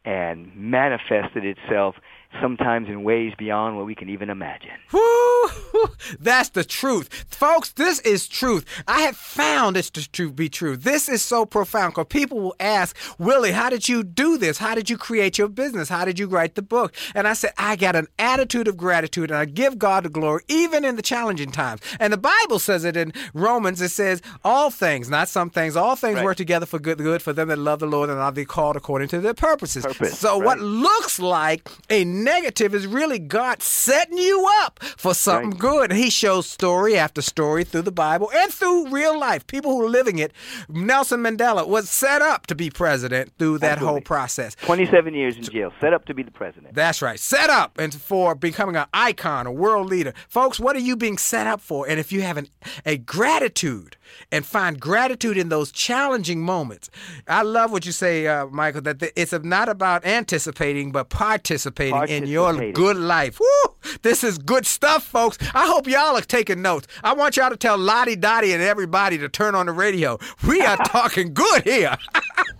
and 0.05 0.55
manifested 0.57 1.45
itself 1.45 1.95
sometimes 2.41 2.89
in 2.89 3.05
ways 3.05 3.35
beyond 3.39 3.77
what 3.77 3.87
we 3.87 3.95
can 3.95 4.09
even 4.09 4.31
imagine. 4.31 4.71
Woo! 4.93 5.89
That's 6.19 6.51
the 6.51 6.65
truth. 6.65 7.09
Folks, 7.29 7.73
this 7.73 8.01
is 8.01 8.29
truth. 8.29 8.65
I 8.87 9.03
have 9.03 9.17
found 9.17 9.77
this 9.77 9.91
to 9.91 10.31
be 10.31 10.49
true. 10.49 10.77
This 10.77 11.09
is 11.09 11.23
so 11.23 11.47
profound 11.47 11.95
because 11.95 12.07
people 12.09 12.41
will 12.41 12.57
ask, 12.61 12.97
Willie, 13.19 13.53
how 13.53 13.71
did 13.71 13.89
you 13.89 14.03
do 14.03 14.39
this? 14.39 14.59
How 14.59 14.75
did 14.75 14.91
you 14.91 14.97
create 14.97 15.39
your 15.39 15.49
business? 15.49 15.89
How 15.89 16.05
did 16.05 16.19
you 16.19 16.27
write 16.27 16.55
the 16.55 16.63
book? 16.63 16.95
And 17.15 17.27
I 17.27 17.33
said, 17.33 17.53
I 17.59 17.77
got 17.77 17.97
an 17.97 18.07
attitude 18.19 18.69
of 18.69 18.77
gratitude 18.77 19.31
and 19.31 19.39
I 19.39 19.45
give 19.45 19.79
God 19.79 20.05
the 20.05 20.09
glory 20.09 20.43
even 20.49 20.85
in 20.85 20.97
the 20.97 21.03
challenging 21.03 21.51
times. 21.51 21.81
And 22.01 22.13
the 22.13 22.19
Bible 22.19 22.59
says 22.59 22.85
it 22.85 22.97
in 22.97 23.13
Romans, 23.35 23.81
it 23.81 23.91
says, 23.91 24.23
all 24.45 24.71
things, 24.71 25.09
not 25.09 25.29
some 25.29 25.51
things, 25.51 25.77
all 25.77 25.97
things 25.97 26.17
right. 26.17 26.25
work 26.25 26.37
together 26.37 26.67
for 26.67 26.79
good, 26.79 26.99
good 26.99 27.23
for 27.23 27.33
them 27.33 27.49
that 27.49 27.59
love 27.59 27.81
the 27.81 27.87
Lord 27.87 28.11
and 28.11 28.19
are 28.19 28.33
they 28.33 28.45
called 28.45 28.77
according 28.77 29.09
to 29.09 29.21
their 29.21 29.35
purposes. 29.35 29.85
Purpose, 29.85 30.19
so 30.19 30.39
right. 30.39 30.47
what 30.47 30.61
looks 30.61 31.19
like 31.19 31.69
a 31.91 32.05
negative 32.05 32.75
is 32.75 32.87
really 32.87 33.19
God 33.19 33.63
setting 33.63 34.19
you 34.19 34.47
up 34.61 34.83
for 34.83 35.15
something 35.15 35.51
right. 35.51 35.59
good. 35.59 35.93
He 35.99 36.11
shows 36.11 36.49
story 36.49 36.97
after 36.97 37.21
story 37.21 37.65
through 37.65 37.83
the 37.83 37.91
Bible 37.91 38.31
and 38.33 38.53
through 38.53 38.89
real 38.89 39.19
life. 39.19 39.45
People 39.49 39.73
who 39.73 39.85
are 39.85 39.89
living 39.89 40.21
it. 40.21 40.33
Nelson 40.69 41.21
Mandela 41.21 41.67
was 41.67 41.91
set 41.91 42.23
up 42.23 42.47
to 42.47 42.55
be 42.55 42.71
president 42.71 43.33
through 43.37 43.59
that 43.59 43.73
Absolutely. 43.73 43.93
whole 43.95 44.01
process. 44.03 44.55
27 44.63 45.13
years 45.13 45.37
in 45.37 45.43
jail, 45.43 45.73
set 45.81 45.93
up 45.93 46.05
to 46.05 46.15
be 46.15 46.23
the 46.23 46.31
president. 46.31 46.75
That's 46.75 47.03
right. 47.03 47.19
Set 47.19 47.51
up 47.51 47.79
and 47.79 47.93
for 47.93 48.37
becoming 48.37 48.77
an 48.77 48.87
icon, 48.95 49.49
a 49.49 49.53
world 49.53 49.89
leader. 49.89 50.15
Folks, 50.29 50.61
what 50.61 50.77
are 50.77 50.81
you 50.81 50.97
being 50.97 51.19
set 51.19 51.49
up 51.49 51.61
for? 51.61 51.89
And 51.89 51.99
if 51.99 52.13
you 52.13 52.23
have 52.23 52.37
an, 52.37 52.47
a 52.87 52.97
gratitude 52.97 53.97
and 54.31 54.45
find 54.45 54.81
gratitude 54.81 55.37
in 55.37 55.49
those 55.49 55.73
challenging 55.73 56.41
moments. 56.41 56.91
I 57.27 57.43
love 57.43 57.73
what 57.73 57.87
you 57.87 57.93
say, 57.93 58.27
uh, 58.27 58.47
Michael, 58.47 58.83
that 58.83 59.03
it's 59.17 59.33
not 59.33 59.69
about 59.69 60.05
anticipating, 60.05 60.93
but 60.93 61.09
participating, 61.09 61.95
participating. 61.95 62.25
in 62.25 62.31
your 62.31 62.73
good 62.73 62.97
life. 62.97 63.41
Woo! 63.41 63.75
This 64.03 64.25
is 64.25 64.39
good 64.39 64.67
stuff, 64.67 65.05
folks. 65.05 65.39
I 65.55 65.67
hope 65.67 65.87
y'all 65.87 66.17
are 66.17 66.21
taking 66.21 66.63
notes. 66.63 66.87
I 67.03 67.15
want 67.15 67.37
y'all 67.37 67.51
to 67.51 67.57
tell 67.57 67.79
Lottie 67.79 68.17
Dottie 68.17 68.53
and 68.53 68.63
everybody 68.63 69.19
to 69.19 69.29
turn 69.29 69.55
on 69.55 69.67
the 69.67 69.73
radio. 69.73 70.19
We 70.47 70.61
are 70.63 70.77
talking 70.87 71.35
good 71.35 71.63
here. 71.63 71.97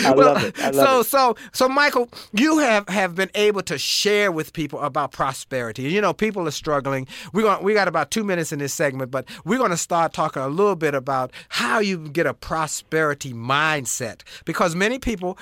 I 0.00 0.12
well, 0.14 0.34
love 0.34 0.44
it. 0.44 0.58
I 0.60 0.70
love 0.70 0.86
so 0.86 1.00
it. 1.00 1.04
so 1.04 1.36
so 1.52 1.68
Michael, 1.68 2.08
you 2.32 2.58
have 2.58 2.88
have 2.88 3.14
been 3.14 3.30
able 3.34 3.62
to 3.62 3.78
share 3.78 4.30
with 4.30 4.52
people 4.52 4.80
about 4.80 5.12
prosperity. 5.12 5.82
You 5.84 6.00
know, 6.00 6.12
people 6.12 6.46
are 6.46 6.52
struggling. 6.52 7.06
We're 7.32 7.42
going 7.42 7.64
we 7.64 7.74
got 7.74 7.88
about 7.88 8.10
2 8.10 8.24
minutes 8.24 8.52
in 8.52 8.58
this 8.58 8.74
segment, 8.74 9.10
but 9.10 9.26
we're 9.44 9.58
going 9.58 9.70
to 9.70 9.76
start 9.76 10.12
talking 10.12 10.42
a 10.42 10.48
little 10.48 10.76
bit 10.76 10.94
about 10.94 11.32
how 11.48 11.78
you 11.80 11.98
get 12.08 12.26
a 12.26 12.34
prosperity 12.34 13.32
mindset 13.32 14.22
because 14.44 14.74
many 14.74 14.98
people 14.98 15.38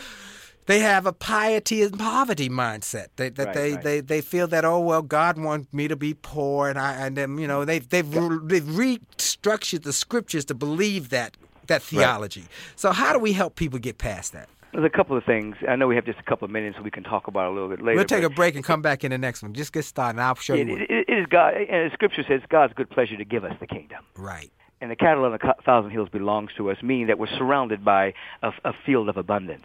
They 0.66 0.80
have 0.80 1.06
a 1.06 1.12
piety 1.12 1.82
and 1.82 1.96
poverty 1.98 2.48
mindset. 2.48 3.08
They, 3.16 3.28
that 3.30 3.46
Right, 3.46 3.54
they, 3.54 3.72
right. 3.74 3.82
they 3.84 4.00
they 4.00 4.20
feel 4.20 4.48
that 4.48 4.64
oh 4.64 4.80
well 4.80 5.02
God 5.02 5.38
wants 5.38 5.72
me 5.72 5.86
to 5.88 5.96
be 5.96 6.14
poor 6.14 6.68
and 6.68 6.78
I 6.78 6.94
and 6.94 7.16
then 7.16 7.38
you 7.38 7.46
know 7.46 7.64
they 7.64 7.78
they've 7.78 8.10
they've 8.10 8.64
restructured 8.64 9.82
the 9.84 9.92
scriptures 9.92 10.44
to 10.46 10.54
believe 10.54 11.10
that 11.10 11.36
that 11.68 11.82
theology. 11.82 12.44
So 12.76 12.92
how 12.92 13.12
do 13.12 13.18
we 13.18 13.32
help 13.32 13.56
people 13.56 13.78
get 13.78 13.98
past 13.98 14.32
that? 14.32 14.48
There's 14.72 14.84
a 14.84 14.90
couple 14.94 15.16
of 15.16 15.24
things. 15.24 15.56
I 15.66 15.76
know 15.76 15.86
we 15.86 15.94
have 15.94 16.04
just 16.04 16.18
a 16.18 16.22
couple 16.24 16.44
of 16.44 16.50
minutes, 16.50 16.76
so 16.76 16.82
we 16.82 16.90
can 16.90 17.02
talk 17.02 17.28
about 17.28 17.46
it 17.46 17.50
a 17.52 17.54
little 17.54 17.68
bit 17.70 17.80
later. 17.82 17.96
We'll 17.96 18.04
take 18.04 18.24
a 18.24 18.28
break 18.30 18.56
and 18.56 18.64
come 18.64 18.82
back 18.82 19.04
in 19.04 19.10
the 19.10 19.16
next 19.16 19.42
one. 19.42 19.54
Just 19.54 19.72
get 19.72 19.84
started. 19.84 20.18
and 20.18 20.20
I'll 20.20 20.34
show 20.34 20.54
It, 20.54 20.66
you. 20.66 20.76
It, 20.76 20.90
it 21.08 21.12
is 21.12 21.26
God, 21.30 21.54
and 21.54 21.90
the 21.90 21.94
Scripture 21.94 22.22
says 22.28 22.42
God's 22.50 22.74
good 22.74 22.90
pleasure 22.90 23.16
to 23.16 23.24
give 23.24 23.44
us 23.44 23.54
the 23.60 23.66
kingdom. 23.66 24.04
right. 24.16 24.50
and 24.82 24.90
the 24.90 24.96
cattle 24.96 25.24
on 25.24 25.32
a 25.32 25.38
thousand 25.64 25.92
hills 25.92 26.10
belongs 26.10 26.50
to 26.58 26.70
us, 26.70 26.76
meaning 26.82 27.06
that 27.06 27.18
we're 27.18 27.34
surrounded 27.38 27.84
by 27.84 28.12
a, 28.42 28.50
a 28.66 28.72
field 28.84 29.08
of 29.08 29.16
abundance. 29.16 29.64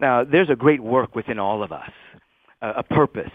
Now, 0.00 0.22
there's 0.22 0.50
a 0.50 0.56
great 0.56 0.82
work 0.82 1.16
within 1.16 1.40
all 1.40 1.64
of 1.64 1.72
us, 1.72 1.90
a, 2.62 2.68
a 2.78 2.82
purpose. 2.84 3.32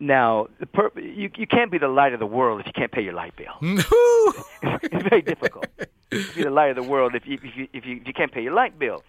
Now, 0.00 0.46
the 0.58 0.66
pur- 0.66 0.90
you, 0.98 1.30
you 1.36 1.46
can't 1.46 1.70
be 1.70 1.76
the 1.78 1.88
light 1.88 2.14
of 2.14 2.20
the 2.20 2.26
world 2.26 2.60
if 2.60 2.66
you 2.66 2.72
can't 2.72 2.90
pay 2.90 3.02
your 3.02 3.12
light 3.12 3.34
bill. 3.36 3.52
it's 3.60 5.08
very 5.08 5.22
difficult 5.22 5.66
to 6.10 6.34
be 6.34 6.42
the 6.42 6.50
light 6.50 6.70
of 6.70 6.76
the 6.76 6.82
world 6.90 7.14
if 7.14 7.26
you, 7.26 7.38
if 7.42 7.56
you, 7.56 7.68
if 7.72 7.84
you, 7.86 7.96
if 8.00 8.06
you 8.06 8.12
can't 8.14 8.32
pay 8.32 8.42
your 8.42 8.54
light 8.54 8.78
bill. 8.78 9.02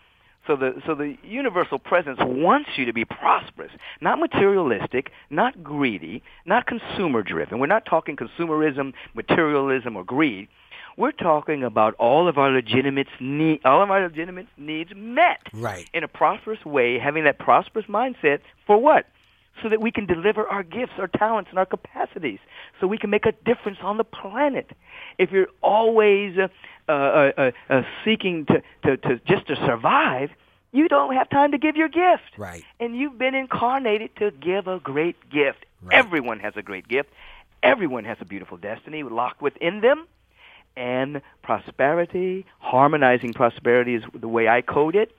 So 0.47 0.55
the 0.55 0.81
so 0.87 0.95
the 0.95 1.17
universal 1.23 1.77
presence 1.77 2.17
wants 2.19 2.71
you 2.75 2.85
to 2.85 2.93
be 2.93 3.05
prosperous, 3.05 3.71
not 4.01 4.19
materialistic, 4.19 5.11
not 5.29 5.63
greedy, 5.63 6.23
not 6.45 6.65
consumer 6.65 7.21
driven. 7.21 7.59
We're 7.59 7.67
not 7.67 7.85
talking 7.85 8.15
consumerism, 8.17 8.93
materialism, 9.13 9.95
or 9.95 10.03
greed. 10.03 10.47
We're 10.97 11.11
talking 11.11 11.63
about 11.63 11.93
all 11.99 12.27
of 12.27 12.37
our 12.39 12.49
legitimate 12.49 13.07
need, 13.19 13.61
all 13.63 13.81
of 13.83 13.91
our 13.91 14.01
legitimate 14.01 14.47
needs 14.57 14.91
met 14.95 15.41
Right. 15.53 15.87
in 15.93 16.03
a 16.03 16.07
prosperous 16.07 16.65
way, 16.65 16.97
having 16.99 17.23
that 17.25 17.37
prosperous 17.37 17.85
mindset 17.85 18.39
for 18.67 18.77
what? 18.77 19.05
So 19.61 19.69
that 19.69 19.81
we 19.81 19.91
can 19.91 20.05
deliver 20.05 20.47
our 20.47 20.63
gifts, 20.63 20.93
our 20.97 21.07
talents, 21.07 21.49
and 21.51 21.59
our 21.59 21.65
capacities, 21.65 22.39
so 22.79 22.87
we 22.87 22.97
can 22.97 23.09
make 23.09 23.25
a 23.25 23.31
difference 23.31 23.77
on 23.81 23.97
the 23.97 24.03
planet. 24.03 24.71
If 25.17 25.31
you're 25.31 25.49
always 25.61 26.37
uh, 26.37 26.47
uh, 26.89 27.31
uh, 27.37 27.51
uh, 27.69 27.81
seeking 28.03 28.45
to, 28.47 28.63
to, 28.83 28.97
to 28.97 29.19
just 29.25 29.47
to 29.47 29.55
survive, 29.57 30.31
you 30.71 30.87
don't 30.87 31.13
have 31.13 31.29
time 31.29 31.51
to 31.51 31.57
give 31.57 31.75
your 31.75 31.89
gift. 31.89 32.37
Right. 32.37 32.63
And 32.79 32.95
you've 32.95 33.17
been 33.17 33.35
incarnated 33.35 34.15
to 34.17 34.31
give 34.31 34.67
a 34.67 34.79
great 34.79 35.29
gift. 35.29 35.65
Right. 35.81 35.97
Everyone 35.97 36.39
has 36.39 36.53
a 36.55 36.61
great 36.61 36.87
gift. 36.87 37.09
Everyone 37.61 38.05
has 38.05 38.17
a 38.21 38.25
beautiful 38.25 38.57
destiny 38.57 39.03
locked 39.03 39.41
within 39.41 39.81
them. 39.81 40.07
And 40.75 41.21
prosperity, 41.43 42.45
harmonizing 42.59 43.33
prosperity 43.33 43.95
is 43.95 44.03
the 44.13 44.29
way 44.29 44.47
I 44.47 44.61
code 44.61 44.95
it. 44.95 45.15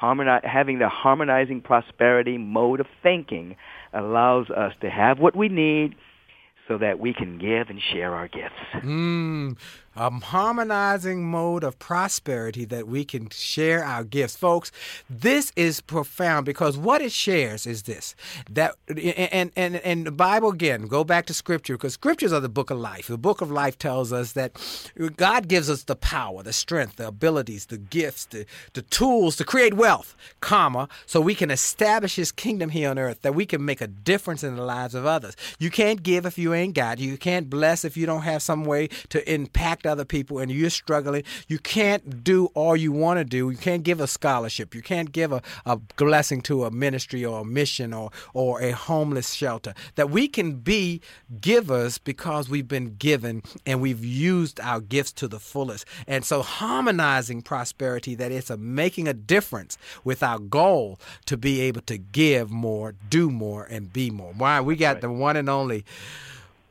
Harmoni- 0.00 0.44
having 0.44 0.78
the 0.78 0.88
harmonizing 0.88 1.60
prosperity 1.60 2.38
mode 2.38 2.80
of 2.80 2.86
thinking 3.02 3.56
allows 3.92 4.50
us 4.50 4.72
to 4.80 4.90
have 4.90 5.18
what 5.18 5.36
we 5.36 5.48
need 5.48 5.94
so 6.66 6.78
that 6.78 6.98
we 6.98 7.12
can 7.12 7.38
give 7.38 7.68
and 7.68 7.80
share 7.80 8.14
our 8.14 8.28
gifts. 8.28 8.54
Mm, 8.74 9.56
a 9.96 10.10
harmonizing 10.10 11.30
mode 11.30 11.62
of 11.62 11.78
prosperity 11.78 12.64
that 12.64 12.88
we 12.88 13.04
can 13.04 13.28
share 13.30 13.84
our 13.84 14.02
gifts. 14.02 14.36
Folks, 14.36 14.72
this 15.08 15.52
is 15.56 15.80
profound 15.80 16.46
because 16.46 16.76
what 16.76 17.00
it 17.00 17.12
shares 17.12 17.66
is 17.66 17.84
this 17.84 18.14
that 18.50 18.74
and 18.88 19.52
and 19.56 19.76
and 19.76 20.06
the 20.06 20.10
Bible 20.10 20.50
again, 20.50 20.86
go 20.86 21.04
back 21.04 21.26
to 21.26 21.34
scripture 21.34 21.74
because 21.74 21.94
scriptures 21.94 22.32
are 22.32 22.40
the 22.40 22.48
book 22.48 22.70
of 22.70 22.78
life. 22.78 23.06
The 23.06 23.18
book 23.18 23.40
of 23.40 23.50
life 23.50 23.78
tells 23.78 24.12
us 24.12 24.32
that 24.32 24.52
God 25.16 25.48
gives 25.48 25.70
us 25.70 25.84
the 25.84 25.96
power, 25.96 26.42
the 26.42 26.52
strength, 26.52 26.96
the 26.96 27.08
abilities, 27.08 27.66
the 27.66 27.78
gifts, 27.78 28.26
the, 28.26 28.46
the 28.72 28.82
tools 28.82 29.36
to 29.36 29.44
create 29.44 29.74
wealth, 29.74 30.16
comma, 30.40 30.88
so 31.06 31.20
we 31.20 31.34
can 31.34 31.50
establish 31.50 32.16
his 32.16 32.32
kingdom 32.32 32.70
here 32.70 32.90
on 32.90 32.98
earth, 32.98 33.22
that 33.22 33.34
we 33.34 33.46
can 33.46 33.64
make 33.64 33.80
a 33.80 33.86
difference 33.86 34.42
in 34.42 34.56
the 34.56 34.64
lives 34.64 34.94
of 34.94 35.06
others. 35.06 35.36
You 35.58 35.70
can't 35.70 36.02
give 36.02 36.26
if 36.26 36.38
you 36.38 36.53
ain't 36.54 36.74
got. 36.74 36.98
You 36.98 37.16
can't 37.16 37.50
bless 37.50 37.84
if 37.84 37.96
you 37.96 38.06
don't 38.06 38.22
have 38.22 38.42
some 38.42 38.64
way 38.64 38.88
to 39.10 39.32
impact 39.32 39.86
other 39.86 40.04
people 40.04 40.38
and 40.38 40.50
you're 40.50 40.70
struggling. 40.70 41.24
You 41.48 41.58
can't 41.58 42.24
do 42.24 42.46
all 42.54 42.76
you 42.76 42.92
want 42.92 43.18
to 43.18 43.24
do. 43.24 43.50
You 43.50 43.56
can't 43.56 43.82
give 43.82 44.00
a 44.00 44.06
scholarship. 44.06 44.74
You 44.74 44.82
can't 44.82 45.12
give 45.12 45.32
a, 45.32 45.42
a 45.66 45.76
blessing 45.76 46.40
to 46.42 46.64
a 46.64 46.70
ministry 46.70 47.24
or 47.24 47.40
a 47.40 47.44
mission 47.44 47.92
or, 47.92 48.10
or 48.32 48.60
a 48.60 48.70
homeless 48.70 49.34
shelter. 49.34 49.74
That 49.96 50.10
we 50.10 50.28
can 50.28 50.56
be 50.56 51.00
givers 51.40 51.98
because 51.98 52.48
we've 52.48 52.68
been 52.68 52.96
given 52.96 53.42
and 53.66 53.80
we've 53.80 54.04
used 54.04 54.60
our 54.60 54.80
gifts 54.80 55.12
to 55.12 55.28
the 55.28 55.40
fullest. 55.40 55.84
And 56.06 56.24
so 56.24 56.42
harmonizing 56.42 57.42
prosperity, 57.42 58.14
that 58.14 58.32
it's 58.32 58.50
a 58.50 58.56
making 58.56 59.08
a 59.08 59.14
difference 59.14 59.76
with 60.04 60.22
our 60.22 60.38
goal 60.38 60.98
to 61.26 61.36
be 61.36 61.60
able 61.62 61.82
to 61.82 61.98
give 61.98 62.50
more, 62.50 62.94
do 63.08 63.30
more, 63.30 63.64
and 63.64 63.92
be 63.92 64.10
more. 64.10 64.32
Why? 64.36 64.60
We 64.60 64.76
got 64.76 65.00
the 65.00 65.10
one 65.10 65.36
and 65.36 65.48
only 65.48 65.84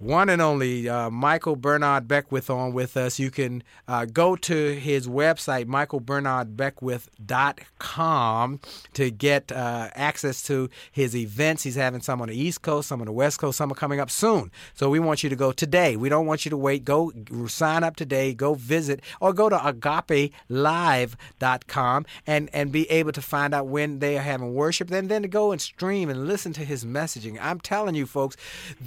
one 0.04 0.30
and 0.30 0.42
only 0.42 0.90
uh, 0.90 1.10
Michael 1.10 1.56
Bernard 1.56 2.08
Beckwith 2.08 2.50
on 2.50 2.74
with 2.74 2.98
us. 2.98 3.20
You 3.20 3.30
can 3.32 3.64
uh, 3.88 4.06
go 4.06 4.36
to 4.36 4.76
his 4.76 5.08
website, 5.08 5.66
michaelbernardbeckwith.com, 5.66 8.60
to 8.94 9.12
get 9.12 9.52
uh, 9.52 9.90
access 9.94 10.42
to 10.44 10.70
his 10.92 11.16
events. 11.16 11.64
He's 11.64 11.76
having 11.76 12.02
some 12.02 12.22
on 12.22 12.28
the 12.28 12.38
East 12.38 12.62
Coast, 12.62 12.90
some 12.90 13.02
on 13.02 13.08
the 13.08 13.14
West 13.14 13.40
Coast, 13.40 13.58
some 13.58 13.72
are 13.72 13.76
coming 13.76 14.00
up 14.00 14.12
soon. 14.12 14.52
So 14.74 14.90
we 14.90 15.00
want 15.00 15.24
you 15.24 15.30
to 15.30 15.36
go 15.36 15.52
today. 15.52 15.96
We 15.96 16.10
don't 16.10 16.26
want 16.26 16.46
you 16.46 16.50
to 16.50 16.58
wait. 16.58 16.84
Go 16.84 17.12
sign 17.48 17.84
up 17.84 17.96
today, 17.96 18.34
go 18.34 18.56
visit, 18.56 19.02
or 19.22 19.34
go 19.34 19.50
to 19.50 19.58
agapelive.com 19.58 22.06
and, 22.28 22.50
and 22.54 22.72
be 22.72 22.90
able 22.92 23.12
to 23.14 23.22
find 23.22 23.54
out 23.54 23.68
when 23.68 24.00
they 24.00 24.18
are 24.18 24.22
having 24.22 24.54
worship. 24.54 24.92
and 24.92 25.10
then 25.10 25.22
to 25.22 25.28
go 25.28 25.52
and 25.52 25.62
stream 25.62 26.10
and 26.10 26.28
listen 26.28 26.54
to 26.54 26.66
his 26.66 26.86
messaging. 26.86 27.38
I'm 27.42 27.60
telling 27.60 27.96
you, 27.96 28.06
folks, 28.06 28.38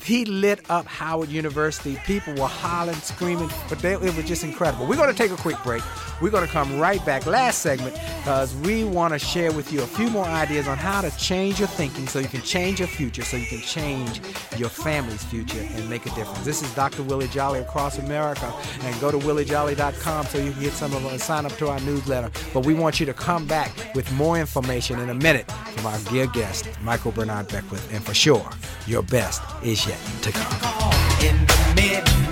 he 0.03 0.25
lit 0.25 0.61
up 0.71 0.87
Howard 1.07 1.29
University. 1.29 1.97
People 2.05 2.35
were 2.35 2.49
hollering, 2.49 2.97
screaming, 2.97 3.49
but 3.69 3.79
they, 3.79 3.93
it 3.93 4.17
was 4.17 4.25
just 4.25 4.43
incredible. 4.43 4.89
We're 4.89 4.97
going 4.97 5.09
to 5.09 5.15
take 5.15 5.31
a 5.31 5.37
quick 5.37 5.57
break. 5.63 5.81
We're 6.21 6.31
going 6.31 6.45
to 6.45 6.53
come 6.53 6.81
right 6.81 7.05
back, 7.07 7.27
last 7.27 7.61
segment, 7.61 7.95
because 7.95 8.57
we 8.57 8.83
want 8.83 9.13
to 9.13 9.19
share 9.21 9.53
with 9.53 9.73
you 9.73 9.83
a 9.83 9.87
few 9.87 10.11
more 10.11 10.25
ideas 10.25 10.67
on 10.67 10.77
how 10.77 11.03
to 11.03 11.17
change 11.17 11.61
your 11.61 11.69
thinking 11.69 12.09
so 12.09 12.19
you 12.19 12.27
can 12.27 12.43
change 12.43 12.81
your 12.81 12.89
future, 12.89 13.23
so 13.23 13.37
you 13.37 13.47
can 13.47 13.61
change 13.61 14.21
your 14.57 14.69
family's 14.69 15.23
future 15.23 15.61
and 15.61 15.89
make 15.89 16.07
a 16.07 16.11
difference. 16.17 16.45
This 16.45 16.61
is 16.61 16.75
Dr. 16.75 17.05
Willie 17.05 17.29
Jolly 17.29 17.61
across 17.61 17.99
America, 17.99 18.53
and 18.81 19.01
go 19.01 19.13
to 19.13 19.19
williejolly.com 19.19 20.27
so 20.27 20.39
you 20.39 20.51
can 20.51 20.61
get 20.61 20.73
some 20.73 20.93
of 20.93 21.07
us, 21.07 21.23
sign 21.23 21.47
up 21.47 21.53
to 21.59 21.69
our 21.69 21.79
newsletter. 21.83 22.33
But 22.53 22.67
we 22.67 22.75
want 22.75 22.99
you 22.99 23.07
to 23.07 23.15
come 23.15 23.47
back 23.47 23.71
with 23.95 24.11
more 24.15 24.41
information 24.41 24.99
in 24.99 25.11
a 25.11 25.15
minute 25.15 25.49
from 25.53 25.87
our 25.87 25.99
dear 26.11 26.27
guest, 26.27 26.69
Michael 26.83 27.13
Bernard 27.13 27.47
Beckwith, 27.47 27.95
and 27.95 28.05
for 28.05 28.15
sure, 28.15 28.51
your 28.89 29.03
best 29.05 29.41
is 29.63 29.87
yet 29.87 30.01
to 30.23 30.33
come. 30.33 30.96
In 31.23 31.47
the 31.47 31.73
midnight 31.75 32.26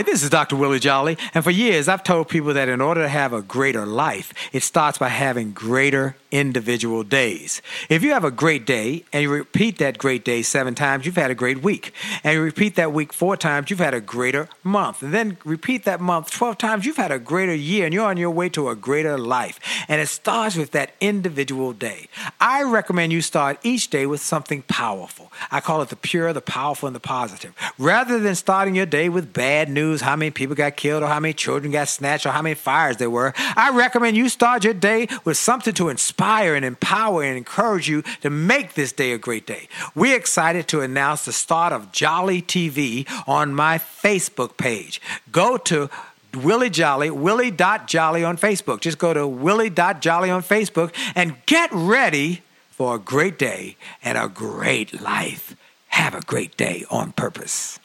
Hi, 0.00 0.04
this 0.04 0.22
is 0.22 0.30
Dr. 0.30 0.56
Willie 0.56 0.78
Jolly, 0.78 1.18
and 1.34 1.44
for 1.44 1.50
years 1.50 1.86
I've 1.86 2.02
told 2.02 2.30
people 2.30 2.54
that 2.54 2.70
in 2.70 2.80
order 2.80 3.02
to 3.02 3.08
have 3.10 3.34
a 3.34 3.42
greater 3.42 3.84
life, 3.84 4.32
it 4.50 4.62
starts 4.62 4.96
by 4.96 5.10
having 5.10 5.52
greater 5.52 6.16
individual 6.30 7.02
days. 7.02 7.60
If 7.88 8.02
you 8.02 8.12
have 8.12 8.24
a 8.24 8.30
great 8.30 8.66
day 8.66 9.04
and 9.12 9.22
you 9.22 9.30
repeat 9.30 9.78
that 9.78 9.98
great 9.98 10.24
day 10.24 10.42
seven 10.42 10.74
times, 10.74 11.06
you've 11.06 11.16
had 11.16 11.30
a 11.30 11.34
great 11.34 11.62
week. 11.62 11.92
And 12.22 12.34
you 12.34 12.42
repeat 12.42 12.76
that 12.76 12.92
week 12.92 13.12
four 13.12 13.36
times, 13.36 13.70
you've 13.70 13.80
had 13.80 13.94
a 13.94 14.00
greater 14.00 14.48
month. 14.62 15.02
And 15.02 15.12
then 15.12 15.36
repeat 15.44 15.84
that 15.84 16.00
month 16.00 16.30
12 16.30 16.58
times, 16.58 16.86
you've 16.86 16.96
had 16.96 17.10
a 17.10 17.18
greater 17.18 17.54
year, 17.54 17.84
and 17.84 17.94
you're 17.94 18.06
on 18.06 18.16
your 18.16 18.30
way 18.30 18.48
to 18.50 18.68
a 18.68 18.76
greater 18.76 19.18
life. 19.18 19.58
And 19.88 20.00
it 20.00 20.08
starts 20.08 20.56
with 20.56 20.70
that 20.72 20.92
individual 21.00 21.72
day. 21.72 22.08
I 22.40 22.62
recommend 22.62 23.12
you 23.12 23.22
start 23.22 23.58
each 23.62 23.90
day 23.90 24.06
with 24.06 24.20
something 24.20 24.62
powerful. 24.62 25.32
I 25.50 25.60
call 25.60 25.82
it 25.82 25.88
the 25.88 25.96
pure, 25.96 26.32
the 26.32 26.40
powerful, 26.40 26.86
and 26.86 26.94
the 26.94 27.00
positive. 27.00 27.54
Rather 27.78 28.18
than 28.18 28.34
starting 28.34 28.74
your 28.74 28.86
day 28.86 29.08
with 29.08 29.32
bad 29.32 29.68
news, 29.68 30.00
how 30.00 30.16
many 30.16 30.30
people 30.30 30.54
got 30.54 30.76
killed, 30.76 31.02
or 31.02 31.06
how 31.06 31.20
many 31.20 31.34
children 31.34 31.72
got 31.72 31.88
snatched, 31.88 32.26
or 32.26 32.30
how 32.30 32.42
many 32.42 32.54
fires 32.54 32.98
there 32.98 33.10
were, 33.10 33.32
I 33.36 33.70
recommend 33.70 34.16
you 34.16 34.28
start 34.28 34.64
your 34.64 34.74
day 34.74 35.08
with 35.24 35.36
something 35.36 35.74
to 35.74 35.88
inspire 35.88 36.19
and 36.20 36.64
empower 36.64 37.22
and 37.22 37.36
encourage 37.36 37.88
you 37.88 38.02
to 38.20 38.30
make 38.30 38.74
this 38.74 38.92
day 38.92 39.12
a 39.12 39.18
great 39.18 39.46
day. 39.46 39.68
We're 39.94 40.16
excited 40.16 40.68
to 40.68 40.80
announce 40.82 41.24
the 41.24 41.32
start 41.32 41.72
of 41.72 41.92
Jolly 41.92 42.42
TV 42.42 43.06
on 43.26 43.54
my 43.54 43.78
Facebook 43.78 44.56
page. 44.56 45.00
Go 45.32 45.56
to 45.56 45.88
Willie 46.34 46.70
Jolly, 46.70 47.10
Willie.Jolly 47.10 48.22
on 48.24 48.36
Facebook. 48.36 48.80
Just 48.80 48.98
go 48.98 49.14
to 49.14 49.26
Willie.Jolly 49.26 50.30
on 50.30 50.42
Facebook 50.42 50.92
and 51.14 51.36
get 51.46 51.70
ready 51.72 52.42
for 52.70 52.96
a 52.96 52.98
great 52.98 53.38
day 53.38 53.76
and 54.02 54.16
a 54.16 54.28
great 54.28 55.00
life. 55.00 55.56
Have 55.88 56.14
a 56.14 56.20
great 56.20 56.56
day 56.56 56.84
on 56.90 57.12
purpose. 57.12 57.80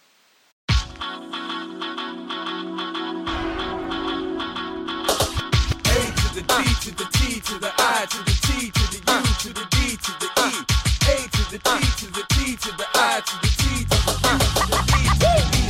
A 6.88 7.14
to 7.46 7.60
the 7.60 7.70
D 7.70 7.70
T 7.70 7.78
I 7.78 8.06
to 8.10 8.18
the 8.26 8.34
T 8.41 8.72
to 8.72 8.84
the 8.89 8.98
U 9.06 9.22
to 9.38 9.50
the 9.54 9.66
D 9.70 9.78
to 9.98 10.12
the 10.18 10.26
E. 10.26 10.66
A 11.06 11.30
to 11.30 11.43
the 11.52 11.60
D 11.62 11.70
to 12.00 12.08
the 12.10 12.24
T 12.34 12.56
to 12.58 12.72
the 12.76 12.86
I 12.96 13.22
to 13.22 13.36
the 13.38 13.50
T 13.54 13.86
to 13.86 13.98
the 14.02 14.14
U 14.18 14.39
to 14.41 14.66
the 14.66 14.82
E 14.89 15.06
to 15.06 15.22
the 15.22 15.38
E. 15.46 15.70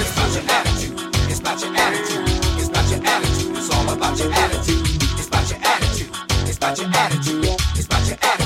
It's 0.00 0.16
about 0.16 0.32
your 0.32 0.44
attitude. 0.48 0.96
It's 1.28 1.40
about 1.40 1.60
your 1.60 1.76
attitude. 1.76 2.24
It's 2.56 2.68
about 2.68 2.88
your 2.90 3.04
attitude. 3.04 3.56
It's 3.58 3.70
all 3.74 3.88
about 3.92 4.18
your 4.18 4.32
attitude. 4.32 4.86
It's 5.18 5.28
about 5.28 5.50
your 5.50 5.60
attitude. 5.60 6.16
It's 6.48 6.56
about 6.56 6.78
your 6.78 6.88
attitude. 6.88 7.44
It's 7.76 7.86
about 7.86 8.08
your 8.08 8.16
attitude. 8.22 8.41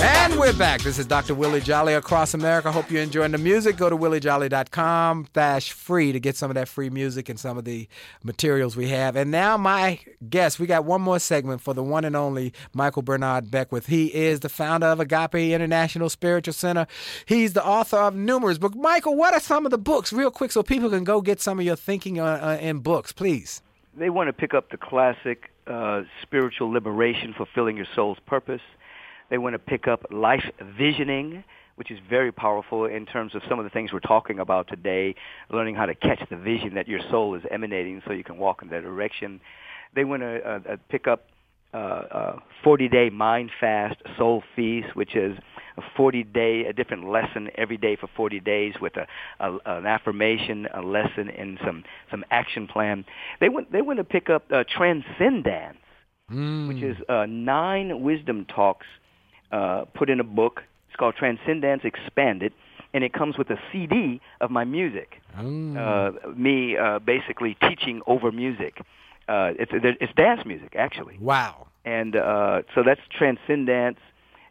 And 0.00 0.38
we're 0.38 0.56
back. 0.56 0.82
This 0.82 0.98
is 0.98 1.06
Dr. 1.06 1.34
Willie 1.34 1.60
Jolly 1.60 1.94
across 1.94 2.32
America. 2.32 2.70
Hope 2.70 2.90
you're 2.90 3.02
enjoying 3.02 3.32
the 3.32 3.38
music. 3.38 3.76
Go 3.76 3.90
to 3.90 3.96
williejolly.com 3.96 5.26
dash 5.32 5.72
free 5.72 6.12
to 6.12 6.20
get 6.20 6.36
some 6.36 6.50
of 6.50 6.54
that 6.54 6.68
free 6.68 6.88
music 6.88 7.28
and 7.28 7.38
some 7.38 7.58
of 7.58 7.64
the 7.64 7.88
materials 8.22 8.76
we 8.76 8.88
have. 8.90 9.16
And 9.16 9.30
now 9.30 9.56
my 9.56 9.98
guest, 10.30 10.60
we 10.60 10.66
got 10.66 10.84
one 10.84 11.00
more 11.00 11.18
segment 11.18 11.62
for 11.62 11.74
the 11.74 11.82
one 11.82 12.04
and 12.04 12.14
only 12.14 12.52
Michael 12.72 13.02
Bernard 13.02 13.50
Beckwith. 13.50 13.86
He 13.86 14.14
is 14.14 14.40
the 14.40 14.48
founder 14.48 14.86
of 14.86 15.00
Agape 15.00 15.34
International 15.34 16.08
Spiritual 16.08 16.54
Center. 16.54 16.86
He's 17.26 17.54
the 17.54 17.64
author 17.64 17.96
of 17.96 18.14
numerous 18.14 18.58
books. 18.58 18.76
Michael, 18.76 19.16
what 19.16 19.34
are 19.34 19.40
some 19.40 19.64
of 19.64 19.70
the 19.70 19.78
books, 19.78 20.12
real 20.12 20.30
quick, 20.30 20.52
so 20.52 20.62
people 20.62 20.90
can 20.90 21.02
go 21.04 21.20
get 21.20 21.40
some 21.40 21.58
of 21.58 21.64
your 21.64 21.76
thinking 21.76 22.20
uh, 22.20 22.24
uh, 22.24 22.58
in 22.60 22.78
books, 22.78 23.12
please? 23.12 23.62
they 23.98 24.10
want 24.10 24.28
to 24.28 24.32
pick 24.32 24.54
up 24.54 24.70
the 24.70 24.76
classic 24.76 25.50
uh, 25.66 26.02
spiritual 26.22 26.70
liberation, 26.70 27.34
fulfilling 27.36 27.76
your 27.76 27.86
soul's 27.94 28.18
purpose. 28.26 28.60
They 29.30 29.38
want 29.38 29.54
to 29.54 29.58
pick 29.58 29.86
up 29.86 30.06
life 30.10 30.44
visioning, 30.78 31.44
which 31.76 31.90
is 31.90 31.98
very 32.08 32.32
powerful 32.32 32.86
in 32.86 33.06
terms 33.06 33.34
of 33.34 33.42
some 33.48 33.58
of 33.58 33.64
the 33.64 33.70
things 33.70 33.92
we're 33.92 34.00
talking 34.00 34.40
about 34.40 34.68
today, 34.68 35.14
learning 35.50 35.74
how 35.74 35.86
to 35.86 35.94
catch 35.94 36.20
the 36.30 36.36
vision 36.36 36.74
that 36.74 36.88
your 36.88 37.00
soul 37.10 37.34
is 37.34 37.42
emanating 37.50 38.02
so 38.06 38.12
you 38.12 38.24
can 38.24 38.38
walk 38.38 38.62
in 38.62 38.68
that 38.70 38.82
direction. 38.82 39.40
They 39.94 40.04
want 40.04 40.22
to 40.22 40.40
uh, 40.40 40.60
uh, 40.72 40.76
pick 40.88 41.06
up 41.06 41.26
uh, 41.74 41.76
uh, 41.76 42.38
40-day 42.64 43.10
mind 43.10 43.50
fast 43.60 43.96
soul 44.16 44.42
feast, 44.56 44.96
which 44.96 45.14
is 45.14 45.36
a 45.76 45.82
40-day, 46.00 46.64
a 46.64 46.72
different 46.72 47.08
lesson 47.08 47.50
every 47.56 47.76
day 47.76 47.94
for 47.94 48.08
40 48.16 48.40
days 48.40 48.74
with 48.80 48.94
a, 48.96 49.06
a 49.38 49.58
an 49.66 49.86
affirmation, 49.86 50.66
a 50.74 50.80
lesson, 50.80 51.28
and 51.28 51.58
some 51.64 51.84
some 52.10 52.24
action 52.30 52.66
plan. 52.66 53.04
They 53.40 53.50
want 53.50 53.70
they 53.70 53.82
want 53.82 53.98
to 53.98 54.04
pick 54.04 54.30
up 54.30 54.50
uh, 54.50 54.64
transcendence, 54.68 55.76
which 56.68 56.82
is 56.82 56.96
uh, 57.08 57.26
nine 57.26 58.02
wisdom 58.02 58.46
talks 58.46 58.86
uh, 59.52 59.84
put 59.94 60.10
in 60.10 60.20
a 60.20 60.24
book. 60.24 60.62
It's 60.88 60.96
called 60.96 61.14
Transcendence 61.16 61.82
Expanded, 61.84 62.52
and 62.94 63.04
it 63.04 63.12
comes 63.12 63.36
with 63.38 63.50
a 63.50 63.58
CD 63.72 64.20
of 64.40 64.50
my 64.50 64.64
music. 64.64 65.20
Uh, 65.36 66.10
me 66.36 66.76
uh, 66.76 66.98
basically 66.98 67.56
teaching 67.68 68.00
over 68.06 68.32
music. 68.32 68.80
Uh, 69.28 69.52
it's 69.58 69.70
it's 69.74 70.12
dance 70.14 70.44
music 70.46 70.74
actually 70.76 71.18
Wow. 71.20 71.66
and 71.84 72.16
uh, 72.16 72.62
so 72.74 72.82
that's 72.82 73.00
Transcendence. 73.10 73.98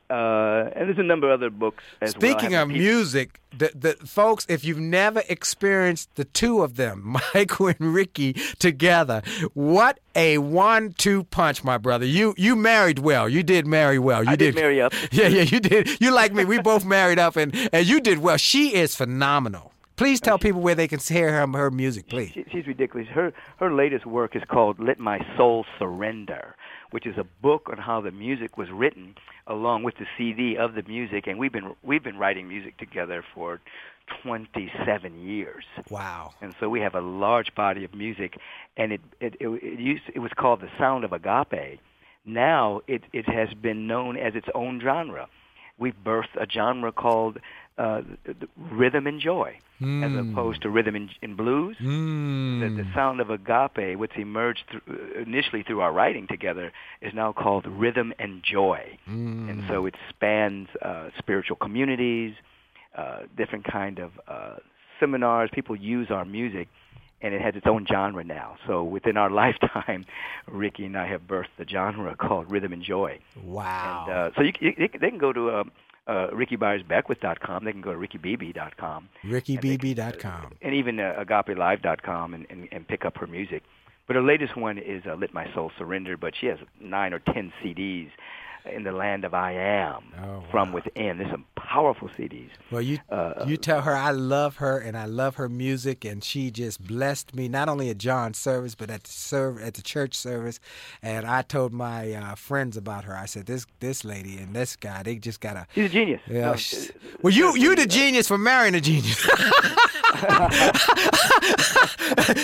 Uh, 0.09 0.69
and 0.73 0.87
there's 0.87 0.99
a 0.99 1.03
number 1.03 1.29
of 1.29 1.39
other 1.39 1.49
books 1.49 1.83
as 2.01 2.15
well. 2.15 2.21
Speaking 2.21 2.53
have 2.53 2.69
of 2.69 2.75
music, 2.75 3.41
the, 3.57 3.71
the 3.75 3.93
folks, 4.07 4.45
if 4.47 4.63
you've 4.63 4.79
never 4.79 5.21
experienced 5.27 6.15
the 6.15 6.23
two 6.23 6.63
of 6.63 6.77
them, 6.77 7.17
Michael 7.33 7.67
and 7.67 7.93
Rickie 7.93 8.33
together, 8.57 9.21
what 9.53 9.99
a 10.15 10.37
one-two 10.37 11.25
punch, 11.25 11.63
my 11.63 11.77
brother. 11.77 12.05
You 12.05 12.33
you 12.37 12.55
married 12.55 12.99
well. 12.99 13.27
You 13.27 13.43
did 13.43 13.67
marry 13.67 13.99
well. 13.99 14.23
You 14.23 14.31
I 14.31 14.35
did 14.37 14.55
marry 14.55 14.81
up. 14.81 14.93
Yeah, 15.11 15.27
yeah, 15.27 15.43
you 15.43 15.59
did. 15.59 15.99
You 16.01 16.11
like 16.11 16.33
me. 16.33 16.45
We 16.45 16.59
both 16.59 16.85
married 16.85 17.19
up, 17.19 17.35
and 17.35 17.53
and 17.73 17.85
you 17.85 17.99
did 17.99 18.19
well. 18.19 18.37
She 18.37 18.75
is 18.75 18.95
phenomenal. 18.95 19.73
Please 19.97 20.21
tell 20.21 20.37
people 20.37 20.61
where 20.61 20.75
they 20.75 20.87
can 20.87 20.99
hear 20.99 21.31
her, 21.31 21.47
her 21.57 21.71
music, 21.71 22.07
please. 22.07 22.31
She, 22.31 22.45
she's 22.51 22.67
ridiculous. 22.67 23.07
Her 23.07 23.33
her 23.57 23.73
latest 23.73 24.05
work 24.05 24.35
is 24.35 24.43
called 24.47 24.79
"Let 24.79 24.99
My 24.99 25.19
Soul 25.35 25.65
Surrender," 25.79 26.55
which 26.91 27.05
is 27.05 27.17
a 27.17 27.25
book 27.41 27.69
on 27.71 27.77
how 27.77 28.01
the 28.01 28.11
music 28.11 28.57
was 28.57 28.69
written, 28.71 29.15
along 29.45 29.83
with 29.83 29.95
the 29.97 30.05
CD 30.17 30.57
of 30.57 30.73
the 30.75 30.83
music. 30.83 31.27
And 31.27 31.37
we've 31.39 31.51
been 31.51 31.75
we've 31.83 32.03
been 32.03 32.17
writing 32.17 32.47
music 32.47 32.77
together 32.77 33.23
for 33.33 33.59
27 34.23 35.19
years. 35.27 35.65
Wow. 35.89 36.33
and 36.41 36.55
so 36.59 36.69
we 36.69 36.79
have 36.81 36.95
a 36.95 37.01
large 37.01 37.53
body 37.55 37.83
of 37.83 37.93
music, 37.93 38.37
and 38.77 38.91
it 38.93 39.01
it 39.19 39.35
it, 39.39 39.47
it 39.47 39.79
used 39.79 40.03
it 40.13 40.19
was 40.19 40.31
called 40.35 40.61
the 40.61 40.69
Sound 40.77 41.03
of 41.03 41.13
Agape. 41.13 41.79
Now 42.25 42.81
it 42.87 43.03
it 43.13 43.27
has 43.27 43.53
been 43.53 43.87
known 43.87 44.17
as 44.17 44.35
its 44.35 44.47
own 44.55 44.79
genre. 44.81 45.27
We've 45.77 45.95
birthed 46.03 46.35
a 46.35 46.47
genre 46.49 46.91
called 46.91 47.37
uh, 47.77 48.01
the 48.25 48.47
rhythm 48.71 49.05
and 49.07 49.19
joy, 49.21 49.57
as 49.81 50.11
opposed 50.31 50.61
to 50.63 50.69
rhythm 50.69 50.95
and, 50.95 51.09
and 51.21 51.37
blues. 51.37 51.75
The, 51.79 52.69
the 52.83 52.87
sound 52.95 53.19
of 53.21 53.29
agape, 53.29 53.97
which 53.97 54.11
emerged 54.17 54.63
through, 54.71 55.23
initially 55.27 55.61
through 55.63 55.81
our 55.81 55.93
writing 55.93 56.25
together, 56.27 56.71
is 57.01 57.13
now 57.13 57.31
called 57.33 57.65
rhythm 57.67 58.13
and 58.19 58.41
joy, 58.43 58.97
and 59.49 59.63
so 59.69 59.85
it 59.85 59.95
spans 60.09 60.67
uh, 60.81 61.09
spiritual 61.19 61.55
communities, 61.57 62.33
uh, 62.97 63.19
different 63.37 63.65
kind 63.65 63.99
of 63.99 64.11
uh, 64.27 64.55
seminars. 64.99 65.49
People 65.53 65.75
use 65.75 66.07
our 66.09 66.25
music, 66.25 66.67
and 67.21 67.33
it 67.35 67.41
has 67.41 67.55
its 67.55 67.67
own 67.67 67.85
genre 67.85 68.23
now. 68.23 68.55
So 68.65 68.83
within 68.83 69.17
our 69.17 69.29
lifetime, 69.43 70.05
Rickie 70.47 70.85
and 70.85 70.97
I 70.97 71.07
have 71.07 71.21
birthed 71.27 71.53
the 71.59 71.67
genre 71.67 72.15
called 72.25 72.49
rhythm 72.49 72.73
and 72.73 72.81
joy. 72.83 73.19
Wow. 73.43 74.05
And 74.07 74.13
uh, 74.15 74.31
so 74.35 74.41
you, 74.41 74.53
you, 74.59 74.73
they 74.77 74.87
can- 74.87 75.01
they 75.01 75.09
can 75.11 75.19
go 75.19 75.31
to 75.31 75.49
uh, 76.07 76.27
RickieByersBeckwith.com. 76.33 77.65
They 77.65 77.71
can 77.71 77.81
go 77.81 77.93
to 77.93 77.99
RickieBB.com. 77.99 79.09
RickieBB.com. 79.25 80.53
And 80.61 80.73
even 80.73 80.99
uh, 80.99 81.23
AgapeLive.com 81.25 82.33
and, 82.33 82.45
and, 82.49 82.67
and 82.71 82.87
pick 82.87 83.05
up 83.05 83.17
her 83.17 83.27
music. 83.27 83.63
But 84.07 84.15
her 84.15 84.23
latest 84.23 84.55
one 84.55 84.77
is 84.77 85.03
uh, 85.05 85.15
Let 85.15 85.33
My 85.33 85.53
Soul 85.53 85.71
Surrender, 85.77 86.15
but 86.15 86.33
she 86.39 86.47
has 86.47 86.59
nine 86.79 87.13
or 87.13 87.19
ten 87.19 87.51
CDs 87.61 88.09
in 88.67 88.83
the 88.83 88.91
land 88.91 89.23
of 89.25 89.33
I 89.33 89.53
Am 89.53 90.03
Oh, 90.21 90.43
from 90.51 90.69
wow. 90.69 90.75
within. 90.75 91.17
There's 91.17 91.31
some 91.31 91.45
powerful 91.55 92.09
CDs. 92.09 92.49
Well, 92.71 92.81
you 92.81 92.99
Uh, 93.09 93.45
you 93.47 93.57
tell 93.57 93.81
her 93.81 93.95
I 93.95 94.11
love 94.11 94.57
her 94.57 94.77
and 94.77 94.97
I 94.97 95.05
love 95.05 95.35
her 95.35 95.49
music, 95.49 96.03
and 96.05 96.23
she 96.23 96.51
just 96.51 96.85
blessed 96.85 97.33
me 97.35 97.47
not 97.47 97.69
only 97.69 97.89
at 97.89 97.97
John's 97.97 98.37
service 98.37 98.75
but 98.75 98.89
at 98.89 99.03
the 99.03 99.11
serv- 99.11 99.61
at 99.61 99.73
the 99.75 99.81
church 99.81 100.13
service. 100.15 100.59
And 101.01 101.25
I 101.25 101.41
told 101.41 101.73
my 101.73 102.13
uh, 102.13 102.35
friends 102.35 102.77
about 102.77 103.03
her. 103.05 103.15
I 103.15 103.25
said 103.25 103.45
this 103.45 103.65
this 103.79 104.03
lady 104.05 104.37
and 104.37 104.55
this 104.55 104.75
guy 104.75 105.03
they 105.03 105.15
just 105.15 105.39
got 105.41 105.55
a. 105.57 105.67
She's 105.73 105.85
a 105.85 105.89
genius. 105.89 106.21
Yeah. 106.27 106.51
No, 106.51 106.55
well, 107.21 107.33
you 107.33 107.55
you 107.57 107.75
the 107.75 107.85
genius 107.87 108.27
for 108.27 108.37
marrying 108.37 108.75
a 108.75 108.81
genius. 108.81 109.25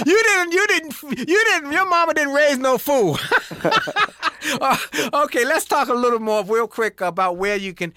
you 0.06 0.24
didn't 0.24 0.52
you 0.54 0.68
didn't 0.68 1.02
you 1.28 1.44
didn't 1.46 1.72
your 1.72 1.88
mama 1.90 2.14
didn't 2.14 2.34
raise 2.34 2.58
no 2.58 2.78
fool. 2.78 3.18
Uh, 4.62 4.78
okay, 5.26 5.46
let's 5.46 5.66
talk 5.66 5.90
a 5.90 5.94
little 5.94 6.20
more 6.20 6.44
real 6.44 6.68
quick 6.68 7.02
about 7.02 7.38
where 7.38 7.56
you 7.56 7.74
can 7.74 7.94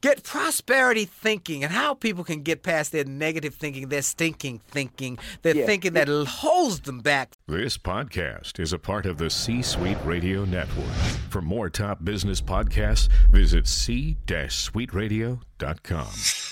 get 0.00 0.22
prosperity 0.22 1.04
thinking 1.04 1.62
and 1.64 1.72
how 1.72 1.94
people 1.94 2.24
can 2.24 2.42
get 2.42 2.62
past 2.62 2.92
their 2.92 3.04
negative 3.04 3.54
thinking, 3.54 3.88
their 3.88 4.02
stinking 4.02 4.60
thinking, 4.68 5.18
their 5.42 5.56
Yeah. 5.56 5.66
thinking 5.66 5.92
that 5.94 6.08
holds 6.08 6.80
them 6.80 7.00
back. 7.00 7.32
This 7.46 7.76
podcast 7.76 8.60
is 8.60 8.72
a 8.72 8.78
part 8.78 9.06
of 9.06 9.18
the 9.18 9.30
C 9.30 9.62
Suite 9.62 9.98
Radio 10.04 10.44
Network. 10.44 10.86
For 11.28 11.42
more 11.42 11.68
top 11.70 12.04
business 12.04 12.40
podcasts, 12.40 13.08
visit 13.30 13.66
c-suiteradio.com. 13.66 16.49